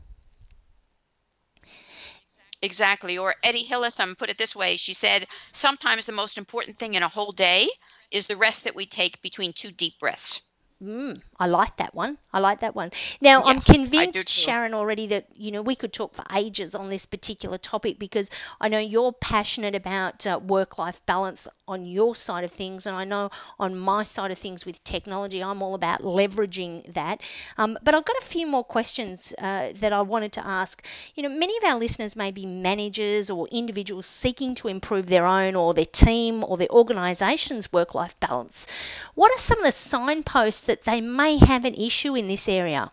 Exactly. 2.63 3.19
Or 3.19 3.36
Etty 3.43 3.63
Hillesum 3.63 4.17
put 4.17 4.32
it 4.32 4.39
this 4.39 4.56
way. 4.56 4.78
She 4.78 4.95
said, 4.95 5.28
sometimes 5.52 6.08
the 6.08 6.13
most 6.13 6.39
important 6.39 6.80
thing 6.80 6.95
in 6.95 7.04
a 7.04 7.08
whole 7.10 7.32
day 7.32 7.69
is 8.10 8.26
the 8.26 8.38
rest 8.38 8.63
that 8.63 8.76
we 8.76 8.88
take 8.88 9.21
between 9.21 9.54
two 9.54 9.71
deep 9.71 9.99
breaths. 9.99 10.41
Mm, 10.84 11.22
I 11.39 11.48
like 11.48 11.78
that 11.78 11.96
one. 11.96 12.17
I 12.34 12.39
like 12.39 12.60
that 12.60 12.76
one. 12.76 12.91
Now, 13.22 13.43
I'm 13.46 13.60
Yeah, 13.62 13.93
I 13.98 14.06
do 14.08 14.24
convinced. 14.24 14.28
Sharon, 14.28 14.74
already 14.74 15.08
that, 15.08 15.28
you 15.36 15.52
know, 15.52 15.62
we 15.62 15.76
could 15.76 15.93
talk 15.93 16.13
for 16.13 16.26
ages 16.34 16.76
on 16.76 16.89
this 16.89 17.06
particular 17.06 17.58
topic 17.58 18.00
because 18.00 18.30
I 18.60 18.67
know 18.67 18.80
you're 18.80 19.13
passionate 19.13 19.76
about 19.76 20.28
uh, 20.28 20.39
work 20.43 20.78
life 20.78 21.00
balance 21.06 21.48
on 21.67 21.86
your 21.86 22.15
side 22.15 22.43
of 22.43 22.52
things. 22.52 22.86
And 22.86 22.96
I 22.96 23.06
know 23.06 23.30
on 23.60 23.78
my 23.78 24.04
side 24.04 24.32
of 24.32 24.38
things 24.39 24.65
with 24.65 24.84
technology, 24.84 25.41
I'm 25.43 25.62
all 25.62 25.76
about 25.76 26.02
leveraging 26.02 26.93
that. 26.93 27.22
Um, 27.58 27.78
but 27.84 27.96
I've 27.96 28.06
got 28.06 28.17
a 28.17 28.26
few 28.26 28.46
more 28.48 28.63
questions 28.63 29.34
uh, 29.38 29.74
that 29.80 29.93
I 29.93 30.02
wanted 30.02 30.34
to 30.34 30.46
ask. 30.46 30.84
You 31.15 31.24
know, 31.24 31.30
many 31.30 31.56
of 31.58 31.63
our 31.65 31.78
listeners 31.80 32.15
may 32.15 32.32
be 32.32 32.46
managers 32.46 33.30
or 33.30 33.48
individuals 33.50 34.08
seeking 34.08 34.56
to 34.56 34.67
improve 34.67 35.06
their 35.08 35.26
own 35.26 35.56
or 35.56 35.74
their 35.74 35.86
team 35.86 36.43
or 36.43 36.58
their 36.58 36.69
organization's 36.69 37.72
work 37.72 37.93
life 37.96 38.19
balance. 38.19 38.67
What 39.15 39.32
are 39.32 39.38
some 39.39 39.60
of 39.60 39.63
the 39.65 39.72
signposts 39.72 40.62
that 40.63 40.72
they 40.83 41.01
may 41.01 41.38
have 41.38 41.65
an 41.65 41.75
issue 41.75 42.15
in 42.15 42.27
this 42.27 42.47
area? 42.47 42.89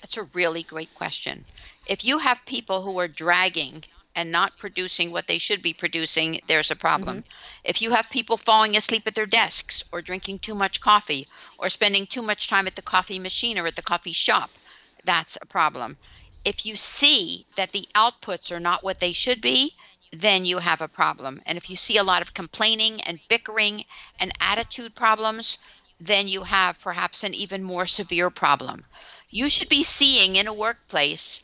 That's 0.00 0.16
a 0.16 0.28
really 0.34 0.62
great 0.62 0.94
question. 0.94 1.44
If 1.86 2.04
you 2.04 2.18
have 2.18 2.44
people 2.46 2.82
who 2.82 2.98
are 2.98 3.08
dragging 3.08 3.84
and 4.16 4.32
not 4.32 4.58
producing 4.58 5.12
what 5.12 5.26
they 5.26 5.38
should 5.38 5.62
be 5.62 5.72
producing, 5.72 6.40
there's 6.46 6.70
a 6.70 6.76
problem. 6.76 7.18
Mm-hmm. 7.18 7.60
If 7.64 7.82
you 7.82 7.90
have 7.90 8.10
people 8.10 8.36
falling 8.36 8.76
asleep 8.76 9.06
at 9.06 9.14
their 9.14 9.26
desks 9.26 9.84
or 9.92 10.02
drinking 10.02 10.40
too 10.40 10.54
much 10.54 10.80
coffee 10.80 11.28
or 11.58 11.68
spending 11.68 12.06
too 12.06 12.22
much 12.22 12.48
time 12.48 12.66
at 12.66 12.76
the 12.76 12.82
coffee 12.82 13.18
machine 13.18 13.58
or 13.58 13.66
at 13.66 13.76
the 13.76 13.82
coffee 13.82 14.12
shop, 14.12 14.50
that's 15.04 15.38
a 15.40 15.46
problem. 15.46 15.96
If 16.44 16.66
you 16.66 16.74
see 16.76 17.46
that 17.56 17.72
the 17.72 17.86
outputs 17.94 18.50
are 18.50 18.60
not 18.60 18.82
what 18.82 18.98
they 18.98 19.12
should 19.12 19.40
be, 19.40 19.74
then 20.12 20.44
you 20.44 20.58
have 20.58 20.80
a 20.80 20.88
problem. 20.88 21.40
And 21.46 21.56
if 21.56 21.70
you 21.70 21.76
see 21.76 21.96
a 21.96 22.04
lot 22.04 22.22
of 22.22 22.34
complaining 22.34 23.00
and 23.02 23.20
bickering 23.28 23.84
and 24.18 24.32
attitude 24.40 24.94
problems, 24.94 25.58
then 26.00 26.28
you 26.28 26.42
have 26.44 26.80
perhaps 26.80 27.22
an 27.22 27.34
even 27.34 27.62
more 27.62 27.86
severe 27.86 28.30
problem. 28.30 28.84
You 29.28 29.48
should 29.48 29.68
be 29.68 29.82
seeing 29.82 30.36
in 30.36 30.46
a 30.46 30.52
workplace 30.52 31.42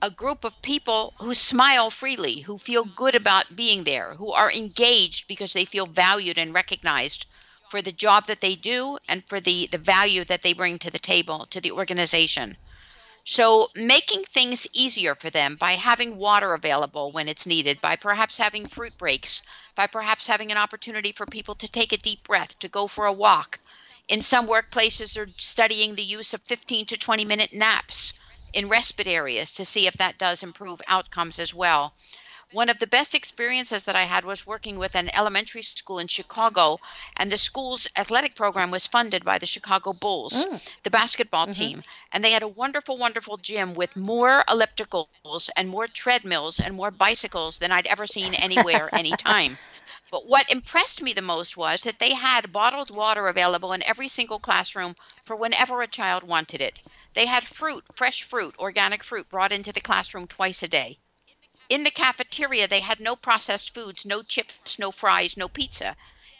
a 0.00 0.10
group 0.10 0.44
of 0.44 0.62
people 0.62 1.12
who 1.18 1.34
smile 1.34 1.90
freely, 1.90 2.40
who 2.40 2.56
feel 2.56 2.84
good 2.84 3.14
about 3.16 3.56
being 3.56 3.84
there, 3.84 4.14
who 4.14 4.32
are 4.32 4.52
engaged 4.52 5.26
because 5.26 5.52
they 5.52 5.64
feel 5.64 5.86
valued 5.86 6.38
and 6.38 6.54
recognized 6.54 7.26
for 7.68 7.82
the 7.82 7.92
job 7.92 8.26
that 8.26 8.40
they 8.40 8.54
do 8.54 8.96
and 9.08 9.24
for 9.26 9.40
the, 9.40 9.66
the 9.66 9.78
value 9.78 10.24
that 10.24 10.42
they 10.42 10.52
bring 10.52 10.78
to 10.78 10.90
the 10.90 10.98
table, 10.98 11.46
to 11.50 11.60
the 11.60 11.72
organization. 11.72 12.56
So, 13.30 13.70
making 13.76 14.24
things 14.24 14.66
easier 14.72 15.14
for 15.14 15.28
them 15.28 15.54
by 15.56 15.74
having 15.74 16.16
water 16.16 16.54
available 16.54 17.12
when 17.12 17.28
it's 17.28 17.46
needed, 17.46 17.80
by 17.80 17.94
perhaps 17.94 18.38
having 18.38 18.66
fruit 18.66 18.96
breaks, 18.96 19.42
by 19.74 19.86
perhaps 19.86 20.26
having 20.26 20.50
an 20.50 20.56
opportunity 20.56 21.12
for 21.12 21.26
people 21.26 21.54
to 21.56 21.68
take 21.68 21.92
a 21.92 21.98
deep 21.98 22.24
breath, 22.24 22.58
to 22.60 22.68
go 22.68 22.88
for 22.88 23.04
a 23.06 23.12
walk. 23.12 23.60
In 24.08 24.22
some 24.22 24.48
workplaces, 24.48 25.12
they're 25.12 25.28
studying 25.36 25.94
the 25.94 26.02
use 26.02 26.32
of 26.32 26.42
15 26.44 26.86
to 26.86 26.96
20 26.96 27.24
minute 27.26 27.52
naps 27.52 28.14
in 28.54 28.68
respite 28.68 29.06
areas 29.06 29.52
to 29.52 29.64
see 29.64 29.86
if 29.86 29.94
that 29.98 30.18
does 30.18 30.42
improve 30.42 30.80
outcomes 30.88 31.38
as 31.38 31.52
well. 31.52 31.94
One 32.52 32.70
of 32.70 32.78
the 32.78 32.86
best 32.86 33.14
experiences 33.14 33.84
that 33.84 33.96
I 33.96 34.04
had 34.04 34.24
was 34.24 34.46
working 34.46 34.78
with 34.78 34.94
an 34.96 35.10
elementary 35.14 35.60
school 35.60 35.98
in 35.98 36.08
Chicago, 36.08 36.78
and 37.16 37.30
the 37.30 37.36
school's 37.36 37.86
athletic 37.94 38.34
program 38.36 38.70
was 38.70 38.86
funded 38.86 39.22
by 39.22 39.38
the 39.38 39.44
Chicago 39.46 39.92
Bulls, 39.92 40.32
Mm. 40.32 40.70
the 40.82 40.90
basketball 40.90 41.46
Mhm. 41.46 41.54
team. 41.54 41.82
And 42.10 42.24
they 42.24 42.30
had 42.30 42.42
a 42.42 42.48
wonderful, 42.48 42.96
wonderful 42.96 43.36
gym 43.36 43.74
with 43.74 43.96
more 43.96 44.44
ellipticals 44.48 45.50
and 45.56 45.68
more 45.68 45.88
treadmills 45.88 46.58
and 46.58 46.74
more 46.74 46.90
bicycles 46.90 47.58
than 47.58 47.70
I'd 47.70 47.86
ever 47.86 48.06
seen 48.06 48.34
anywhere, 48.34 48.90
anytime. 48.94 49.58
But 50.10 50.26
what 50.26 50.50
impressed 50.50 51.02
me 51.02 51.12
the 51.12 51.20
most 51.20 51.56
was 51.56 51.82
that 51.82 51.98
they 51.98 52.14
had 52.14 52.50
bottled 52.50 52.90
water 52.90 53.28
available 53.28 53.74
in 53.74 53.82
every 53.82 54.08
single 54.08 54.40
classroom 54.40 54.96
for 55.26 55.36
whenever 55.36 55.82
a 55.82 55.86
child 55.86 56.22
wanted 56.22 56.62
it. 56.62 56.78
They 57.12 57.26
had 57.26 57.46
fruit, 57.46 57.84
fresh 57.92 58.22
fruit, 58.22 58.54
organic 58.58 59.04
fruit 59.04 59.28
brought 59.28 59.52
into 59.52 59.72
the 59.72 59.82
classroom 59.82 60.26
twice 60.26 60.62
a 60.62 60.68
day. 60.68 60.98
In 61.68 61.82
the 61.84 61.90
cafeteria, 61.90 62.66
they 62.66 62.80
had 62.80 62.98
no 62.98 63.14
processed 63.14 63.74
foods, 63.74 64.06
no 64.06 64.22
chips, 64.22 64.78
no 64.78 64.90
fries, 64.90 65.36
no 65.36 65.48
pizza. 65.48 65.96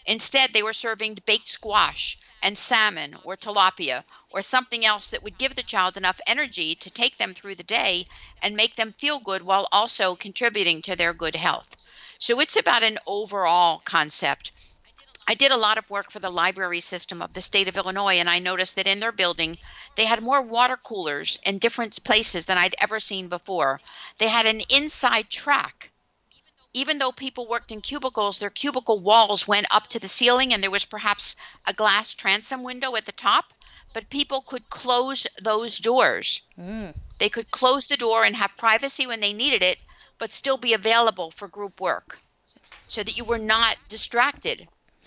Instead, 0.06 0.54
they 0.54 0.62
were 0.62 0.72
serving 0.72 1.18
baked 1.26 1.50
squash 1.50 2.16
and 2.42 2.56
salmon 2.56 3.14
or 3.24 3.36
tilapia 3.36 4.04
or 4.30 4.40
something 4.40 4.86
else 4.86 5.10
that 5.10 5.22
would 5.22 5.36
give 5.36 5.54
the 5.54 5.62
child 5.62 5.98
enough 5.98 6.18
energy 6.26 6.74
to 6.76 6.90
take 6.90 7.18
them 7.18 7.34
through 7.34 7.56
the 7.56 7.62
day 7.62 8.06
and 8.40 8.56
make 8.56 8.76
them 8.76 8.92
feel 8.92 9.18
good 9.18 9.42
while 9.42 9.68
also 9.70 10.16
contributing 10.16 10.80
to 10.80 10.96
their 10.96 11.12
good 11.12 11.36
health. 11.36 11.76
So 12.18 12.40
it's 12.40 12.56
about 12.56 12.82
an 12.82 12.98
overall 13.06 13.82
concept. 13.84 14.52
I 15.30 15.34
did 15.34 15.52
a 15.52 15.58
lot 15.58 15.76
of 15.76 15.90
work 15.90 16.10
for 16.10 16.20
the 16.20 16.30
library 16.30 16.80
system 16.80 17.20
of 17.20 17.34
the 17.34 17.42
state 17.42 17.68
of 17.68 17.76
Illinois, 17.76 18.14
and 18.14 18.30
I 18.30 18.38
noticed 18.38 18.76
that 18.76 18.86
in 18.86 18.98
their 18.98 19.12
building, 19.12 19.58
they 19.94 20.06
had 20.06 20.22
more 20.22 20.40
water 20.40 20.78
coolers 20.78 21.38
in 21.42 21.58
different 21.58 22.02
places 22.02 22.46
than 22.46 22.56
I'd 22.56 22.74
ever 22.80 22.98
seen 22.98 23.28
before. 23.28 23.78
They 24.16 24.28
had 24.28 24.46
an 24.46 24.62
inside 24.70 25.28
track. 25.28 25.90
Even 26.72 26.96
though 26.96 27.12
people 27.12 27.46
worked 27.46 27.70
in 27.70 27.82
cubicles, 27.82 28.38
their 28.38 28.48
cubicle 28.48 29.00
walls 29.00 29.46
went 29.46 29.66
up 29.70 29.88
to 29.88 29.98
the 29.98 30.08
ceiling, 30.08 30.54
and 30.54 30.62
there 30.62 30.70
was 30.70 30.86
perhaps 30.86 31.36
a 31.66 31.74
glass 31.74 32.14
transom 32.14 32.62
window 32.62 32.96
at 32.96 33.04
the 33.04 33.12
top, 33.12 33.52
but 33.92 34.08
people 34.08 34.40
could 34.40 34.70
close 34.70 35.26
those 35.42 35.76
doors. 35.76 36.40
Mm. 36.58 36.96
They 37.18 37.28
could 37.28 37.50
close 37.50 37.84
the 37.84 37.98
door 37.98 38.24
and 38.24 38.34
have 38.34 38.56
privacy 38.56 39.06
when 39.06 39.20
they 39.20 39.34
needed 39.34 39.62
it, 39.62 39.78
but 40.16 40.32
still 40.32 40.56
be 40.56 40.72
available 40.72 41.30
for 41.32 41.48
group 41.48 41.82
work 41.82 42.18
so 42.86 43.02
that 43.02 43.18
you 43.18 43.26
were 43.26 43.36
not 43.36 43.76
distracted 43.90 44.66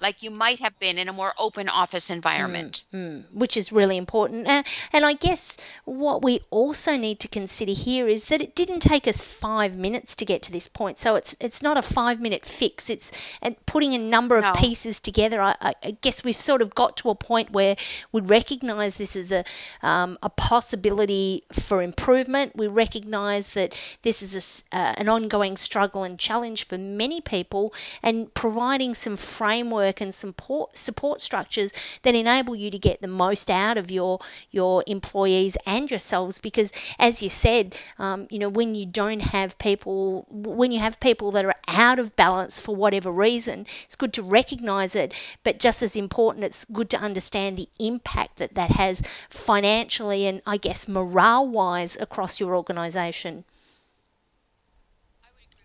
like 0.00 0.22
you 0.22 0.30
might 0.30 0.60
have 0.60 0.78
been 0.78 0.98
in 0.98 1.08
a 1.08 1.12
more 1.12 1.32
open 1.38 1.68
office 1.68 2.10
environment. 2.10 2.84
Mm, 2.92 3.24
which 3.32 3.56
is 3.56 3.72
really 3.72 3.96
important. 3.96 4.46
Uh, 4.46 4.62
and 4.92 5.04
I 5.04 5.14
guess 5.14 5.56
what 5.84 6.22
we 6.22 6.40
also 6.50 6.96
need 6.96 7.20
to 7.20 7.28
consider 7.28 7.72
here 7.72 8.06
is 8.06 8.24
that 8.26 8.42
it 8.42 8.54
didn't 8.54 8.80
take 8.80 9.08
us 9.08 9.20
five 9.20 9.76
minutes 9.76 10.16
to 10.16 10.24
get 10.24 10.42
to 10.42 10.52
this 10.52 10.68
point. 10.68 10.98
So 10.98 11.14
it's 11.14 11.34
it's 11.40 11.62
not 11.62 11.76
a 11.76 11.82
five 11.82 12.20
minute 12.20 12.44
fix. 12.44 12.90
It's 12.90 13.10
and 13.40 13.56
putting 13.66 13.94
a 13.94 13.98
number 13.98 14.36
of 14.36 14.44
No. 14.44 14.52
pieces 14.54 15.00
together. 15.00 15.40
I, 15.40 15.74
I, 15.82 15.90
guess 16.02 16.22
we've 16.22 16.34
sort 16.34 16.62
of 16.62 16.74
got 16.74 16.98
to 16.98 17.10
a 17.10 17.14
point 17.14 17.50
where 17.50 17.76
we 18.12 18.20
recognise 18.20 18.96
this 18.96 19.16
as 19.16 19.32
a 19.32 19.44
um, 19.82 20.18
a 20.22 20.28
possibility 20.28 21.44
for 21.52 21.82
improvement. 21.82 22.54
We 22.54 22.66
recognise 22.66 23.48
that 23.48 23.74
this 24.02 24.22
is 24.22 24.62
a 24.72 24.76
uh, 24.76 24.94
an 24.98 25.08
ongoing 25.08 25.56
struggle 25.56 26.02
and 26.02 26.18
challenge 26.18 26.66
for 26.66 26.76
many 26.76 27.20
people, 27.20 27.72
and 28.02 28.32
providing 28.34 28.94
some 28.94 29.16
framework 29.16 29.85
and 30.00 30.14
support 30.14 30.76
support 30.76 31.20
structures 31.20 31.72
that 32.02 32.14
enable 32.14 32.54
you 32.54 32.70
to 32.70 32.78
get 32.78 33.00
the 33.00 33.06
most 33.06 33.50
out 33.50 33.76
of 33.78 33.90
your 33.90 34.20
your 34.50 34.82
employees 34.86 35.56
and 35.66 35.90
yourselves. 35.90 36.38
Because 36.38 36.72
as 36.98 37.22
you 37.22 37.28
said, 37.28 37.76
um, 37.98 38.26
you 38.30 38.38
know 38.38 38.48
when 38.48 38.74
you 38.74 38.86
don't 38.86 39.20
have 39.20 39.58
people, 39.58 40.26
when 40.30 40.72
you 40.72 40.80
have 40.80 40.98
people 41.00 41.30
that 41.32 41.44
are 41.44 41.54
out 41.68 41.98
of 41.98 42.16
balance 42.16 42.58
for 42.60 42.74
whatever 42.74 43.10
reason, 43.10 43.66
it's 43.84 43.94
good 43.96 44.12
to 44.14 44.22
recognise 44.22 44.94
it. 44.96 45.12
But 45.44 45.58
just 45.58 45.82
as 45.82 45.96
important, 45.96 46.44
it's 46.44 46.64
good 46.66 46.90
to 46.90 46.98
understand 46.98 47.56
the 47.56 47.68
impact 47.78 48.36
that 48.38 48.54
that 48.54 48.70
has 48.72 49.02
financially 49.30 50.26
and 50.26 50.42
I 50.46 50.56
guess 50.56 50.88
morale 50.88 51.46
wise 51.46 51.96
across 51.96 52.40
your 52.40 52.56
organisation. 52.56 53.44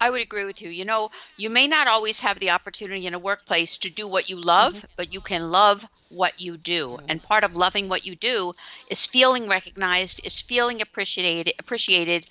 I 0.01 0.09
would 0.09 0.21
agree 0.21 0.45
with 0.45 0.61
you. 0.63 0.69
You 0.69 0.83
know, 0.83 1.11
you 1.37 1.51
may 1.51 1.67
not 1.67 1.87
always 1.87 2.19
have 2.21 2.39
the 2.39 2.49
opportunity 2.49 3.05
in 3.05 3.13
a 3.13 3.19
workplace 3.19 3.77
to 3.77 3.89
do 3.89 4.07
what 4.07 4.29
you 4.29 4.35
love, 4.41 4.73
mm-hmm. 4.73 4.87
but 4.97 5.13
you 5.13 5.21
can 5.21 5.51
love 5.51 5.87
what 6.09 6.41
you 6.41 6.57
do. 6.57 6.87
Mm-hmm. 6.87 7.05
And 7.07 7.23
part 7.23 7.43
of 7.43 7.55
loving 7.55 7.87
what 7.87 8.05
you 8.05 8.15
do 8.15 8.53
is 8.89 9.05
feeling 9.05 9.47
recognized, 9.47 10.19
is 10.25 10.41
feeling 10.41 10.81
appreciated, 10.81 11.53
appreciated, 11.59 12.25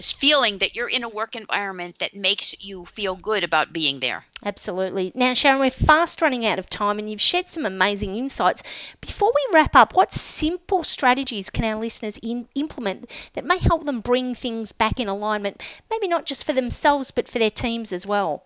feeling 0.00 0.58
that 0.58 0.74
you're 0.74 0.88
in 0.88 1.02
a 1.02 1.08
work 1.08 1.34
environment 1.34 1.98
that 1.98 2.14
makes 2.14 2.54
you 2.62 2.84
feel 2.84 3.16
good 3.16 3.42
about 3.44 3.72
being 3.72 4.00
there. 4.00 4.24
Absolutely. 4.44 5.12
Now, 5.14 5.34
Sharon, 5.34 5.60
we're 5.60 5.70
fast 5.70 6.20
running 6.22 6.44
out 6.46 6.58
of 6.58 6.68
time 6.68 6.98
and 6.98 7.10
you've 7.10 7.20
shared 7.20 7.48
some 7.48 7.64
amazing 7.66 8.14
insights. 8.16 8.62
Before 9.00 9.32
we 9.34 9.54
wrap 9.54 9.74
up, 9.74 9.94
what 9.94 10.12
simple 10.12 10.82
strategies 10.84 11.50
can 11.50 11.64
our 11.64 11.76
listeners 11.76 12.18
in, 12.22 12.48
implement 12.54 13.10
that 13.34 13.44
may 13.44 13.58
help 13.58 13.84
them 13.84 14.00
bring 14.00 14.34
things 14.34 14.72
back 14.72 15.00
in 15.00 15.08
alignment, 15.08 15.62
maybe 15.90 16.08
not 16.08 16.26
just 16.26 16.44
for 16.44 16.52
themselves, 16.52 17.10
but 17.10 17.28
for 17.28 17.38
their 17.38 17.50
teams 17.50 17.92
as 17.92 18.06
well? 18.06 18.44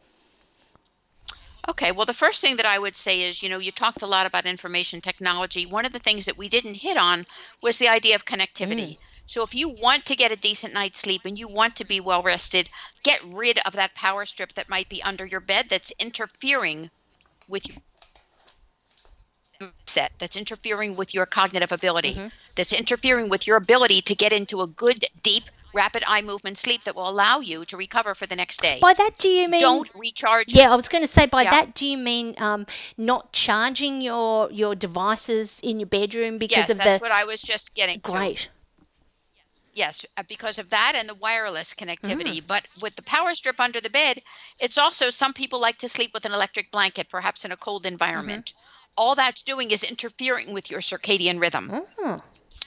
Okay, 1.69 1.93
well, 1.93 2.07
the 2.07 2.15
first 2.15 2.41
thing 2.41 2.57
that 2.57 2.67
I 2.67 2.79
would 2.79 2.97
say 2.97 3.21
is, 3.23 3.43
you 3.43 3.49
know, 3.49 3.59
you 3.59 3.71
talked 3.71 4.03
a 4.03 4.07
lot 4.07 4.27
about 4.27 4.47
information 4.47 5.01
technology. 5.01 5.67
One 5.67 5.85
of 5.85 5.93
the 5.93 5.99
things 5.99 6.25
that 6.27 6.37
we 6.39 6.49
didn't 6.49 6.75
hit 6.75 6.97
on 6.97 7.27
was 7.61 7.79
the 7.79 7.89
idea 7.89 8.15
of 8.15 8.25
connectivity. 8.25 8.97
Mm. 8.97 8.99
So 9.29 9.43
if 9.43 9.55
you 9.55 9.69
want 9.69 10.07
to 10.07 10.17
get 10.17 10.33
a 10.33 10.37
decent 10.37 10.73
night's 10.73 11.01
sleep 11.01 11.21
and 11.27 11.39
you 11.39 11.49
want 11.49 11.77
to 11.77 11.85
be 11.85 12.01
well 12.01 12.23
rested, 12.23 12.71
get 13.05 13.21
rid 13.23 13.59
of 13.59 13.75
that 13.75 13.95
power 13.95 14.25
strip 14.25 14.55
that 14.55 14.71
might 14.71 14.89
be 14.89 15.03
under 15.03 15.27
your 15.27 15.41
bed 15.41 15.67
that's 15.69 15.93
interfering 16.01 16.91
with 17.47 17.69
your 17.69 17.77
set, 19.87 20.13
that's 20.19 20.37
interfering 20.37 20.97
with 20.97 21.13
your 21.13 21.27
cognitive 21.27 21.73
ability, 21.73 22.15
Mhm. 22.15 22.33
that's 22.57 22.73
interfering 22.73 23.29
with 23.29 23.47
your 23.47 23.59
ability 23.59 24.01
to 24.01 24.15
get 24.15 24.33
into 24.33 24.63
a 24.63 24.67
good, 24.67 25.05
deep, 25.23 25.45
rapid 25.75 26.03
eye 26.07 26.23
movement 26.23 26.57
sleep 26.57 26.83
that 26.85 26.95
will 26.95 27.09
allow 27.09 27.41
you 27.41 27.67
to 27.67 27.77
recover 27.77 28.15
for 28.15 28.27
the 28.27 28.37
next 28.37 28.63
day. 28.63 28.81
By 28.81 28.95
that, 28.95 29.19
do 29.19 29.29
you 29.29 29.47
mean? 29.49 29.61
Don't 29.61 29.91
recharge 29.95 30.55
Yeah, 30.55 30.73
I 30.73 30.75
was 30.75 30.89
going 30.89 31.03
to 31.03 31.07
say 31.07 31.27
by 31.27 31.45
Yeah. 31.45 31.51
that, 31.51 31.75
do 31.75 31.87
you 31.87 31.99
mean 31.99 32.35
um, 32.39 32.67
not 32.97 33.33
charging 33.35 34.01
your 34.01 34.51
your 34.51 34.75
devices 34.75 35.61
in 35.63 35.81
your 35.81 35.87
bedroom 35.87 36.39
because 36.39 36.57
yes, 36.57 36.71
of 36.71 36.79
that's 36.79 36.99
the 36.99 37.03
what 37.03 37.13
I 37.13 37.25
was 37.25 37.43
just 37.43 37.75
getting 37.75 38.01
to. 38.01 38.37
Yes, 39.79 40.05
uh, 40.17 40.25
because 40.29 40.59
of 40.59 40.71
that 40.71 40.95
and 40.97 41.09
the 41.09 41.15
wireless 41.15 41.75
Mm. 42.03 42.11
connectivity. 42.11 42.47
But 42.47 42.67
with 42.83 42.97
the 42.97 43.03
power 43.03 43.35
strip 43.35 43.61
under 43.61 43.81
the 43.81 43.91
bed, 43.91 44.23
it's 44.61 44.79
also 44.79 45.11
some 45.11 45.33
people 45.33 45.61
like 45.61 45.79
to 45.79 45.89
sleep 45.89 46.13
with 46.15 46.27
an 46.27 46.33
electric 46.33 46.71
blanket, 46.73 47.09
perhaps 47.09 47.45
in 47.45 47.53
a 47.53 47.57
cold 47.57 47.87
Mm-hmm. 48.17 48.39
environment. 48.39 48.53
All 48.97 49.15
that's 49.15 49.43
doing 49.43 49.71
is 49.71 49.85
interfering 49.85 50.53
with 50.53 50.71
your 50.71 50.81
circadian 50.81 51.41
rhythm. 51.41 51.75
Oh, 51.99 52.23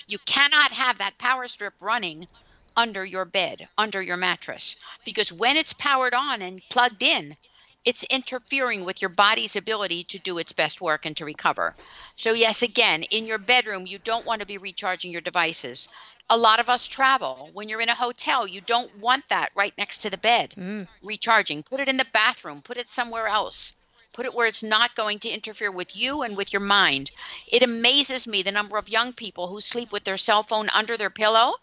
You 0.07 0.19
cannot 0.25 0.71
have 0.73 0.97
that 0.99 1.17
power 1.19 1.47
strip 1.47 1.73
running 1.81 2.27
under 2.75 3.05
your 3.05 3.25
bed, 3.25 3.69
under 3.77 4.01
your 4.01 4.17
mattress, 4.17 4.75
because 5.05 5.31
when 5.31 5.57
it's 5.57 5.73
powered 5.73 6.13
on 6.13 6.41
and 6.41 6.61
plugged 6.69 7.03
in, 7.03 7.37
it's 7.85 8.03
interfering 8.05 8.85
with 8.85 9.01
your 9.01 9.09
body's 9.09 9.55
ability 9.55 10.03
to 10.05 10.19
do 10.19 10.37
its 10.37 10.51
best 10.53 10.81
work 10.81 11.05
and 11.05 11.17
to 11.17 11.25
recover. 11.25 11.75
So, 12.15 12.33
yes, 12.33 12.61
again, 12.61 13.03
in 13.03 13.25
your 13.27 13.39
bedroom, 13.39 13.87
you 13.87 13.99
don't 13.99 14.25
want 14.25 14.41
to 14.41 14.47
be 14.47 14.57
recharging 14.57 15.11
your 15.11 15.21
devices. 15.21 15.87
A 16.29 16.37
lot 16.37 16.59
of 16.59 16.69
us 16.69 16.87
travel. 16.87 17.49
When 17.53 17.67
you're 17.67 17.81
in 17.81 17.89
a 17.89 17.95
hotel, 17.95 18.47
you 18.47 18.61
don't 18.61 18.95
want 18.97 19.27
that 19.29 19.51
right 19.55 19.73
next 19.77 19.97
to 19.99 20.09
the 20.09 20.17
bed 20.17 20.53
Mm. 20.57 20.87
recharging. 21.01 21.63
Put 21.63 21.79
it 21.79 21.89
in 21.89 21.97
the 21.97 22.05
bathroom, 22.05 22.61
put 22.61 22.77
it 22.77 22.89
somewhere 22.89 23.27
else. 23.27 23.73
Put 24.13 24.25
it 24.25 24.33
where 24.33 24.47
it's 24.47 24.63
not 24.63 24.95
going 24.95 25.19
to 25.19 25.29
interfere 25.29 25.71
with 25.71 25.95
you 25.95 26.21
and 26.21 26.37
with 26.37 26.53
your 26.53 26.61
mind. 26.61 27.11
It 27.47 27.63
amazes 27.63 28.27
me 28.27 28.43
the 28.43 28.51
number 28.51 28.77
of 28.77 28.89
young 28.89 29.13
people 29.13 29.47
who 29.47 29.61
sleep 29.61 29.91
with 29.91 30.03
their 30.03 30.17
cell 30.17 30.43
phone 30.43 30.69
under 30.69 30.97
their 30.97 31.09
pillow 31.09 31.55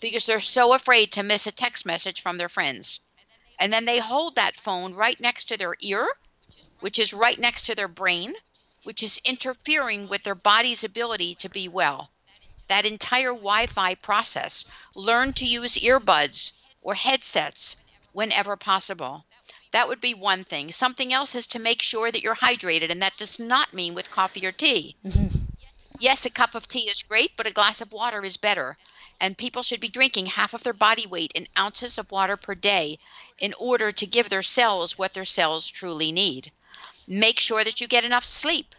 because 0.00 0.26
they're 0.26 0.40
so 0.40 0.72
afraid 0.72 1.12
to 1.12 1.22
miss 1.22 1.46
a 1.46 1.52
text 1.52 1.86
message 1.86 2.20
from 2.20 2.38
their 2.38 2.48
friends. 2.48 3.00
And 3.58 3.72
then 3.72 3.84
they 3.84 3.98
hold 3.98 4.34
that 4.34 4.60
phone 4.60 4.94
right 4.94 5.18
next 5.20 5.44
to 5.44 5.56
their 5.56 5.76
ear, 5.80 6.08
which 6.80 6.98
is 6.98 7.12
right 7.12 7.38
next 7.38 7.66
to 7.66 7.74
their 7.74 7.88
brain, 7.88 8.32
which 8.84 9.02
is 9.02 9.20
interfering 9.24 10.08
with 10.08 10.22
their 10.22 10.34
body's 10.34 10.84
ability 10.84 11.34
to 11.36 11.48
be 11.48 11.68
well. 11.68 12.11
That 12.72 12.86
entire 12.86 13.34
Wi 13.34 13.66
Fi 13.66 13.94
process, 13.96 14.64
learn 14.94 15.34
to 15.34 15.44
use 15.44 15.74
earbuds 15.74 16.52
or 16.80 16.94
headsets 16.94 17.76
whenever 18.12 18.56
possible. 18.56 19.26
That 19.72 19.88
would 19.88 20.00
be 20.00 20.14
one 20.14 20.42
thing. 20.42 20.72
Something 20.72 21.12
else 21.12 21.34
is 21.34 21.46
to 21.48 21.58
make 21.58 21.82
sure 21.82 22.10
that 22.10 22.22
you're 22.22 22.36
hydrated, 22.36 22.90
and 22.90 23.02
that 23.02 23.18
does 23.18 23.38
not 23.38 23.74
mean 23.74 23.92
with 23.92 24.10
coffee 24.10 24.46
or 24.46 24.52
tea. 24.52 24.96
Mhm. 25.04 25.48
Yes, 25.98 26.24
a 26.24 26.30
cup 26.30 26.54
of 26.54 26.66
tea 26.66 26.88
is 26.88 27.02
great, 27.02 27.36
but 27.36 27.46
a 27.46 27.52
glass 27.52 27.82
of 27.82 27.92
water 27.92 28.24
is 28.24 28.38
better. 28.38 28.78
And 29.20 29.36
people 29.36 29.62
should 29.62 29.80
be 29.80 29.88
drinking 29.88 30.24
half 30.28 30.54
of 30.54 30.62
their 30.62 30.72
body 30.72 31.04
weight 31.04 31.32
in 31.34 31.48
ounces 31.58 31.98
of 31.98 32.10
water 32.10 32.38
per 32.38 32.54
day 32.54 32.98
in 33.38 33.52
order 33.58 33.92
to 33.92 34.06
give 34.06 34.30
their 34.30 34.42
cells 34.42 34.96
what 34.96 35.12
their 35.12 35.26
cells 35.26 35.68
truly 35.68 36.10
need. 36.10 36.50
Make 37.06 37.38
sure 37.38 37.64
that 37.64 37.82
you 37.82 37.86
get 37.86 38.06
enough 38.06 38.24
sleep. 38.24 38.74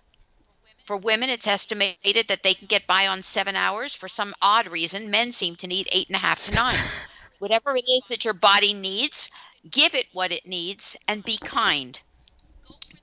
For 0.83 0.97
women, 0.97 1.29
it's 1.29 1.47
estimated 1.47 2.27
that 2.27 2.43
they 2.43 2.53
can 2.53 2.67
get 2.67 2.85
by 2.85 3.07
on 3.07 3.23
seven 3.23 3.55
hours. 3.55 3.95
For 3.95 4.09
some 4.09 4.35
odd 4.41 4.67
reason, 4.67 5.09
men 5.09 5.31
seem 5.31 5.55
to 5.57 5.67
need 5.67 5.87
eight 5.93 6.09
and 6.09 6.17
a 6.17 6.19
half 6.19 6.43
to 6.43 6.51
nine. 6.51 6.91
Whatever 7.39 7.73
it 7.73 7.85
is 7.87 8.05
that 8.09 8.25
your 8.25 8.33
body 8.33 8.73
needs, 8.73 9.29
give 9.71 9.95
it 9.95 10.07
what 10.11 10.33
it 10.33 10.45
needs 10.45 10.97
and 11.07 11.23
be 11.23 11.37
kind. 11.37 12.01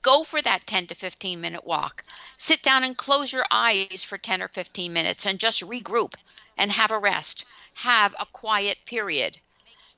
Go 0.03 0.23
for 0.23 0.41
that 0.43 0.67
10 0.67 0.87
to 0.87 0.95
15 0.95 1.41
minute 1.41 1.65
walk. 1.65 2.03
Sit 2.37 2.61
down 2.61 2.83
and 2.83 2.95
close 2.95 3.33
your 3.33 3.45
eyes 3.49 4.03
for 4.03 4.19
10 4.19 4.43
or 4.43 4.47
15 4.47 4.93
minutes 4.93 5.25
and 5.25 5.39
just 5.39 5.61
regroup 5.61 6.13
and 6.57 6.71
have 6.71 6.91
a 6.91 6.99
rest. 6.99 7.45
Have 7.73 8.15
a 8.19 8.27
quiet 8.27 8.77
period. 8.85 9.39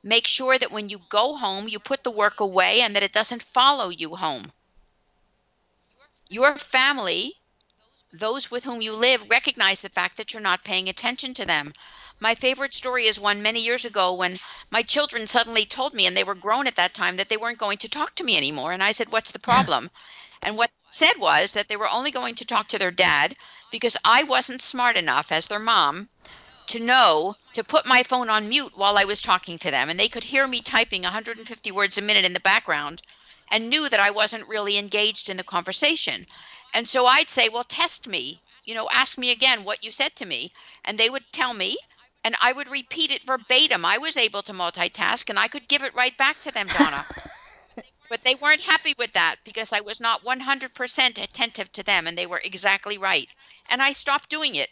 Make 0.01 0.27
sure 0.27 0.57
that 0.57 0.71
when 0.71 0.87
you 0.87 0.99
go 1.09 1.35
home, 1.35 1.67
you 1.67 1.79
put 1.79 2.03
the 2.03 2.11
work 2.11 2.39
away 2.39 2.79
and 2.79 2.95
that 2.95 3.03
it 3.03 3.11
doesn't 3.11 3.43
follow 3.43 3.89
you 3.89 4.15
home. 4.15 4.53
Your 6.29 6.55
family, 6.55 7.35
those 8.13 8.51
with 8.51 8.63
whom 8.63 8.81
you 8.81 8.93
live, 8.93 9.27
recognize 9.29 9.81
the 9.81 9.89
fact 9.89 10.17
that 10.17 10.31
you're 10.31 10.41
not 10.41 10.63
paying 10.63 10.87
attention 10.87 11.33
to 11.33 11.45
them. 11.45 11.73
My 12.19 12.35
favorite 12.35 12.73
story 12.73 13.07
is 13.07 13.19
one 13.19 13.41
many 13.41 13.59
years 13.59 13.85
ago 13.85 14.13
when 14.13 14.39
my 14.69 14.83
children 14.83 15.25
suddenly 15.25 15.65
told 15.65 15.95
me, 15.95 16.05
and 16.05 16.15
they 16.15 16.23
were 16.23 16.35
grown 16.35 16.67
at 16.67 16.75
that 16.75 16.93
time, 16.93 17.17
that 17.17 17.27
they 17.27 17.37
weren't 17.37 17.57
going 17.57 17.79
to 17.79 17.89
talk 17.89 18.13
to 18.15 18.23
me 18.23 18.37
anymore. 18.37 18.71
And 18.71 18.83
I 18.83 18.91
said, 18.91 19.11
What's 19.11 19.31
the 19.31 19.39
problem? 19.39 19.89
And 20.43 20.55
what 20.57 20.69
said 20.85 21.17
was 21.17 21.53
that 21.53 21.67
they 21.69 21.75
were 21.75 21.89
only 21.89 22.11
going 22.11 22.35
to 22.35 22.45
talk 22.45 22.67
to 22.67 22.77
their 22.77 22.91
dad 22.91 23.35
because 23.71 23.97
I 24.05 24.23
wasn't 24.23 24.61
smart 24.61 24.95
enough 24.95 25.31
as 25.31 25.47
their 25.47 25.57
mom 25.57 26.09
to 26.67 26.79
know 26.79 27.35
to 27.53 27.63
put 27.63 27.85
my 27.85 28.03
phone 28.03 28.29
on 28.29 28.47
mute 28.47 28.77
while 28.77 28.97
I 28.97 29.05
was 29.05 29.21
talking 29.21 29.57
to 29.59 29.71
them. 29.71 29.89
And 29.89 29.99
they 29.99 30.07
could 30.07 30.23
hear 30.23 30.47
me 30.47 30.61
typing 30.61 31.01
150 31.01 31.71
words 31.71 31.97
a 31.97 32.01
minute 32.01 32.25
in 32.25 32.33
the 32.33 32.39
background 32.39 33.01
and 33.49 33.69
knew 33.69 33.89
that 33.89 33.99
I 33.99 34.11
wasn't 34.11 34.47
really 34.47 34.77
engaged 34.77 35.29
in 35.29 35.37
the 35.37 35.43
conversation. 35.43 36.25
And 36.73 36.89
so 36.89 37.05
I'd 37.05 37.29
say, 37.29 37.49
Well, 37.49 37.63
test 37.63 38.07
me, 38.07 38.41
you 38.63 38.75
know, 38.75 38.89
ask 38.91 39.17
me 39.17 39.31
again 39.31 39.63
what 39.63 39.83
you 39.83 39.91
said 39.91 40.15
to 40.17 40.25
me. 40.25 40.51
And 40.85 40.97
they 40.97 41.09
would 41.09 41.23
tell 41.31 41.53
me, 41.53 41.77
and 42.23 42.35
I 42.41 42.51
would 42.51 42.69
repeat 42.69 43.11
it 43.11 43.23
verbatim. 43.23 43.85
I 43.85 43.97
was 43.97 44.17
able 44.17 44.41
to 44.43 44.53
multitask 44.53 45.29
and 45.29 45.37
I 45.37 45.47
could 45.47 45.67
give 45.67 45.83
it 45.83 45.93
right 45.95 46.17
back 46.17 46.39
to 46.41 46.51
them, 46.51 46.67
Donna. 46.67 47.05
but 48.09 48.23
they 48.23 48.35
weren't 48.35 48.61
happy 48.61 48.93
with 48.97 49.11
that 49.13 49.37
because 49.43 49.73
I 49.73 49.81
was 49.81 49.99
not 49.99 50.23
100% 50.23 51.23
attentive 51.23 51.71
to 51.73 51.83
them, 51.83 52.07
and 52.07 52.17
they 52.17 52.25
were 52.27 52.41
exactly 52.43 52.97
right. 52.97 53.27
And 53.69 53.81
I 53.81 53.93
stopped 53.93 54.29
doing 54.29 54.55
it. 54.55 54.69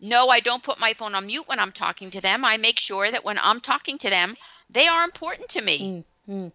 No, 0.00 0.28
I 0.28 0.40
don't 0.40 0.62
put 0.62 0.80
my 0.80 0.94
phone 0.94 1.14
on 1.14 1.26
mute 1.26 1.46
when 1.46 1.60
I'm 1.60 1.72
talking 1.72 2.10
to 2.10 2.20
them. 2.20 2.44
I 2.44 2.56
make 2.56 2.78
sure 2.78 3.10
that 3.10 3.24
when 3.24 3.38
I'm 3.38 3.60
talking 3.60 3.98
to 3.98 4.10
them, 4.10 4.36
they 4.70 4.86
are 4.86 5.04
important 5.04 5.50
to 5.50 5.62
me. 5.62 6.04
Mm, 6.28 6.44
mm. 6.46 6.52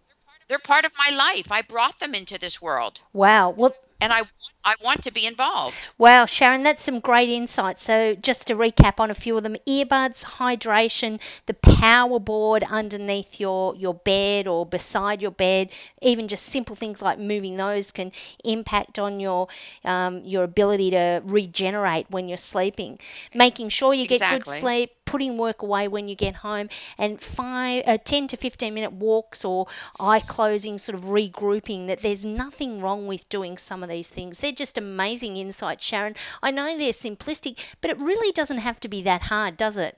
They're 0.48 0.58
part 0.58 0.84
of 0.84 0.92
my 0.98 1.16
life. 1.16 1.52
I 1.52 1.62
brought 1.62 1.98
them 2.00 2.14
into 2.14 2.38
this 2.38 2.60
world, 2.60 3.00
Wow. 3.12 3.50
Well, 3.50 3.74
and 4.00 4.12
I 4.12 4.22
I 4.64 4.74
want 4.82 5.02
to 5.04 5.10
be 5.10 5.26
involved. 5.26 5.90
Wow, 5.98 6.26
Sharon, 6.26 6.62
that's 6.62 6.82
some 6.82 7.00
great 7.00 7.28
insights. 7.28 7.82
So, 7.82 8.14
just 8.14 8.46
to 8.48 8.54
recap 8.54 9.00
on 9.00 9.10
a 9.10 9.14
few 9.14 9.36
of 9.36 9.42
them 9.42 9.56
earbuds, 9.66 10.24
hydration, 10.24 11.20
the 11.46 11.54
board 11.80 12.62
underneath 12.64 13.40
your, 13.40 13.74
your 13.76 13.94
bed 13.94 14.46
or 14.46 14.64
beside 14.66 15.20
your 15.22 15.30
bed, 15.30 15.70
even 16.00 16.26
just 16.28 16.44
simple 16.46 16.74
things 16.74 17.00
like 17.02 17.18
moving 17.18 17.56
those 17.56 17.90
can 17.92 18.12
impact 18.44 18.98
on 18.98 19.20
your, 19.20 19.48
um, 19.84 20.22
your 20.24 20.42
ability 20.44 20.90
to 20.90 21.20
regenerate 21.24 22.06
when 22.10 22.28
you're 22.28 22.36
sleeping. 22.36 22.98
Making 23.34 23.68
sure 23.68 23.92
you 23.94 24.06
get 24.06 24.26
good 24.28 24.46
sleep, 24.46 24.92
putting 25.04 25.36
work 25.38 25.62
away 25.62 25.88
when 25.88 26.08
you 26.08 26.14
get 26.14 26.34
home, 26.34 26.68
and 26.98 27.20
five, 27.20 27.82
uh, 27.86 27.98
10 27.98 28.26
to 28.28 28.36
15 28.36 28.74
minute 28.74 28.92
walks 28.92 29.44
or 29.44 29.66
eye 30.00 30.20
closing, 30.20 30.78
sort 30.78 30.96
of 30.98 31.04
regrouping, 31.04 31.86
that 31.88 32.00
there's 32.00 32.24
nothing 32.24 32.80
wrong 32.80 33.06
with 33.06 33.28
doing 33.28 33.56
some 33.58 33.82
of 33.82 33.88
these 33.88 34.08
things. 34.10 34.38
They're 34.38 34.52
just 34.52 34.78
amazing 34.78 35.36
insights, 35.36 35.84
Sharon. 35.84 36.14
I 36.42 36.50
know 36.50 36.76
they're 36.76 36.92
simplistic, 36.92 37.58
but 37.80 37.90
it 37.90 37.98
really 37.98 38.32
doesn't 38.32 38.58
have 38.58 38.80
to 38.80 38.88
be 38.88 39.02
that 39.02 39.22
hard, 39.22 39.56
does 39.56 39.76
it? 39.76 39.96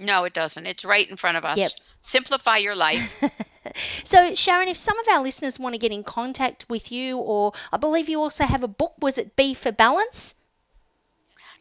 No, 0.00 0.24
it 0.24 0.32
doesn't. 0.32 0.66
It's 0.66 0.84
right 0.84 1.08
in 1.08 1.16
front 1.16 1.36
of 1.36 1.44
us. 1.44 1.58
Yep. 1.58 1.70
Simplify 2.00 2.56
your 2.56 2.74
life. 2.74 3.14
so, 4.04 4.34
Sharon, 4.34 4.68
if 4.68 4.78
some 4.78 4.98
of 4.98 5.06
our 5.08 5.22
listeners 5.22 5.58
want 5.58 5.74
to 5.74 5.78
get 5.78 5.92
in 5.92 6.02
contact 6.02 6.64
with 6.70 6.90
you, 6.90 7.18
or 7.18 7.52
I 7.70 7.76
believe 7.76 8.08
you 8.08 8.20
also 8.22 8.44
have 8.44 8.62
a 8.62 8.68
book, 8.68 8.94
was 8.98 9.18
it 9.18 9.36
B 9.36 9.52
for 9.52 9.70
Balance? 9.70 10.34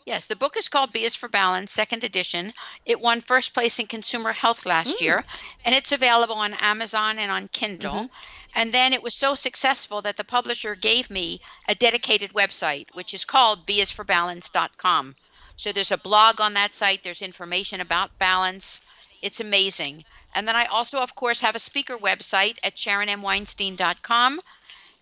Yes, 0.05 0.27
the 0.27 0.37
book 0.37 0.55
is 0.57 0.69
called 0.69 0.93
B 0.93 1.03
is 1.03 1.13
for 1.13 1.27
Balance, 1.27 1.71
second 1.71 2.03
edition. 2.05 2.53
It 2.85 3.01
won 3.01 3.19
first 3.21 3.53
place 3.53 3.77
in 3.77 3.85
consumer 3.87 4.31
health 4.31 4.65
last 4.65 4.97
Mm. 4.97 5.01
year, 5.01 5.25
and 5.65 5.75
it's 5.75 5.91
available 5.91 6.35
on 6.35 6.53
Amazon 6.55 7.19
and 7.19 7.29
on 7.29 7.49
Kindle. 7.49 7.93
Mhm. 7.93 8.09
And 8.55 8.73
then 8.73 8.93
it 8.93 9.03
was 9.03 9.13
so 9.13 9.35
successful 9.35 10.01
that 10.01 10.15
the 10.17 10.23
publisher 10.23 10.73
gave 10.73 11.09
me 11.11 11.41
a 11.67 11.75
dedicated 11.75 12.33
website, 12.33 12.87
which 12.93 13.13
is 13.13 13.25
called 13.25 13.65
B 13.67 13.81
is 13.81 13.91
for 13.91 14.03
beisforbalance.com. 14.03 15.15
So 15.59 15.73
there's 15.73 15.91
a 15.91 15.97
blog 15.97 16.39
on 16.39 16.53
that 16.53 16.73
site, 16.73 17.03
there's 17.03 17.21
information 17.21 17.81
about 17.81 18.17
balance. 18.17 18.79
It's 19.21 19.41
amazing. 19.41 20.05
And 20.33 20.47
then 20.47 20.55
I 20.55 20.63
also, 20.67 20.99
of 20.99 21.15
course, 21.15 21.41
have 21.41 21.53
a 21.53 21.59
speaker 21.59 21.97
website 21.97 22.57
at 22.63 22.77
sharonmweinstein.com, 22.77 24.39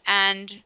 and 0.08 0.64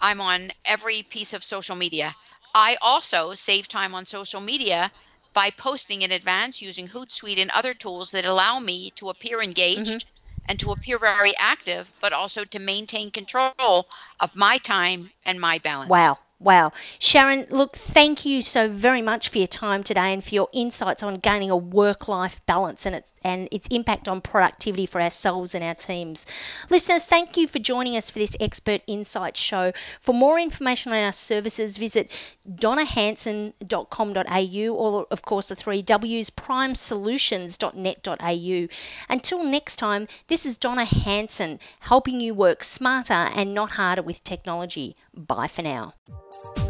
I'm 0.00 0.20
on 0.20 0.50
every 0.64 1.02
piece 1.02 1.32
of 1.32 1.42
social 1.42 1.74
media. 1.74 2.14
I 2.54 2.76
also 2.80 3.34
save 3.34 3.66
time 3.66 3.92
on 3.96 4.06
social 4.06 4.40
media 4.40 4.88
by 5.32 5.50
posting 5.50 6.02
in 6.02 6.12
advance 6.12 6.62
using 6.62 6.86
Hootsuite 6.86 7.40
and 7.40 7.50
other 7.50 7.74
tools 7.74 8.12
that 8.12 8.24
allow 8.24 8.60
me 8.60 8.90
to 8.90 9.08
appear 9.08 9.42
engaged 9.42 10.06
mm-hmm. 10.06 10.46
and 10.48 10.60
to 10.60 10.70
appear 10.70 10.96
very 11.00 11.32
active, 11.36 11.90
but 12.00 12.12
also 12.12 12.44
to 12.44 12.60
maintain 12.60 13.10
control 13.10 13.88
of 14.20 14.36
my 14.36 14.58
time 14.58 15.10
and 15.26 15.40
my 15.40 15.58
balance. 15.58 15.90
Wow. 15.90 16.18
Wow. 16.44 16.72
Sharon, 16.98 17.46
look, 17.48 17.74
thank 17.74 18.26
you 18.26 18.42
so 18.42 18.68
very 18.68 19.00
much 19.00 19.30
for 19.30 19.38
your 19.38 19.46
time 19.46 19.82
today 19.82 20.12
and 20.12 20.22
for 20.22 20.34
your 20.34 20.50
insights 20.52 21.02
on 21.02 21.14
gaining 21.14 21.50
a 21.50 21.56
work 21.56 22.06
life 22.06 22.38
balance 22.44 22.84
and 22.84 22.96
its, 22.96 23.10
and 23.24 23.48
its 23.50 23.66
impact 23.68 24.08
on 24.08 24.20
productivity 24.20 24.84
for 24.84 25.00
ourselves 25.00 25.54
and 25.54 25.64
our 25.64 25.74
teams. 25.74 26.26
Listeners, 26.68 27.06
thank 27.06 27.38
you 27.38 27.48
for 27.48 27.60
joining 27.60 27.96
us 27.96 28.10
for 28.10 28.18
this 28.18 28.36
Expert 28.40 28.82
Insights 28.86 29.40
show. 29.40 29.72
For 30.02 30.12
more 30.12 30.38
information 30.38 30.92
on 30.92 30.98
our 30.98 31.12
services, 31.12 31.78
visit 31.78 32.10
donnahanson.com.au 32.46 34.74
or, 34.74 35.06
of 35.10 35.22
course, 35.22 35.48
the 35.48 35.56
three 35.56 35.80
W's, 35.80 36.28
primesolutions.net.au. 36.28 38.68
Until 39.08 39.44
next 39.44 39.76
time, 39.76 40.08
this 40.26 40.44
is 40.44 40.58
Donna 40.58 40.84
Hanson 40.84 41.58
helping 41.80 42.20
you 42.20 42.34
work 42.34 42.62
smarter 42.62 43.14
and 43.14 43.54
not 43.54 43.70
harder 43.70 44.02
with 44.02 44.22
technology. 44.24 44.94
Bye 45.14 45.48
for 45.48 45.62
now. 45.62 45.94
Thank 46.42 46.58
you. 46.58 46.63